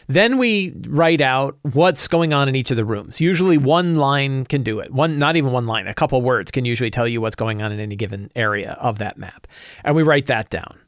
Then 0.08 0.38
we 0.38 0.74
write 0.88 1.22
out 1.22 1.58
what's 1.62 2.08
going 2.08 2.34
on 2.34 2.48
in 2.48 2.56
each 2.56 2.72
of 2.72 2.78
the 2.78 2.86
rooms. 2.86 3.20
Usually 3.20 3.58
one 3.58 3.96
line 3.96 4.46
can 4.46 4.64
do 4.64 4.80
it. 4.80 4.92
One 4.92 5.18
not 5.18 5.36
even 5.36 5.52
one 5.52 5.66
line, 5.66 5.88
a 5.88 5.94
couple 5.94 6.22
words 6.22 6.52
can 6.52 6.66
usually 6.66 6.92
tell 6.92 7.08
you 7.08 7.22
what's 7.22 7.36
going 7.36 7.62
on 7.62 7.72
in 7.72 7.80
any 7.80 7.96
given 7.96 8.32
area 8.36 8.78
of 8.80 9.00
that 9.00 9.18
map. 9.18 9.48
And 9.84 9.96
we 9.96 10.04
write 10.04 10.28
that 10.28 10.50
down. 10.50 10.80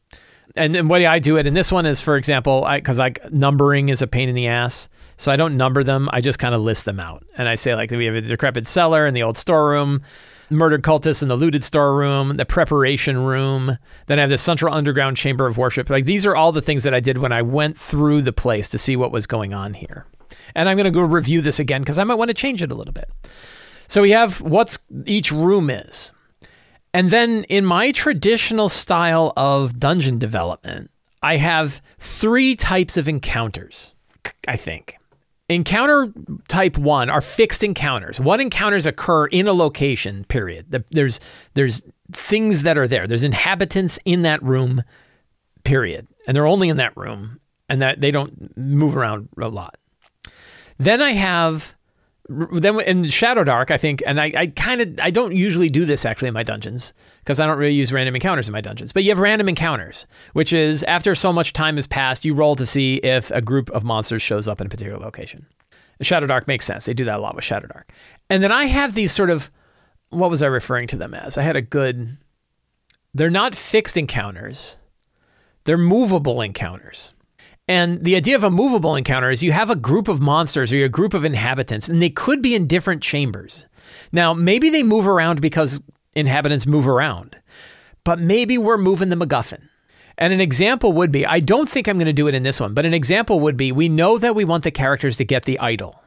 And, 0.58 0.76
and 0.76 0.90
what 0.90 1.04
I 1.04 1.20
do 1.20 1.38
it, 1.38 1.48
and 1.48 1.56
this 1.56 1.72
one 1.72 1.86
is, 1.86 2.02
for 2.02 2.18
example, 2.18 2.68
because 2.70 3.00
like 3.00 3.32
numbering 3.32 3.90
is 3.90 4.02
a 4.02 4.08
pain 4.08 4.28
in 4.28 4.36
the 4.36 4.48
ass, 4.48 4.90
so 5.18 5.32
I 5.32 5.36
don't 5.36 5.56
number 5.56 5.84
them. 5.84 6.10
I 6.12 6.22
just 6.22 6.40
kind 6.40 6.56
of 6.56 6.62
list 6.62 6.86
them 6.86 7.00
out, 7.00 7.26
and 7.38 7.48
I 7.48 7.56
say 7.56 7.76
like 7.76 7.92
we 7.92 8.06
have 8.06 8.16
a 8.16 8.22
decrepit 8.22 8.68
cellar 8.68 9.06
in 9.06 9.14
the 9.14 9.24
old 9.24 9.38
storeroom 9.38 10.02
murdered 10.50 10.84
cultists 10.84 11.22
in 11.22 11.28
the 11.28 11.36
looted 11.36 11.64
storeroom, 11.64 12.38
the 12.38 12.46
preparation 12.46 13.18
room. 13.18 13.78
Then 14.08 14.20
I 14.20 14.22
have 14.22 14.30
the 14.30 14.38
central 14.38 14.74
underground 14.74 15.18
chamber 15.18 15.48
of 15.48 15.58
worship. 15.58 15.90
Like 15.90 16.06
these 16.06 16.26
are 16.26 16.36
all 16.36 16.52
the 16.52 16.62
things 16.62 16.84
that 16.84 16.94
I 16.94 17.00
did 17.00 17.18
when 17.18 17.32
I 17.32 17.42
went 17.42 17.78
through 17.78 18.22
the 18.22 18.34
place 18.34 18.70
to 18.70 18.78
see 18.78 18.96
what 18.96 19.12
was 19.12 19.28
going 19.28 19.54
on 19.54 19.74
here. 19.74 20.06
And 20.56 20.70
I'm 20.70 20.78
going 20.78 20.86
to 20.86 20.92
go 20.92 21.02
review 21.02 21.42
this 21.42 21.60
again 21.60 21.82
because 21.82 22.00
I 22.00 22.04
might 22.04 22.16
want 22.16 22.30
to 22.30 22.34
change 22.34 22.64
it 22.64 22.72
a 22.72 22.76
little 22.76 22.94
bit. 22.94 23.10
So 23.88 24.02
we 24.02 24.12
have 24.12 24.42
what's 24.42 24.80
each 25.06 25.32
room 25.32 25.70
is. 25.70 26.12
And 26.94 27.12
then 27.12 27.44
in 27.46 27.66
my 27.66 27.92
traditional 27.92 28.70
style 28.70 29.34
of 29.38 29.80
dungeon 29.80 30.20
development, 30.20 30.90
I 31.22 31.38
have 31.38 31.82
three 32.00 32.56
types 32.56 32.98
of 32.98 33.08
encounters, 33.08 33.94
I 34.48 34.58
think. 34.58 34.98
Encounter 35.50 36.12
type 36.48 36.78
one 36.78 37.10
are 37.10 37.22
fixed 37.22 37.64
encounters. 37.64 38.20
What 38.20 38.42
encounters 38.42 38.86
occur 38.86 39.28
in 39.28 39.48
a 39.48 39.54
location, 39.54 40.26
period. 40.26 40.84
There's, 40.92 41.20
there's 41.54 41.84
things 42.12 42.64
that 42.64 42.78
are 42.78 42.88
there. 42.88 43.08
There's 43.08 43.24
inhabitants 43.24 43.98
in 44.04 44.24
that 44.24 44.44
room, 44.44 44.84
period. 45.64 46.08
And 46.28 46.36
they're 46.36 46.48
only 46.48 46.68
in 46.68 46.78
that 46.78 46.98
room 46.98 47.40
and 47.70 47.82
that 47.82 48.02
they 48.02 48.12
don't 48.12 48.58
move 48.58 48.98
around 48.98 49.30
a 49.42 49.48
lot. 49.48 49.78
Then 50.78 51.02
I 51.02 51.12
have 51.12 51.76
then 52.30 52.80
in 52.82 53.04
Shadowdark, 53.04 53.72
I 53.72 53.78
think, 53.78 54.04
and 54.06 54.20
I, 54.20 54.32
I 54.36 54.48
kind 54.48 54.82
of 54.82 55.00
I 55.02 55.12
don't 55.12 55.36
usually 55.36 55.70
do 55.70 55.86
this 55.86 56.06
actually 56.06 56.28
in 56.28 56.34
my 56.34 56.44
dungeons 56.44 56.94
because 57.20 57.40
I 57.40 57.46
don't 57.46 57.58
really 57.58 57.74
use 57.74 57.94
random 57.94 58.16
encounters 58.16 58.48
in 58.48 58.52
my 58.52 58.62
dungeons. 58.62 58.92
But 58.92 59.04
you 59.04 59.12
have 59.12 59.20
random 59.20 59.48
encounters, 59.48 60.06
which 60.34 60.54
is 60.54 60.84
after 60.84 61.16
so 61.16 61.32
much 61.32 61.54
time 61.54 61.76
has 61.76 61.88
passed, 61.88 62.26
you 62.26 62.34
roll 62.34 62.56
to 62.58 62.66
see 62.66 62.96
if 62.98 63.32
a 63.32 63.42
group 63.42 63.70
of 63.72 63.84
monsters 63.84 64.22
shows 64.22 64.48
up 64.48 64.60
in 64.60 64.68
a 64.68 64.70
particular 64.70 65.00
location. 65.00 65.46
Shadowdark 66.04 66.48
makes 66.48 66.66
sense. 66.66 66.86
They 66.86 66.94
do 66.94 67.06
that 67.06 67.18
a 67.18 67.22
lot 67.22 67.36
with 67.36 67.46
Shadowdark. 67.46 67.86
And 68.30 68.44
then 68.44 68.52
I 68.52 68.66
have 68.66 68.94
these 68.94 69.12
sort 69.12 69.30
of 69.30 69.50
what 70.10 70.30
was 70.30 70.44
I 70.44 70.48
referring 70.48 70.88
to 70.88 70.98
them 70.98 71.14
as? 71.14 71.38
I 71.38 71.42
had 71.42 71.56
a 71.56 71.62
good. 71.62 72.18
They're 73.14 73.30
not 73.30 73.56
fixed 73.56 73.98
encounters. 73.98 74.78
They're 75.64 75.78
movable 75.78 76.42
encounters. 76.42 77.12
And 77.68 78.04
the 78.04 78.16
idea 78.16 78.36
of 78.36 78.44
a 78.44 78.50
movable 78.50 78.96
encounter 78.96 79.30
is 79.30 79.44
you 79.44 79.52
have 79.52 79.70
a 79.70 79.76
group 79.76 80.08
of 80.08 80.22
monsters 80.22 80.72
or 80.72 80.84
a 80.84 80.90
group 80.90 81.14
of 81.14 81.26
inhabitants, 81.26 81.90
and 81.90 82.02
they 82.02 82.10
could 82.10 82.42
be 82.42 82.56
in 82.56 82.66
different 82.66 83.04
chambers. 83.04 83.66
Now, 84.12 84.34
maybe 84.34 84.70
they 84.70 84.84
move 84.84 85.08
around 85.08 85.42
because 85.42 85.82
inhabitants 86.14 86.66
move 86.66 86.88
around, 86.88 87.38
but 88.04 88.20
maybe 88.20 88.58
we're 88.58 88.78
moving 88.78 89.10
the 89.10 89.18
MacGuffin. 89.18 89.62
And 90.18 90.34
an 90.34 90.42
example 90.42 90.94
would 90.94 91.12
be 91.12 91.26
I 91.26 91.40
don't 91.40 91.70
think 91.70 91.88
I'm 91.88 91.98
going 91.98 92.08
to 92.08 92.14
do 92.14 92.28
it 92.28 92.34
in 92.34 92.44
this 92.44 92.60
one, 92.60 92.74
but 92.74 92.86
an 92.86 92.94
example 92.94 93.40
would 93.42 93.58
be 93.58 93.72
we 93.72 93.90
know 93.90 94.18
that 94.18 94.36
we 94.36 94.46
want 94.46 94.64
the 94.64 94.72
characters 94.72 95.18
to 95.18 95.26
get 95.26 95.44
the 95.46 95.60
idol. 95.60 96.02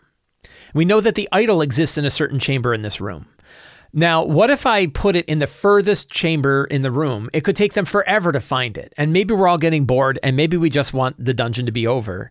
We 0.75 0.85
know 0.85 1.01
that 1.01 1.15
the 1.15 1.29
idol 1.31 1.63
exists 1.63 1.99
in 1.99 2.05
a 2.05 2.11
certain 2.11 2.39
chamber 2.39 2.75
in 2.75 2.83
this 2.83 3.01
room. 3.01 3.27
Now, 3.93 4.23
what 4.23 4.51
if 4.51 4.67
I 4.67 4.87
put 4.87 5.17
it 5.17 5.25
in 5.27 5.41
the 5.41 5.47
furthest 5.49 6.11
chamber 6.11 6.65
in 6.65 6.83
the 6.83 6.93
room? 6.93 7.29
It 7.33 7.43
could 7.43 7.57
take 7.57 7.75
them 7.75 7.85
forever 7.85 8.31
to 8.31 8.41
find 8.41 8.79
it. 8.79 8.93
And 8.97 9.13
maybe 9.13 9.35
we're 9.35 9.49
all 9.49 9.59
getting 9.59 9.85
bored 9.85 10.19
and 10.23 10.37
maybe 10.37 10.57
we 10.57 10.71
just 10.71 10.95
want 10.95 11.23
the 11.23 11.35
dungeon 11.35 11.67
to 11.67 11.73
be 11.73 11.87
over. 11.87 12.31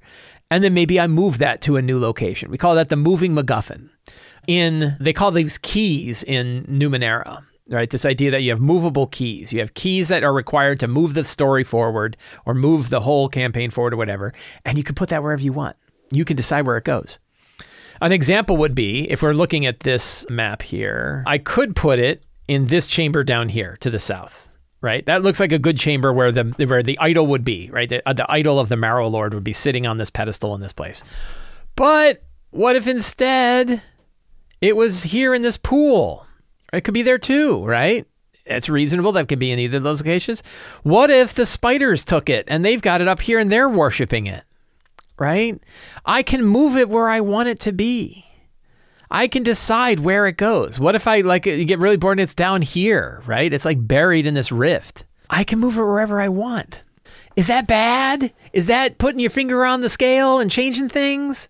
And 0.49 0.63
then 0.63 0.73
maybe 0.73 0.99
I 0.99 1.07
move 1.07 1.37
that 1.39 1.61
to 1.63 1.75
a 1.75 1.81
new 1.81 1.99
location. 1.99 2.49
We 2.49 2.57
call 2.57 2.75
that 2.75 2.89
the 2.89 2.95
moving 2.95 3.33
MacGuffin. 3.33 3.89
In 4.47 4.95
they 4.99 5.13
call 5.13 5.31
these 5.31 5.57
keys 5.59 6.23
in 6.23 6.63
Numenera, 6.63 7.43
right? 7.67 7.89
This 7.89 8.05
idea 8.05 8.31
that 8.31 8.41
you 8.41 8.49
have 8.49 8.61
movable 8.61 9.05
keys. 9.07 9.53
You 9.53 9.59
have 9.59 9.73
keys 9.73 10.07
that 10.07 10.23
are 10.23 10.33
required 10.33 10.79
to 10.79 10.87
move 10.87 11.13
the 11.13 11.23
story 11.23 11.63
forward 11.63 12.17
or 12.45 12.55
move 12.55 12.89
the 12.89 13.01
whole 13.01 13.29
campaign 13.29 13.69
forward 13.69 13.93
or 13.93 13.97
whatever. 13.97 14.33
And 14.65 14.77
you 14.77 14.83
can 14.83 14.95
put 14.95 15.09
that 15.09 15.21
wherever 15.21 15.41
you 15.41 15.53
want. 15.53 15.75
You 16.11 16.25
can 16.25 16.37
decide 16.37 16.65
where 16.65 16.77
it 16.77 16.85
goes. 16.85 17.19
An 18.01 18.11
example 18.11 18.57
would 18.57 18.75
be 18.75 19.09
if 19.09 19.21
we're 19.21 19.33
looking 19.33 19.65
at 19.65 19.81
this 19.81 20.25
map 20.29 20.61
here, 20.61 21.23
I 21.27 21.37
could 21.37 21.75
put 21.75 21.99
it 21.99 22.23
in 22.47 22.67
this 22.67 22.87
chamber 22.87 23.23
down 23.23 23.49
here 23.49 23.77
to 23.81 23.89
the 23.89 23.99
south. 23.99 24.47
Right, 24.81 25.05
that 25.07 25.23
looks 25.23 25.41
like 25.41 25.51
a 25.51 25.59
good 25.59 25.77
chamber 25.77 26.13
where 26.13 26.31
the 26.31 26.45
where 26.65 26.81
the 26.81 26.97
idol 26.99 27.27
would 27.27 27.43
be. 27.43 27.69
Right, 27.69 27.89
the, 27.89 28.01
uh, 28.07 28.13
the 28.13 28.31
idol 28.31 28.61
of 28.61 28.69
the 28.69 28.77
Marrow 28.77 29.09
Lord 29.09 29.33
would 29.33 29.43
be 29.43 29.51
sitting 29.51 29.85
on 29.85 29.97
this 29.97 30.09
pedestal 30.09 30.55
in 30.55 30.61
this 30.61 30.71
place. 30.71 31.03
But 31.75 32.23
what 32.51 32.77
if 32.77 32.87
instead 32.87 33.81
it 34.61 34.77
was 34.77 35.03
here 35.03 35.33
in 35.33 35.41
this 35.41 35.57
pool? 35.57 36.25
It 36.71 36.85
could 36.85 36.93
be 36.93 37.01
there 37.01 37.17
too, 37.17 37.65
right? 37.65 38.07
It's 38.45 38.69
reasonable 38.69 39.11
that 39.13 39.27
could 39.27 39.37
be 39.37 39.51
in 39.51 39.59
either 39.59 39.77
of 39.77 39.83
those 39.83 40.01
locations. 40.01 40.43
What 40.83 41.09
if 41.09 41.33
the 41.33 41.45
spiders 41.45 42.05
took 42.05 42.29
it 42.29 42.45
and 42.47 42.63
they've 42.63 42.81
got 42.81 43.01
it 43.01 43.07
up 43.07 43.21
here 43.21 43.37
and 43.37 43.51
they're 43.51 43.69
worshiping 43.69 44.27
it? 44.27 44.43
Right? 45.19 45.59
I 46.05 46.23
can 46.23 46.43
move 46.43 46.75
it 46.77 46.89
where 46.89 47.09
I 47.09 47.21
want 47.21 47.49
it 47.49 47.59
to 47.61 47.71
be. 47.71 48.25
I 49.11 49.27
can 49.27 49.43
decide 49.43 49.99
where 49.99 50.27
it 50.27 50.37
goes. 50.37 50.79
What 50.79 50.95
if 50.95 51.07
I 51.07 51.21
like 51.21 51.45
you 51.45 51.65
get 51.65 51.79
really 51.79 51.97
bored 51.97 52.19
and 52.19 52.23
it's 52.23 52.35
down 52.35 52.61
here, 52.61 53.23
right? 53.25 53.51
It's 53.51 53.65
like 53.65 53.87
buried 53.87 54.27
in 54.27 54.35
this 54.35 54.51
rift. 54.51 55.05
I 55.29 55.43
can 55.43 55.59
move 55.59 55.77
it 55.77 55.83
wherever 55.83 56.21
I 56.21 56.29
want. 56.29 56.83
Is 57.35 57.47
that 57.47 57.67
bad? 57.67 58.33
Is 58.53 58.67
that 58.67 58.97
putting 58.97 59.19
your 59.19 59.29
finger 59.29 59.65
on 59.65 59.81
the 59.81 59.89
scale 59.89 60.39
and 60.39 60.51
changing 60.51 60.89
things? 60.89 61.49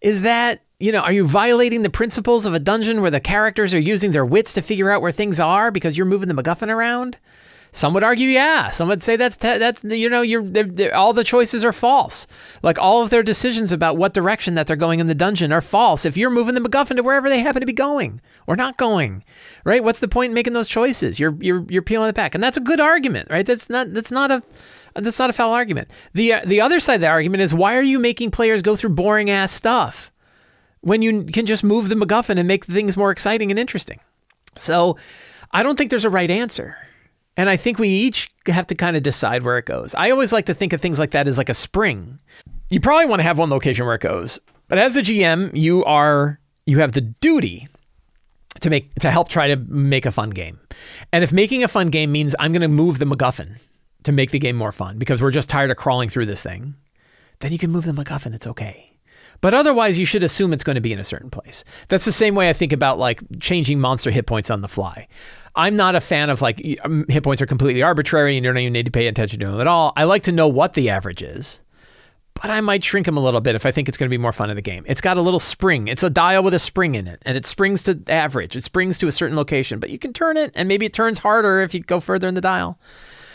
Is 0.00 0.22
that, 0.22 0.62
you 0.78 0.92
know, 0.92 1.00
are 1.00 1.12
you 1.12 1.26
violating 1.26 1.82
the 1.82 1.90
principles 1.90 2.46
of 2.46 2.54
a 2.54 2.60
dungeon 2.60 3.00
where 3.00 3.10
the 3.10 3.20
characters 3.20 3.74
are 3.74 3.80
using 3.80 4.12
their 4.12 4.24
wits 4.24 4.52
to 4.54 4.62
figure 4.62 4.90
out 4.90 5.02
where 5.02 5.12
things 5.12 5.40
are 5.40 5.70
because 5.70 5.96
you're 5.96 6.06
moving 6.06 6.28
the 6.28 6.40
MacGuffin 6.40 6.68
around? 6.68 7.18
Some 7.72 7.94
would 7.94 8.02
argue, 8.02 8.28
yeah. 8.28 8.68
Some 8.70 8.88
would 8.88 9.02
say 9.02 9.14
that's 9.16 9.36
te- 9.36 9.58
that's 9.58 9.84
you 9.84 10.08
know 10.08 10.22
you're 10.22 10.42
they're, 10.42 10.64
they're, 10.64 10.94
all 10.94 11.12
the 11.12 11.22
choices 11.22 11.64
are 11.64 11.72
false. 11.72 12.26
Like 12.62 12.78
all 12.78 13.02
of 13.02 13.10
their 13.10 13.22
decisions 13.22 13.70
about 13.70 13.96
what 13.96 14.12
direction 14.12 14.56
that 14.56 14.66
they're 14.66 14.76
going 14.76 14.98
in 14.98 15.06
the 15.06 15.14
dungeon 15.14 15.52
are 15.52 15.60
false. 15.60 16.04
If 16.04 16.16
you're 16.16 16.30
moving 16.30 16.54
the 16.54 16.60
MacGuffin 16.60 16.96
to 16.96 17.02
wherever 17.02 17.28
they 17.28 17.40
happen 17.40 17.60
to 17.60 17.66
be 17.66 17.72
going 17.72 18.20
or 18.48 18.56
not 18.56 18.76
going, 18.76 19.22
right? 19.64 19.84
What's 19.84 20.00
the 20.00 20.08
point 20.08 20.30
in 20.30 20.34
making 20.34 20.52
those 20.52 20.66
choices? 20.66 21.20
You're 21.20 21.36
you're 21.40 21.64
you're 21.68 21.82
peeling 21.82 22.08
it 22.08 22.16
back, 22.16 22.34
and 22.34 22.42
that's 22.42 22.56
a 22.56 22.60
good 22.60 22.80
argument, 22.80 23.30
right? 23.30 23.46
That's 23.46 23.70
not 23.70 23.92
that's 23.94 24.10
not 24.10 24.32
a 24.32 24.42
that's 24.94 25.20
not 25.20 25.30
a 25.30 25.32
foul 25.32 25.52
argument. 25.52 25.88
the 26.12 26.32
uh, 26.32 26.44
The 26.44 26.60
other 26.60 26.80
side 26.80 26.96
of 26.96 27.00
the 27.02 27.06
argument 27.06 27.42
is 27.42 27.54
why 27.54 27.76
are 27.76 27.82
you 27.82 28.00
making 28.00 28.32
players 28.32 28.62
go 28.62 28.74
through 28.74 28.90
boring 28.90 29.30
ass 29.30 29.52
stuff 29.52 30.10
when 30.80 31.02
you 31.02 31.22
can 31.24 31.46
just 31.46 31.62
move 31.62 31.88
the 31.88 31.94
MacGuffin 31.94 32.36
and 32.38 32.48
make 32.48 32.64
things 32.64 32.96
more 32.96 33.12
exciting 33.12 33.50
and 33.52 33.60
interesting? 33.60 34.00
So, 34.56 34.96
I 35.52 35.62
don't 35.62 35.78
think 35.78 35.90
there's 35.90 36.04
a 36.04 36.10
right 36.10 36.30
answer. 36.30 36.76
And 37.36 37.48
I 37.48 37.56
think 37.56 37.78
we 37.78 37.88
each 37.88 38.28
have 38.46 38.66
to 38.68 38.74
kind 38.74 38.96
of 38.96 39.02
decide 39.02 39.42
where 39.42 39.58
it 39.58 39.66
goes. 39.66 39.94
I 39.94 40.10
always 40.10 40.32
like 40.32 40.46
to 40.46 40.54
think 40.54 40.72
of 40.72 40.80
things 40.80 40.98
like 40.98 41.12
that 41.12 41.28
as 41.28 41.38
like 41.38 41.48
a 41.48 41.54
spring. 41.54 42.18
You 42.68 42.80
probably 42.80 43.06
want 43.06 43.20
to 43.20 43.24
have 43.24 43.38
one 43.38 43.50
location 43.50 43.86
where 43.86 43.94
it 43.94 44.02
goes. 44.02 44.38
But 44.68 44.78
as 44.78 44.96
a 44.96 45.02
GM, 45.02 45.54
you 45.54 45.84
are 45.84 46.38
you 46.66 46.78
have 46.80 46.92
the 46.92 47.00
duty 47.00 47.66
to 48.60 48.70
make 48.70 48.94
to 48.96 49.10
help 49.10 49.28
try 49.28 49.48
to 49.48 49.56
make 49.56 50.06
a 50.06 50.12
fun 50.12 50.30
game. 50.30 50.60
And 51.12 51.24
if 51.24 51.32
making 51.32 51.64
a 51.64 51.68
fun 51.68 51.88
game 51.88 52.12
means 52.12 52.34
I'm 52.38 52.52
going 52.52 52.62
to 52.62 52.68
move 52.68 52.98
the 52.98 53.04
MacGuffin 53.04 53.56
to 54.04 54.12
make 54.12 54.30
the 54.30 54.38
game 54.38 54.56
more 54.56 54.72
fun 54.72 54.98
because 54.98 55.20
we're 55.20 55.30
just 55.30 55.48
tired 55.48 55.70
of 55.70 55.76
crawling 55.76 56.08
through 56.08 56.26
this 56.26 56.42
thing, 56.42 56.74
then 57.40 57.52
you 57.52 57.58
can 57.58 57.70
move 57.70 57.84
the 57.84 57.92
MacGuffin. 57.92 58.34
It's 58.34 58.46
okay. 58.46 58.90
But 59.40 59.54
otherwise, 59.54 59.98
you 59.98 60.04
should 60.04 60.22
assume 60.22 60.52
it's 60.52 60.64
going 60.64 60.74
to 60.74 60.80
be 60.80 60.92
in 60.92 60.98
a 60.98 61.04
certain 61.04 61.30
place. 61.30 61.64
That's 61.88 62.04
the 62.04 62.12
same 62.12 62.34
way 62.34 62.50
I 62.50 62.52
think 62.52 62.72
about 62.72 62.98
like 62.98 63.22
changing 63.40 63.80
monster 63.80 64.10
hit 64.10 64.26
points 64.26 64.50
on 64.50 64.60
the 64.60 64.68
fly. 64.68 65.08
I'm 65.54 65.76
not 65.76 65.94
a 65.94 66.00
fan 66.00 66.30
of 66.30 66.42
like 66.42 66.62
um, 66.84 67.04
hit 67.08 67.22
points 67.22 67.42
are 67.42 67.46
completely 67.46 67.82
arbitrary 67.82 68.36
and 68.36 68.44
you 68.44 68.50
don't 68.50 68.58
even 68.58 68.72
need 68.72 68.86
to 68.86 68.92
pay 68.92 69.06
attention 69.06 69.40
to 69.40 69.46
them 69.46 69.60
at 69.60 69.66
all. 69.66 69.92
I 69.96 70.04
like 70.04 70.22
to 70.24 70.32
know 70.32 70.48
what 70.48 70.74
the 70.74 70.90
average 70.90 71.22
is, 71.22 71.60
but 72.34 72.50
I 72.50 72.60
might 72.60 72.82
shrink 72.82 73.06
them 73.06 73.16
a 73.16 73.20
little 73.20 73.40
bit 73.40 73.54
if 73.54 73.66
I 73.66 73.70
think 73.70 73.88
it's 73.88 73.98
going 73.98 74.08
to 74.08 74.14
be 74.14 74.18
more 74.18 74.32
fun 74.32 74.48
in 74.48 74.56
the 74.56 74.62
game. 74.62 74.84
It's 74.86 75.00
got 75.00 75.16
a 75.16 75.20
little 75.20 75.40
spring. 75.40 75.88
It's 75.88 76.02
a 76.02 76.10
dial 76.10 76.42
with 76.42 76.54
a 76.54 76.58
spring 76.58 76.94
in 76.94 77.06
it, 77.06 77.20
and 77.26 77.36
it 77.36 77.44
springs 77.44 77.82
to 77.82 78.00
average. 78.08 78.56
It 78.56 78.64
springs 78.64 78.96
to 78.98 79.08
a 79.08 79.12
certain 79.12 79.36
location, 79.36 79.78
but 79.78 79.90
you 79.90 79.98
can 79.98 80.12
turn 80.12 80.36
it, 80.36 80.52
and 80.54 80.66
maybe 80.66 80.86
it 80.86 80.94
turns 80.94 81.18
harder 81.18 81.60
if 81.60 81.74
you 81.74 81.80
go 81.80 82.00
further 82.00 82.28
in 82.28 82.34
the 82.34 82.40
dial. 82.40 82.78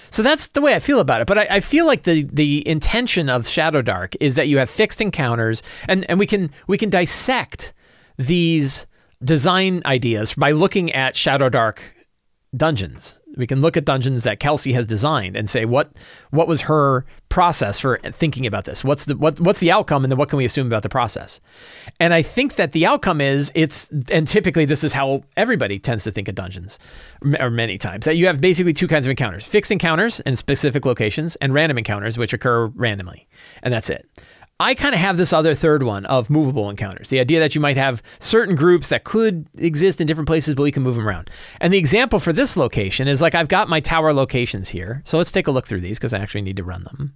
So 0.10 0.24
that's 0.24 0.48
the 0.48 0.62
way 0.62 0.74
I 0.76 0.80
feel 0.80 1.00
about 1.00 1.22
it. 1.22 1.28
But 1.28 1.38
I, 1.38 1.48
I, 1.52 1.60
feel 1.60 1.86
like 1.86 2.04
the 2.04 2.24
the 2.32 2.66
intention 2.68 3.30
of 3.30 3.44
Shadowdark 3.44 4.16
is 4.22 4.38
that 4.38 4.48
you 4.48 4.58
have 4.60 4.70
fixed 4.70 5.02
encounters, 5.02 5.62
and 5.90 6.10
and 6.10 6.18
we 6.18 6.26
can 6.26 6.52
we 6.68 6.78
can 6.78 6.90
dissect 6.90 7.74
these 8.18 8.88
design 9.24 9.82
ideas 9.86 10.34
by 10.34 10.52
looking 10.52 10.92
at 10.94 11.16
Shadowdark 11.16 11.80
dungeons. 12.58 13.20
We 13.38 13.48
can 13.48 13.62
look 13.62 13.76
at 13.76 13.84
dungeons 13.84 14.24
that 14.24 14.40
Kelsey 14.40 14.72
has 14.74 14.88
designed 14.88 15.36
and 15.36 15.50
say 15.50 15.66
what 15.66 15.92
what 16.32 16.48
was 16.48 16.62
her 16.62 17.06
process 17.28 17.80
for 17.80 18.00
thinking 18.12 18.46
about 18.46 18.64
this? 18.64 18.84
What's 18.84 19.06
the 19.06 19.18
what 19.18 19.40
what's 19.40 19.60
the 19.60 19.72
outcome 19.72 20.06
and 20.06 20.12
then 20.12 20.18
what 20.18 20.30
can 20.30 20.38
we 20.38 20.46
assume 20.46 20.68
about 20.68 20.84
the 20.84 20.90
process? 20.90 21.42
And 22.00 22.14
I 22.14 22.22
think 22.22 22.56
that 22.56 22.72
the 22.72 22.86
outcome 22.86 23.20
is 23.20 23.52
it's 23.54 23.90
and 24.10 24.28
typically 24.28 24.64
this 24.64 24.84
is 24.84 24.94
how 24.94 25.24
everybody 25.36 25.80
tends 25.80 26.06
to 26.06 26.12
think 26.12 26.28
of 26.28 26.36
dungeons 26.36 26.80
or 27.40 27.50
many 27.50 27.78
times 27.78 28.06
that 28.06 28.16
you 28.16 28.28
have 28.28 28.40
basically 28.40 28.74
two 28.74 28.88
kinds 28.88 29.06
of 29.06 29.10
encounters. 29.10 29.44
Fixed 29.44 29.72
encounters 29.72 30.22
in 30.22 30.36
specific 30.38 30.86
locations 30.86 31.36
and 31.38 31.54
random 31.54 31.78
encounters 31.78 32.18
which 32.18 32.32
occur 32.32 32.68
randomly. 32.68 33.28
And 33.64 33.74
that's 33.74 33.90
it. 33.90 34.08
I 34.58 34.74
kind 34.74 34.96
of 34.96 35.02
have 35.02 35.18
this 35.18 35.34
other 35.34 35.54
third 35.54 35.84
one 35.84 36.06
of 36.06 36.30
movable 36.30 36.70
encounters. 36.70 37.10
The 37.10 37.20
idea 37.20 37.42
that 37.42 37.56
you 37.56 37.62
might 37.62 37.76
have 37.76 38.02
certain 38.22 38.56
groups 38.56 38.88
that 38.88 39.04
could 39.04 39.48
exist 39.58 40.00
in 40.00 40.08
different 40.08 40.28
places, 40.28 40.56
but 40.56 40.64
we 40.64 40.72
can 40.72 40.82
move 40.82 40.96
them 40.96 41.06
around. 41.08 41.30
And 41.60 41.74
the 41.74 41.78
example 41.78 42.20
for 42.20 42.32
this 42.32 42.56
location 42.56 43.10
is 43.10 43.22
like 43.22 43.36
I've 43.36 43.50
got 43.50 43.68
my 43.68 43.82
tower 43.82 44.14
locations 44.14 44.70
here. 44.70 45.02
So 45.04 45.18
let's 45.18 45.32
take 45.32 45.48
a 45.48 45.52
look 45.52 45.68
through 45.68 45.82
these 45.82 46.00
because 46.00 46.14
I 46.14 46.20
actually 46.20 46.42
need 46.44 46.56
to 46.56 46.64
run 46.64 46.86
them. 46.86 47.16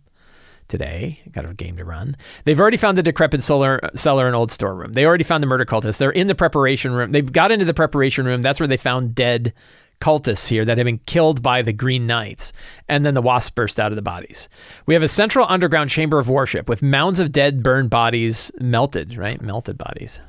today. 0.67 1.19
Got 1.31 1.45
a 1.45 1.53
game 1.53 1.77
to 1.77 1.83
run. 1.83 2.15
They've 2.45 2.59
already 2.59 2.77
found 2.77 2.97
the 2.97 3.03
decrepit 3.03 3.43
solar, 3.43 3.79
cellar 3.95 4.27
and 4.27 4.35
old 4.35 4.51
storeroom. 4.51 4.93
They 4.93 5.05
already 5.05 5.23
found 5.23 5.43
the 5.43 5.47
murder 5.47 5.65
cultist. 5.65 5.97
They're 5.97 6.11
in 6.11 6.27
the 6.27 6.35
preparation 6.35 6.93
room. 6.93 7.11
They've 7.11 7.31
got 7.31 7.51
into 7.51 7.65
the 7.65 7.73
preparation 7.73 8.25
room. 8.25 8.41
That's 8.41 8.59
where 8.59 8.67
they 8.67 8.77
found 8.77 9.15
dead 9.15 9.53
cultists 10.00 10.47
here 10.47 10.66
that 10.66 10.78
have 10.78 10.86
been 10.86 11.00
killed 11.06 11.41
by 11.41 11.62
the 11.62 11.74
Green 11.74 12.08
Knights, 12.08 12.54
and 12.88 13.06
then 13.06 13.14
the 13.14 13.22
wasps 13.22 13.50
burst 13.50 13.80
out 13.80 13.91
of 13.91 13.95
the 13.95 14.02
bodies. 14.02 14.50
We 14.86 14.93
have 14.93 15.04
a 15.04 15.08
central 15.08 15.45
underground 15.50 15.89
chamber 15.89 16.20
of 16.20 16.30
worship 16.30 16.70
with 16.70 16.82
mounds 16.82 17.20
of 17.20 17.32
dead, 17.32 17.64
burned 17.64 17.89
bodies, 17.89 18.52
melted, 18.60 19.18
right? 19.18 19.41
Melted 19.41 19.78
bodies. 19.78 20.22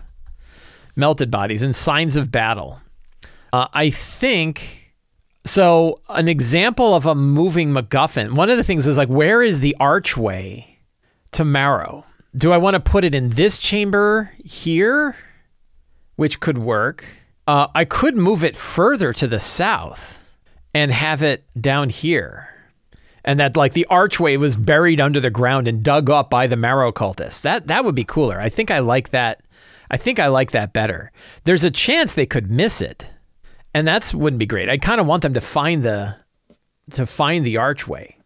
Melted 0.96 1.30
bodies 1.30 1.62
and 1.62 1.74
signs 1.74 2.16
of 2.16 2.30
battle. 2.30 2.80
Uh, 3.52 3.68
I 3.72 3.90
think 3.90 4.94
so. 5.44 6.00
An 6.08 6.28
example 6.28 6.94
of 6.94 7.06
a 7.06 7.14
moving 7.14 7.72
MacGuffin. 7.72 8.32
One 8.32 8.50
of 8.50 8.56
the 8.56 8.64
things 8.64 8.86
is 8.86 8.96
like, 8.96 9.08
where 9.08 9.42
is 9.42 9.60
the 9.60 9.76
archway 9.80 10.78
to 11.32 11.44
Marrow? 11.44 12.04
Do 12.36 12.52
I 12.52 12.58
want 12.58 12.74
to 12.74 12.80
put 12.80 13.04
it 13.04 13.14
in 13.14 13.30
this 13.30 13.58
chamber 13.58 14.32
here, 14.44 15.16
which 16.16 16.38
could 16.38 16.58
work? 16.58 17.04
Uh, 17.50 17.66
I 17.74 17.84
could 17.84 18.16
move 18.16 18.44
it 18.44 18.54
further 18.54 19.12
to 19.14 19.26
the 19.26 19.40
south 19.40 20.20
and 20.72 20.92
have 20.92 21.20
it 21.20 21.42
down 21.60 21.88
here. 21.88 22.48
And 23.24 23.40
that 23.40 23.56
like 23.56 23.72
the 23.72 23.86
archway 23.86 24.36
was 24.36 24.54
buried 24.54 25.00
under 25.00 25.18
the 25.18 25.30
ground 25.30 25.66
and 25.66 25.82
dug 25.82 26.08
up 26.08 26.30
by 26.30 26.46
the 26.46 26.54
marrow 26.54 26.92
cultists. 26.92 27.42
That 27.42 27.66
that 27.66 27.84
would 27.84 27.96
be 27.96 28.04
cooler. 28.04 28.40
I 28.40 28.50
think 28.50 28.70
I 28.70 28.78
like 28.78 29.10
that. 29.10 29.42
I 29.90 29.96
think 29.96 30.20
I 30.20 30.28
like 30.28 30.52
that 30.52 30.72
better. 30.72 31.10
There's 31.42 31.64
a 31.64 31.72
chance 31.72 32.12
they 32.12 32.24
could 32.24 32.52
miss 32.52 32.80
it. 32.80 33.08
And 33.74 33.84
that's 33.84 34.14
wouldn't 34.14 34.38
be 34.38 34.46
great. 34.46 34.68
I 34.68 34.78
kind 34.78 35.00
of 35.00 35.08
want 35.08 35.22
them 35.22 35.34
to 35.34 35.40
find 35.40 35.82
the 35.82 36.14
to 36.92 37.04
find 37.04 37.44
the 37.44 37.56
archway. 37.56 38.16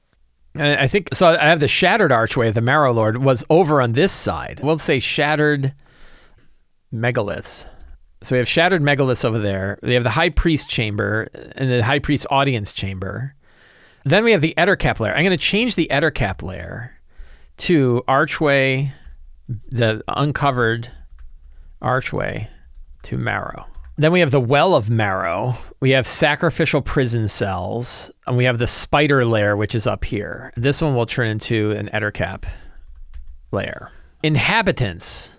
And 0.55 0.79
I 0.79 0.87
think 0.87 1.15
so 1.15 1.29
I 1.29 1.49
have 1.49 1.61
the 1.61 1.67
shattered 1.67 2.13
archway 2.13 2.49
of 2.49 2.55
the 2.55 2.61
Marrow 2.61 2.93
Lord 2.93 3.25
was 3.25 3.43
over 3.49 3.81
on 3.81 3.93
this 3.95 4.13
side. 4.13 4.61
We'll 4.63 4.79
say 4.81 4.99
shattered 4.99 5.73
megaliths. 6.93 7.69
So 8.25 8.35
we 8.35 8.39
have 8.39 8.49
shattered 8.49 8.83
megaliths 8.83 9.25
over 9.25 9.39
there. 9.39 9.79
We 9.83 9.95
have 9.95 10.03
the 10.03 10.11
high 10.11 10.31
priest 10.31 10.69
chamber 10.69 11.29
and 11.57 11.71
the 11.71 11.85
high 11.85 11.99
priest 11.99 12.27
audience 12.31 12.73
chamber. 12.73 13.35
Then 14.05 14.25
we 14.25 14.33
have 14.33 14.41
the 14.41 14.55
Ettercap 14.57 14.99
layer. 14.99 15.13
I'm 15.15 15.25
going 15.25 15.37
to 15.37 15.43
change 15.43 15.77
the 15.77 15.89
Ettercap 15.91 16.43
layer 16.43 16.99
to 17.59 18.03
archway, 18.09 18.93
the 19.49 20.03
uncovered 20.09 20.91
archway 21.83 22.49
to 23.03 23.19
marrow. 23.19 23.67
Then 23.97 24.11
we 24.11 24.21
have 24.21 24.31
the 24.31 24.41
well 24.41 24.75
of 24.75 24.91
marrow. 24.91 25.57
We 25.81 25.91
have 25.91 26.07
sacrificial 26.07 26.83
prison 26.83 27.29
cells, 27.29 28.11
and 28.27 28.37
we 28.37 28.45
have 28.45 28.59
the 28.59 28.67
spider 28.67 29.25
layer, 29.25 29.57
which 29.57 29.75
is 29.75 29.87
up 29.87 30.05
here. 30.05 30.53
This 30.57 30.83
one 30.83 30.97
will 30.97 31.07
turn 31.07 31.29
into 31.29 31.73
an 31.73 31.89
Ettercap 31.93 32.45
layer. 33.53 33.91
Inhabitants. 34.23 35.34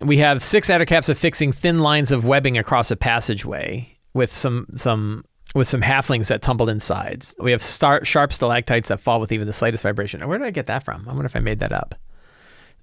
We 0.00 0.18
have 0.18 0.44
six 0.44 0.68
Ettercaps 0.70 1.08
affixing 1.08 1.52
thin 1.52 1.80
lines 1.80 2.12
of 2.12 2.24
webbing 2.24 2.56
across 2.56 2.90
a 2.90 2.96
passageway 2.96 3.96
with 4.14 4.34
some 4.34 4.66
some 4.76 5.24
with 5.54 5.66
some 5.66 5.80
halflings 5.80 6.28
that 6.28 6.42
tumbled 6.42 6.68
inside. 6.68 7.26
We 7.38 7.52
have 7.52 7.62
star- 7.62 8.04
sharp 8.04 8.32
stalactites 8.32 8.88
that 8.88 9.00
fall 9.00 9.18
with 9.20 9.32
even 9.32 9.46
the 9.46 9.52
slightest 9.52 9.82
vibration. 9.82 10.26
Where 10.26 10.38
did 10.38 10.46
I 10.46 10.50
get 10.50 10.66
that 10.66 10.84
from? 10.84 11.08
I 11.08 11.12
wonder 11.12 11.26
if 11.26 11.36
I 11.36 11.40
made 11.40 11.60
that 11.60 11.72
up. 11.72 11.94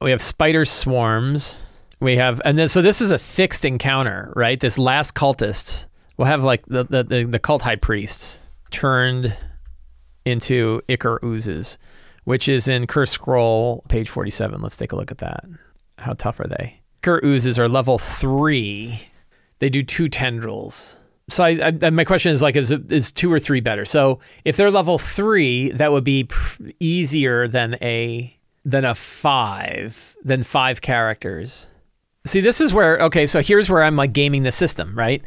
We 0.01 0.11
have 0.11 0.21
spider 0.21 0.65
swarms. 0.65 1.63
We 1.99 2.17
have, 2.17 2.41
and 2.43 2.57
then 2.57 2.67
so 2.67 2.81
this 2.81 3.01
is 3.01 3.11
a 3.11 3.19
fixed 3.19 3.63
encounter, 3.63 4.33
right? 4.35 4.59
This 4.59 4.77
last 4.77 5.15
cultist 5.15 5.85
will 6.17 6.25
have 6.25 6.43
like 6.43 6.65
the 6.65 6.83
the, 6.83 7.03
the, 7.03 7.23
the 7.23 7.39
cult 7.39 7.61
high 7.61 7.77
priests 7.77 8.39
turned 8.71 9.35
into 10.25 10.81
Ichor 10.89 11.19
oozes, 11.23 11.77
which 12.25 12.49
is 12.49 12.67
in 12.67 12.87
Cursed 12.87 13.13
Scroll, 13.13 13.85
page 13.87 14.09
47. 14.09 14.61
Let's 14.61 14.75
take 14.75 14.91
a 14.91 14.95
look 14.95 15.11
at 15.11 15.19
that. 15.19 15.45
How 15.99 16.13
tough 16.13 16.39
are 16.39 16.47
they? 16.47 16.81
Oozes 17.07 17.59
are 17.59 17.67
level 17.69 17.97
three. 17.97 18.99
They 19.59 19.69
do 19.69 19.83
two 19.83 20.09
tendrils. 20.09 20.99
So 21.29 21.43
I, 21.43 21.73
I, 21.81 21.89
my 21.89 22.03
question 22.03 22.31
is 22.31 22.41
like, 22.41 22.55
is 22.55 22.71
is 22.71 23.11
two 23.11 23.31
or 23.31 23.39
three 23.39 23.59
better? 23.59 23.85
So 23.85 24.19
if 24.43 24.57
they're 24.57 24.71
level 24.71 24.99
three, 24.99 25.71
that 25.71 25.91
would 25.91 26.03
be 26.03 26.25
pr- 26.25 26.69
easier 26.79 27.47
than 27.47 27.77
a 27.81 28.37
than 28.63 28.85
a 28.85 28.95
five 28.95 30.15
than 30.23 30.43
five 30.43 30.81
characters. 30.81 31.67
See, 32.25 32.41
this 32.41 32.59
is 32.59 32.73
where 32.73 32.99
okay. 32.99 33.25
So 33.25 33.41
here's 33.41 33.69
where 33.69 33.83
I'm 33.83 33.95
like 33.95 34.13
gaming 34.13 34.43
the 34.43 34.51
system, 34.51 34.97
right? 34.97 35.21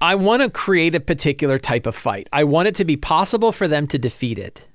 I 0.00 0.16
want 0.16 0.42
to 0.42 0.50
create 0.50 0.96
a 0.96 1.00
particular 1.00 1.58
type 1.60 1.86
of 1.86 1.94
fight. 1.94 2.28
I 2.32 2.42
want 2.44 2.66
it 2.68 2.74
to 2.76 2.84
be 2.84 2.96
possible 2.96 3.52
for 3.52 3.68
them 3.68 3.86
to 3.88 3.98
defeat 3.98 4.38
it. 4.38 4.66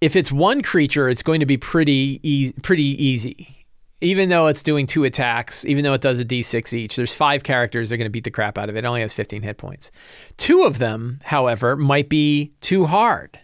If 0.00 0.16
it's 0.16 0.32
one 0.32 0.62
creature, 0.62 1.08
it's 1.08 1.22
going 1.22 1.38
to 1.38 1.46
be 1.46 1.56
pretty 1.56 2.18
easy, 2.24 2.52
pretty 2.62 3.04
easy. 3.04 3.61
Even 4.02 4.28
though 4.28 4.48
it's 4.48 4.62
doing 4.62 4.86
two 4.86 5.04
attacks, 5.04 5.64
even 5.64 5.84
though 5.84 5.92
it 5.92 6.00
does 6.00 6.18
a 6.18 6.24
d6 6.24 6.74
each, 6.74 6.96
there's 6.96 7.14
five 7.14 7.44
characters 7.44 7.88
that 7.88 7.94
are 7.94 7.98
going 7.98 8.06
to 8.06 8.10
beat 8.10 8.24
the 8.24 8.32
crap 8.32 8.58
out 8.58 8.68
of 8.68 8.74
it. 8.74 8.80
It 8.80 8.84
only 8.84 9.00
has 9.00 9.12
15 9.12 9.42
hit 9.42 9.58
points. 9.58 9.92
Two 10.36 10.64
of 10.64 10.78
them, 10.78 11.20
however, 11.24 11.76
might 11.76 12.08
be 12.08 12.52
too 12.60 12.86
hard. 12.86 13.38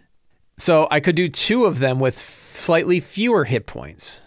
So 0.57 0.89
I 0.91 0.99
could 0.99 1.15
do 1.15 1.29
two 1.29 1.65
of 1.65 1.79
them 1.79 2.01
with 2.01 2.19
slightly 2.19 2.99
fewer 2.99 3.45
hit 3.45 3.67
points. 3.67 4.23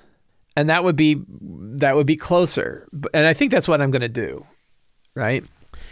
And 0.55 0.69
that 0.69 0.86
would 0.86 0.95
be 0.95 1.21
that 1.27 1.95
would 1.95 2.07
be 2.07 2.15
closer. 2.15 2.88
And 3.13 3.27
I 3.27 3.34
think 3.34 3.51
that's 3.51 3.67
what 3.67 3.82
I'm 3.82 3.91
going 3.91 4.01
to 4.01 4.09
do. 4.09 4.47
Right? 5.13 5.43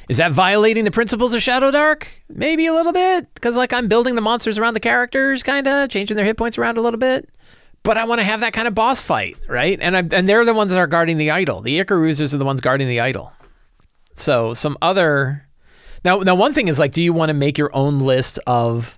Is 0.08 0.18
that 0.18 0.32
violating 0.32 0.86
the 0.86 0.92
principles 0.92 1.34
of 1.34 1.42
Shadowdark? 1.42 2.06
Maybe 2.30 2.66
a 2.66 2.74
little 2.74 2.94
bit, 2.94 3.34
because 3.34 3.58
like 3.58 3.74
I'm 3.74 3.88
building 3.88 4.16
the 4.16 4.22
monsters 4.22 4.58
around 4.58 4.74
the 4.74 4.80
characters, 4.80 5.44
kind 5.44 5.68
of 5.68 5.90
changing 5.90 6.16
their 6.16 6.26
hit 6.26 6.38
points 6.38 6.58
around 6.58 6.78
a 6.78 6.82
little 6.82 7.00
bit. 7.00 7.30
But 7.90 7.98
I 7.98 8.06
want 8.06 8.20
to 8.20 8.24
have 8.24 8.42
that 8.42 8.54
kind 8.54 8.68
of 8.68 8.76
boss 8.76 9.02
fight, 9.02 9.36
right? 9.48 9.80
And 9.82 9.98
I, 9.98 10.02
and 10.16 10.30
they're 10.30 10.46
the 10.46 10.54
ones 10.54 10.72
that 10.72 10.78
are 10.78 10.86
guarding 10.86 11.18
the 11.18 11.32
idol. 11.32 11.62
The 11.62 11.80
Ichor 11.80 12.00
oozes 12.06 12.36
are 12.36 12.38
the 12.38 12.46
ones 12.46 12.62
guarding 12.62 12.88
the 12.88 13.00
idol. 13.00 13.34
So 14.14 14.54
some 14.54 14.78
other 14.80 15.48
now 16.06 16.20
now 16.20 16.36
one 16.36 16.54
thing 16.54 16.68
is 16.68 16.78
like, 16.78 16.92
do 16.92 17.02
you 17.02 17.14
want 17.14 17.30
to 17.32 17.34
make 17.34 17.58
your 17.58 17.76
own 17.76 18.02
list 18.02 18.38
of 18.46 18.96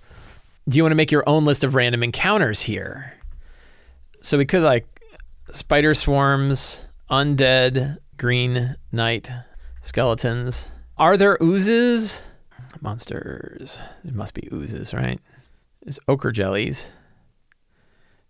do 0.67 0.75
you 0.75 0.83
want 0.83 0.91
to 0.91 0.97
make 0.97 1.09
your 1.09 1.23
own 1.25 1.45
list 1.45 1.63
of 1.63 1.73
random 1.73 2.03
encounters 2.03 2.63
here? 2.63 3.13
So 4.19 4.37
we 4.37 4.45
could 4.45 4.61
like 4.61 4.85
spider 5.51 5.93
swarms, 5.93 6.81
undead, 7.09 7.97
green 8.17 8.75
knight, 8.91 9.31
skeletons. 9.81 10.69
Are 10.97 11.15
there 11.15 11.37
oozes? 11.41 12.23
Monsters. 12.81 13.79
It 14.03 14.13
must 14.13 14.33
be 14.33 14.49
oozes, 14.51 14.93
right? 14.93 15.21
There's 15.81 15.97
ochre 16.09 16.33
jellies. 16.33 16.89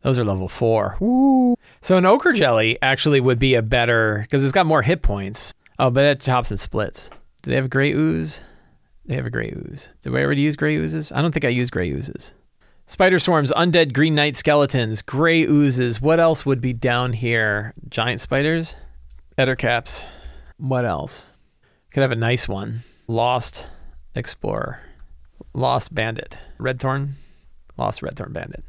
Those 0.02 0.18
are 0.18 0.26
level 0.26 0.48
four. 0.48 0.98
Woo. 1.00 1.56
So 1.82 1.98
an 1.98 2.06
ochre 2.06 2.34
jelly 2.34 2.78
actually 2.82 3.20
would 3.20 3.40
be 3.40 3.56
a 3.56 3.62
better 3.62 4.20
because 4.22 4.44
it's 4.44 4.52
got 4.52 4.66
more 4.66 4.82
hit 4.82 5.02
points. 5.02 5.54
Oh, 5.78 5.90
but 5.90 6.06
it 6.06 6.22
chops 6.22 6.52
and 6.52 6.60
splits. 6.60 7.10
Do 7.42 7.50
they 7.50 7.56
have 7.56 7.66
a 7.66 7.70
gray 7.70 7.92
ooze? 7.92 8.42
They 9.06 9.16
have 9.16 9.26
a 9.26 9.32
gray 9.32 9.50
ooze. 9.50 9.90
Did 10.02 10.16
I 10.16 10.22
already 10.22 10.42
use 10.42 10.56
gray 10.56 10.76
oozes? 10.76 11.12
I 11.12 11.22
don't 11.22 11.32
think 11.32 11.46
I 11.46 11.50
used 11.50 11.72
gray 11.72 11.90
oozes. 11.90 12.34
Spider 12.86 13.20
swarms, 13.20 13.52
undead 13.54 13.94
green 13.94 14.16
knight 14.16 14.36
skeletons, 14.36 15.02
gray 15.02 15.44
oozes. 15.44 16.02
What 16.02 16.20
else 16.20 16.46
would 16.46 16.62
be 16.62 16.74
down 16.74 17.14
here? 17.14 17.74
Giant 17.90 18.20
spiders, 18.20 18.76
ettercaps. 19.38 20.04
What 20.58 20.86
else? 20.86 21.34
Could 21.92 22.02
have 22.02 22.12
a 22.12 22.16
nice 22.16 22.48
one. 22.48 22.84
Lost 23.08 23.68
explorer, 24.14 24.82
lost 25.54 25.96
bandit, 25.96 26.38
redthorn, 26.60 27.14
lost 27.78 28.02
redthorn 28.02 28.34
bandit. 28.34 28.64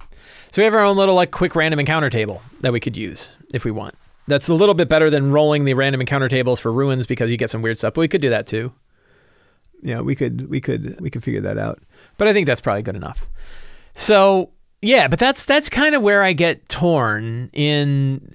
So 0.50 0.60
we 0.60 0.64
have 0.64 0.74
our 0.74 0.84
own 0.84 0.96
little 0.96 1.14
like 1.14 1.30
quick 1.30 1.54
random 1.56 1.80
encounter 1.80 2.10
table 2.10 2.42
that 2.60 2.72
we 2.72 2.80
could 2.80 2.96
use 2.96 3.34
if 3.52 3.64
we 3.64 3.70
want. 3.70 3.94
That's 4.28 4.48
a 4.48 4.54
little 4.54 4.74
bit 4.74 4.88
better 4.88 5.10
than 5.10 5.32
rolling 5.32 5.64
the 5.64 5.74
random 5.74 6.00
encounter 6.00 6.28
tables 6.28 6.60
for 6.60 6.72
ruins 6.72 7.06
because 7.06 7.30
you 7.30 7.36
get 7.36 7.50
some 7.50 7.62
weird 7.62 7.78
stuff. 7.78 7.94
But 7.94 8.02
we 8.02 8.08
could 8.08 8.20
do 8.20 8.30
that 8.30 8.46
too. 8.46 8.72
Yeah, 9.82 10.00
we 10.00 10.14
could 10.14 10.48
we 10.48 10.60
could 10.60 11.00
we 11.00 11.10
could 11.10 11.24
figure 11.24 11.40
that 11.40 11.58
out. 11.58 11.80
But 12.18 12.28
I 12.28 12.32
think 12.32 12.46
that's 12.46 12.60
probably 12.60 12.82
good 12.82 12.96
enough. 12.96 13.28
So 13.94 14.50
yeah, 14.80 15.08
but 15.08 15.18
that's 15.18 15.44
that's 15.44 15.68
kind 15.68 15.94
of 15.94 16.02
where 16.02 16.22
I 16.22 16.32
get 16.32 16.68
torn 16.68 17.50
in 17.52 18.32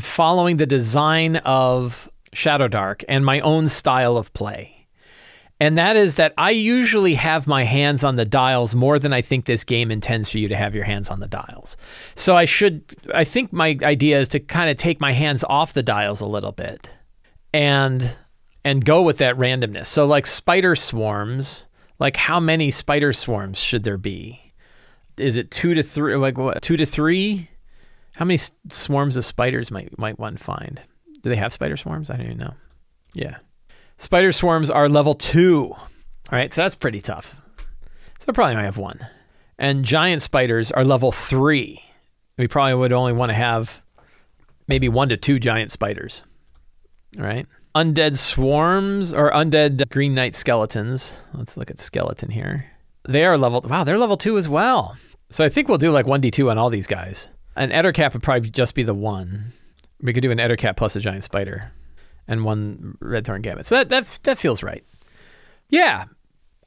following 0.00 0.56
the 0.56 0.66
design 0.66 1.36
of 1.36 2.08
Shadowdark 2.34 3.04
and 3.08 3.24
my 3.24 3.40
own 3.40 3.68
style 3.68 4.16
of 4.16 4.32
play. 4.32 4.77
And 5.60 5.76
that 5.76 5.96
is 5.96 6.14
that 6.16 6.34
I 6.38 6.50
usually 6.50 7.14
have 7.14 7.46
my 7.46 7.64
hands 7.64 8.04
on 8.04 8.16
the 8.16 8.24
dials 8.24 8.74
more 8.74 8.98
than 8.98 9.12
I 9.12 9.22
think 9.22 9.44
this 9.44 9.64
game 9.64 9.90
intends 9.90 10.30
for 10.30 10.38
you 10.38 10.48
to 10.48 10.56
have 10.56 10.74
your 10.74 10.84
hands 10.84 11.10
on 11.10 11.18
the 11.18 11.26
dials. 11.26 11.76
So 12.14 12.36
I 12.36 12.44
should 12.44 12.84
I 13.12 13.24
think 13.24 13.52
my 13.52 13.76
idea 13.82 14.20
is 14.20 14.28
to 14.28 14.40
kind 14.40 14.70
of 14.70 14.76
take 14.76 15.00
my 15.00 15.12
hands 15.12 15.42
off 15.44 15.72
the 15.72 15.82
dials 15.82 16.20
a 16.20 16.26
little 16.26 16.52
bit 16.52 16.90
and 17.52 18.14
and 18.64 18.84
go 18.84 19.02
with 19.02 19.18
that 19.18 19.36
randomness. 19.36 19.86
So 19.86 20.06
like 20.06 20.26
spider 20.26 20.76
swarms, 20.76 21.66
like 21.98 22.16
how 22.16 22.38
many 22.38 22.70
spider 22.70 23.12
swarms 23.12 23.58
should 23.58 23.82
there 23.82 23.98
be? 23.98 24.52
Is 25.16 25.36
it 25.36 25.50
2 25.50 25.74
to 25.74 25.82
3 25.82 26.14
like 26.16 26.38
what 26.38 26.62
2 26.62 26.76
to 26.76 26.86
3? 26.86 27.50
How 28.14 28.24
many 28.24 28.38
swarms 28.68 29.16
of 29.16 29.24
spiders 29.24 29.72
might 29.72 29.98
might 29.98 30.20
one 30.20 30.36
find? 30.36 30.80
Do 31.22 31.30
they 31.30 31.36
have 31.36 31.52
spider 31.52 31.76
swarms? 31.76 32.10
I 32.10 32.16
don't 32.16 32.26
even 32.26 32.38
know. 32.38 32.54
Yeah. 33.12 33.38
Spider 33.98 34.32
swarms 34.32 34.70
are 34.70 34.88
level 34.88 35.14
two. 35.14 35.66
All 35.70 35.82
right, 36.30 36.52
so 36.52 36.62
that's 36.62 36.74
pretty 36.74 37.00
tough. 37.00 37.34
So 38.18 38.26
I 38.28 38.32
probably 38.32 38.54
only 38.54 38.64
have 38.64 38.78
one. 38.78 39.06
And 39.58 39.84
giant 39.84 40.22
spiders 40.22 40.70
are 40.70 40.84
level 40.84 41.10
three. 41.12 41.82
we 42.38 42.46
probably 42.46 42.74
would 42.74 42.92
only 42.92 43.12
want 43.12 43.30
to 43.30 43.34
have 43.34 43.82
maybe 44.68 44.88
one 44.88 45.08
to 45.08 45.16
two 45.16 45.38
giant 45.40 45.70
spiders, 45.70 46.22
right? 47.16 47.46
Undead 47.74 48.16
swarms 48.16 49.12
or 49.12 49.32
undead 49.32 49.88
green 49.90 50.14
knight 50.14 50.34
skeletons. 50.34 51.16
Let's 51.34 51.56
look 51.56 51.70
at 51.70 51.80
skeleton 51.80 52.30
here. 52.30 52.70
They 53.06 53.24
are 53.24 53.36
level. 53.36 53.60
Wow, 53.62 53.84
they're 53.84 53.98
level 53.98 54.16
two 54.16 54.38
as 54.38 54.48
well. 54.48 54.96
So 55.30 55.44
I 55.44 55.48
think 55.48 55.68
we'll 55.68 55.78
do 55.78 55.90
like 55.90 56.06
one 56.06 56.20
d 56.20 56.30
two 56.30 56.50
on 56.50 56.58
all 56.58 56.70
these 56.70 56.86
guys. 56.86 57.28
An 57.56 57.70
Ettercap 57.70 58.12
would 58.12 58.22
probably 58.22 58.50
just 58.50 58.74
be 58.74 58.84
the 58.84 58.94
one. 58.94 59.52
We 60.00 60.12
could 60.12 60.22
do 60.22 60.30
an 60.30 60.38
Ettercap 60.38 60.76
plus 60.76 60.94
a 60.94 61.00
giant 61.00 61.24
spider, 61.24 61.72
and 62.28 62.44
one 62.44 62.96
red 63.00 63.26
thorn 63.26 63.42
gambit. 63.42 63.66
So 63.66 63.76
that 63.76 63.88
that 63.88 64.18
that 64.22 64.38
feels 64.38 64.62
right. 64.62 64.84
Yeah, 65.70 66.04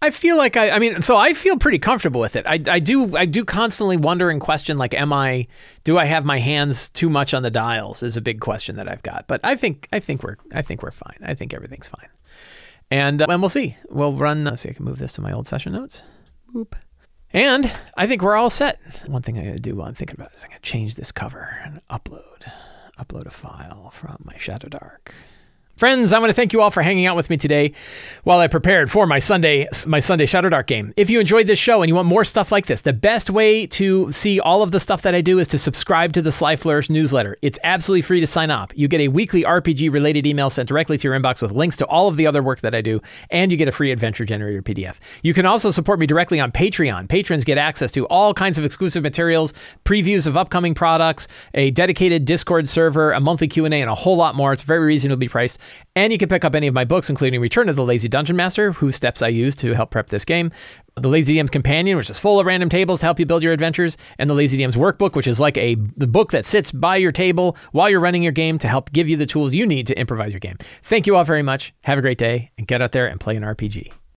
I 0.04 0.10
feel 0.10 0.36
like 0.36 0.58
I, 0.58 0.72
I 0.72 0.80
mean, 0.80 1.04
so 1.04 1.16
I 1.16 1.34
feel 1.34 1.58
pretty 1.58 1.78
comfortable 1.78 2.20
with 2.20 2.36
it. 2.36 2.48
I, 2.48 2.60
I 2.68 2.80
do, 2.80 3.16
I 3.16 3.26
do 3.26 3.46
constantly 3.46 3.98
wonder 3.98 4.32
and 4.32 4.42
question, 4.42 4.80
like, 4.80 4.96
am 4.96 5.14
I, 5.14 5.46
do 5.84 6.00
I 6.00 6.06
have 6.06 6.26
my 6.26 6.40
hands 6.40 6.90
too 6.90 7.08
much 7.08 7.36
on 7.36 7.44
the 7.44 7.52
dials? 7.52 8.02
Is 8.02 8.18
a 8.18 8.22
big 8.22 8.40
question 8.40 8.78
that 8.78 8.90
I've 8.90 9.04
got. 9.04 9.28
But 9.28 9.42
I 9.44 9.56
think, 9.56 9.88
I 9.94 10.00
think 10.00 10.24
we're, 10.24 10.38
I 10.54 10.64
think 10.64 10.82
we're 10.82 10.90
fine. 10.90 11.20
I 11.24 11.36
think 11.36 11.54
everything's 11.54 11.88
fine. 11.88 12.08
And, 12.90 13.22
uh, 13.22 13.28
and 13.30 13.44
we'll 13.44 13.50
see. 13.50 13.78
We'll 13.90 14.14
run. 14.14 14.44
Let's 14.44 14.62
see, 14.62 14.70
I 14.70 14.74
can 14.74 14.86
move 14.86 14.98
this 14.98 15.14
to 15.14 15.22
my 15.22 15.32
old 15.32 15.48
session 15.48 15.74
notes. 15.74 16.02
Boop. 16.52 16.74
And 17.32 17.72
I 17.96 18.08
think 18.08 18.24
we're 18.24 18.36
all 18.36 18.50
set. 18.50 18.80
One 19.06 19.22
thing 19.22 19.38
I 19.38 19.46
gotta 19.46 19.60
do 19.60 19.76
while 19.76 19.88
I'm 19.88 19.94
thinking 19.94 20.16
about 20.20 20.34
is 20.34 20.44
I'm 20.44 20.50
gonna 20.50 20.62
change 20.62 20.96
this 20.96 21.12
cover 21.12 21.60
and 21.64 21.80
upload, 21.92 22.52
upload 23.00 23.28
a 23.28 23.32
file 23.32 23.92
from 23.92 24.18
my 24.24 24.34
Shadowdark. 24.34 25.12
Friends, 25.82 26.14
I 26.14 26.20
want 26.20 26.30
to 26.30 26.36
thank 26.36 26.54
you 26.54 26.62
all 26.62 26.70
for 26.70 26.84
hanging 26.84 27.08
out 27.08 27.16
with 27.16 27.32
me 27.32 27.38
today 27.38 27.74
while 28.24 28.38
I 28.38 28.46
prepared 28.46 28.92
for 28.92 29.08
my 29.08 29.18
Sunday 29.18 29.68
my 29.88 29.98
Sunday 29.98 30.28
Shadowdark 30.28 30.68
game. 30.68 30.94
If 30.96 31.10
you 31.10 31.20
enjoyed 31.20 31.48
this 31.48 31.58
show 31.58 31.82
and 31.82 31.90
you 31.90 31.96
want 31.96 32.08
more 32.08 32.24
stuff 32.24 32.52
like 32.52 32.68
this, 32.68 32.82
the 32.82 32.94
best 32.94 33.32
way 33.32 33.66
to 33.66 34.12
see 34.12 34.40
all 34.40 34.62
of 34.62 34.70
the 34.70 34.80
stuff 34.80 35.02
that 35.02 35.16
I 35.16 35.22
do 35.22 35.40
is 35.40 35.48
to 35.48 35.58
subscribe 35.58 36.14
to 36.14 36.22
the 36.22 36.32
Sly 36.32 36.56
Flourish 36.56 36.92
newsletter. 36.92 37.36
It's 37.42 37.58
absolutely 37.64 38.04
free 38.04 38.20
to 38.20 38.28
sign 38.28 38.52
up. 38.52 38.78
You 38.78 38.88
get 38.88 39.02
a 39.02 39.08
weekly 39.08 39.42
RPG 39.42 39.92
related 39.92 40.28
email 40.28 40.52
sent 40.52 40.70
directly 40.70 41.00
to 41.00 41.08
your 41.08 41.20
inbox 41.20 41.42
with 41.42 41.52
links 41.52 41.78
to 41.78 41.88
all 41.88 42.08
of 42.08 42.16
the 42.16 42.28
other 42.28 42.44
work 42.44 42.62
that 42.62 42.76
I 42.76 42.82
do, 42.82 43.02
and 43.32 43.52
you 43.52 43.58
get 43.58 43.68
a 43.68 43.72
free 43.72 43.92
adventure 43.92 44.24
generator 44.24 44.62
PDF. 44.62 44.98
You 45.24 45.34
can 45.34 45.48
also 45.48 45.72
support 45.72 45.98
me 45.98 46.06
directly 46.06 46.40
on 46.40 46.52
Patreon. 46.52 47.10
Patrons 47.10 47.44
get 47.44 47.58
access 47.58 47.90
to 47.94 48.06
all 48.06 48.36
kinds 48.36 48.60
of 48.60 48.66
exclusive 48.66 49.02
materials, 49.02 49.52
previews 49.84 50.28
of 50.28 50.38
upcoming 50.38 50.76
products, 50.76 51.28
a 51.56 51.72
dedicated 51.72 52.26
Discord 52.26 52.70
server, 52.70 53.14
a 53.14 53.20
monthly 53.20 53.48
Q&A, 53.48 53.82
and 53.82 53.90
a 53.90 53.96
whole 53.96 54.16
lot 54.16 54.36
more. 54.36 54.54
It's 54.54 54.62
very 54.62 54.86
reasonably 54.86 55.28
priced. 55.28 55.60
And 55.96 56.12
you 56.12 56.18
can 56.18 56.30
pick 56.30 56.46
up 56.46 56.56
any 56.56 56.68
of 56.68 56.74
my 56.74 56.86
books, 56.86 57.10
including 57.10 57.42
Return 57.42 57.70
of 57.70 57.76
the 57.76 57.84
Lazy 57.84 58.08
Dungeon 58.08 58.36
Master, 58.36 58.72
whose 58.72 58.96
steps 58.96 59.22
I 59.22 59.28
use 59.28 59.56
to 59.56 59.74
help 59.74 59.92
prep 59.92 60.08
this 60.08 60.26
game, 60.26 60.52
The 60.96 61.10
Lazy 61.10 61.36
DM's 61.36 61.50
Companion, 61.50 61.98
which 61.98 62.10
is 62.10 62.20
full 62.20 62.40
of 62.40 62.46
random 62.46 62.70
tables 62.70 63.02
to 63.02 63.06
help 63.06 63.20
you 63.20 63.26
build 63.26 63.44
your 63.44 63.54
adventures, 63.54 63.98
and 64.18 64.30
The 64.30 64.34
Lazy 64.34 64.58
DM's 64.58 64.76
Workbook, 64.76 65.16
which 65.16 65.28
is 65.28 65.40
like 65.40 65.58
a 65.58 65.76
the 65.98 66.08
book 66.08 66.32
that 66.32 66.46
sits 66.46 66.72
by 66.72 66.96
your 66.96 67.12
table 67.12 67.58
while 67.72 67.90
you're 67.90 68.00
running 68.00 68.24
your 68.24 68.32
game 68.32 68.58
to 68.60 68.68
help 68.68 68.92
give 68.92 69.10
you 69.10 69.18
the 69.18 69.26
tools 69.26 69.54
you 69.54 69.66
need 69.66 69.88
to 69.88 70.00
improvise 70.00 70.32
your 70.32 70.40
game. 70.40 70.58
Thank 70.84 71.08
you 71.08 71.16
all 71.16 71.24
very 71.24 71.44
much. 71.44 71.74
Have 71.84 71.98
a 71.98 72.02
great 72.02 72.18
day, 72.18 72.52
and 72.58 72.68
get 72.68 72.82
out 72.82 72.92
there 72.92 73.08
and 73.08 73.20
play 73.20 73.36
an 73.36 73.44
RPG. 73.44 73.92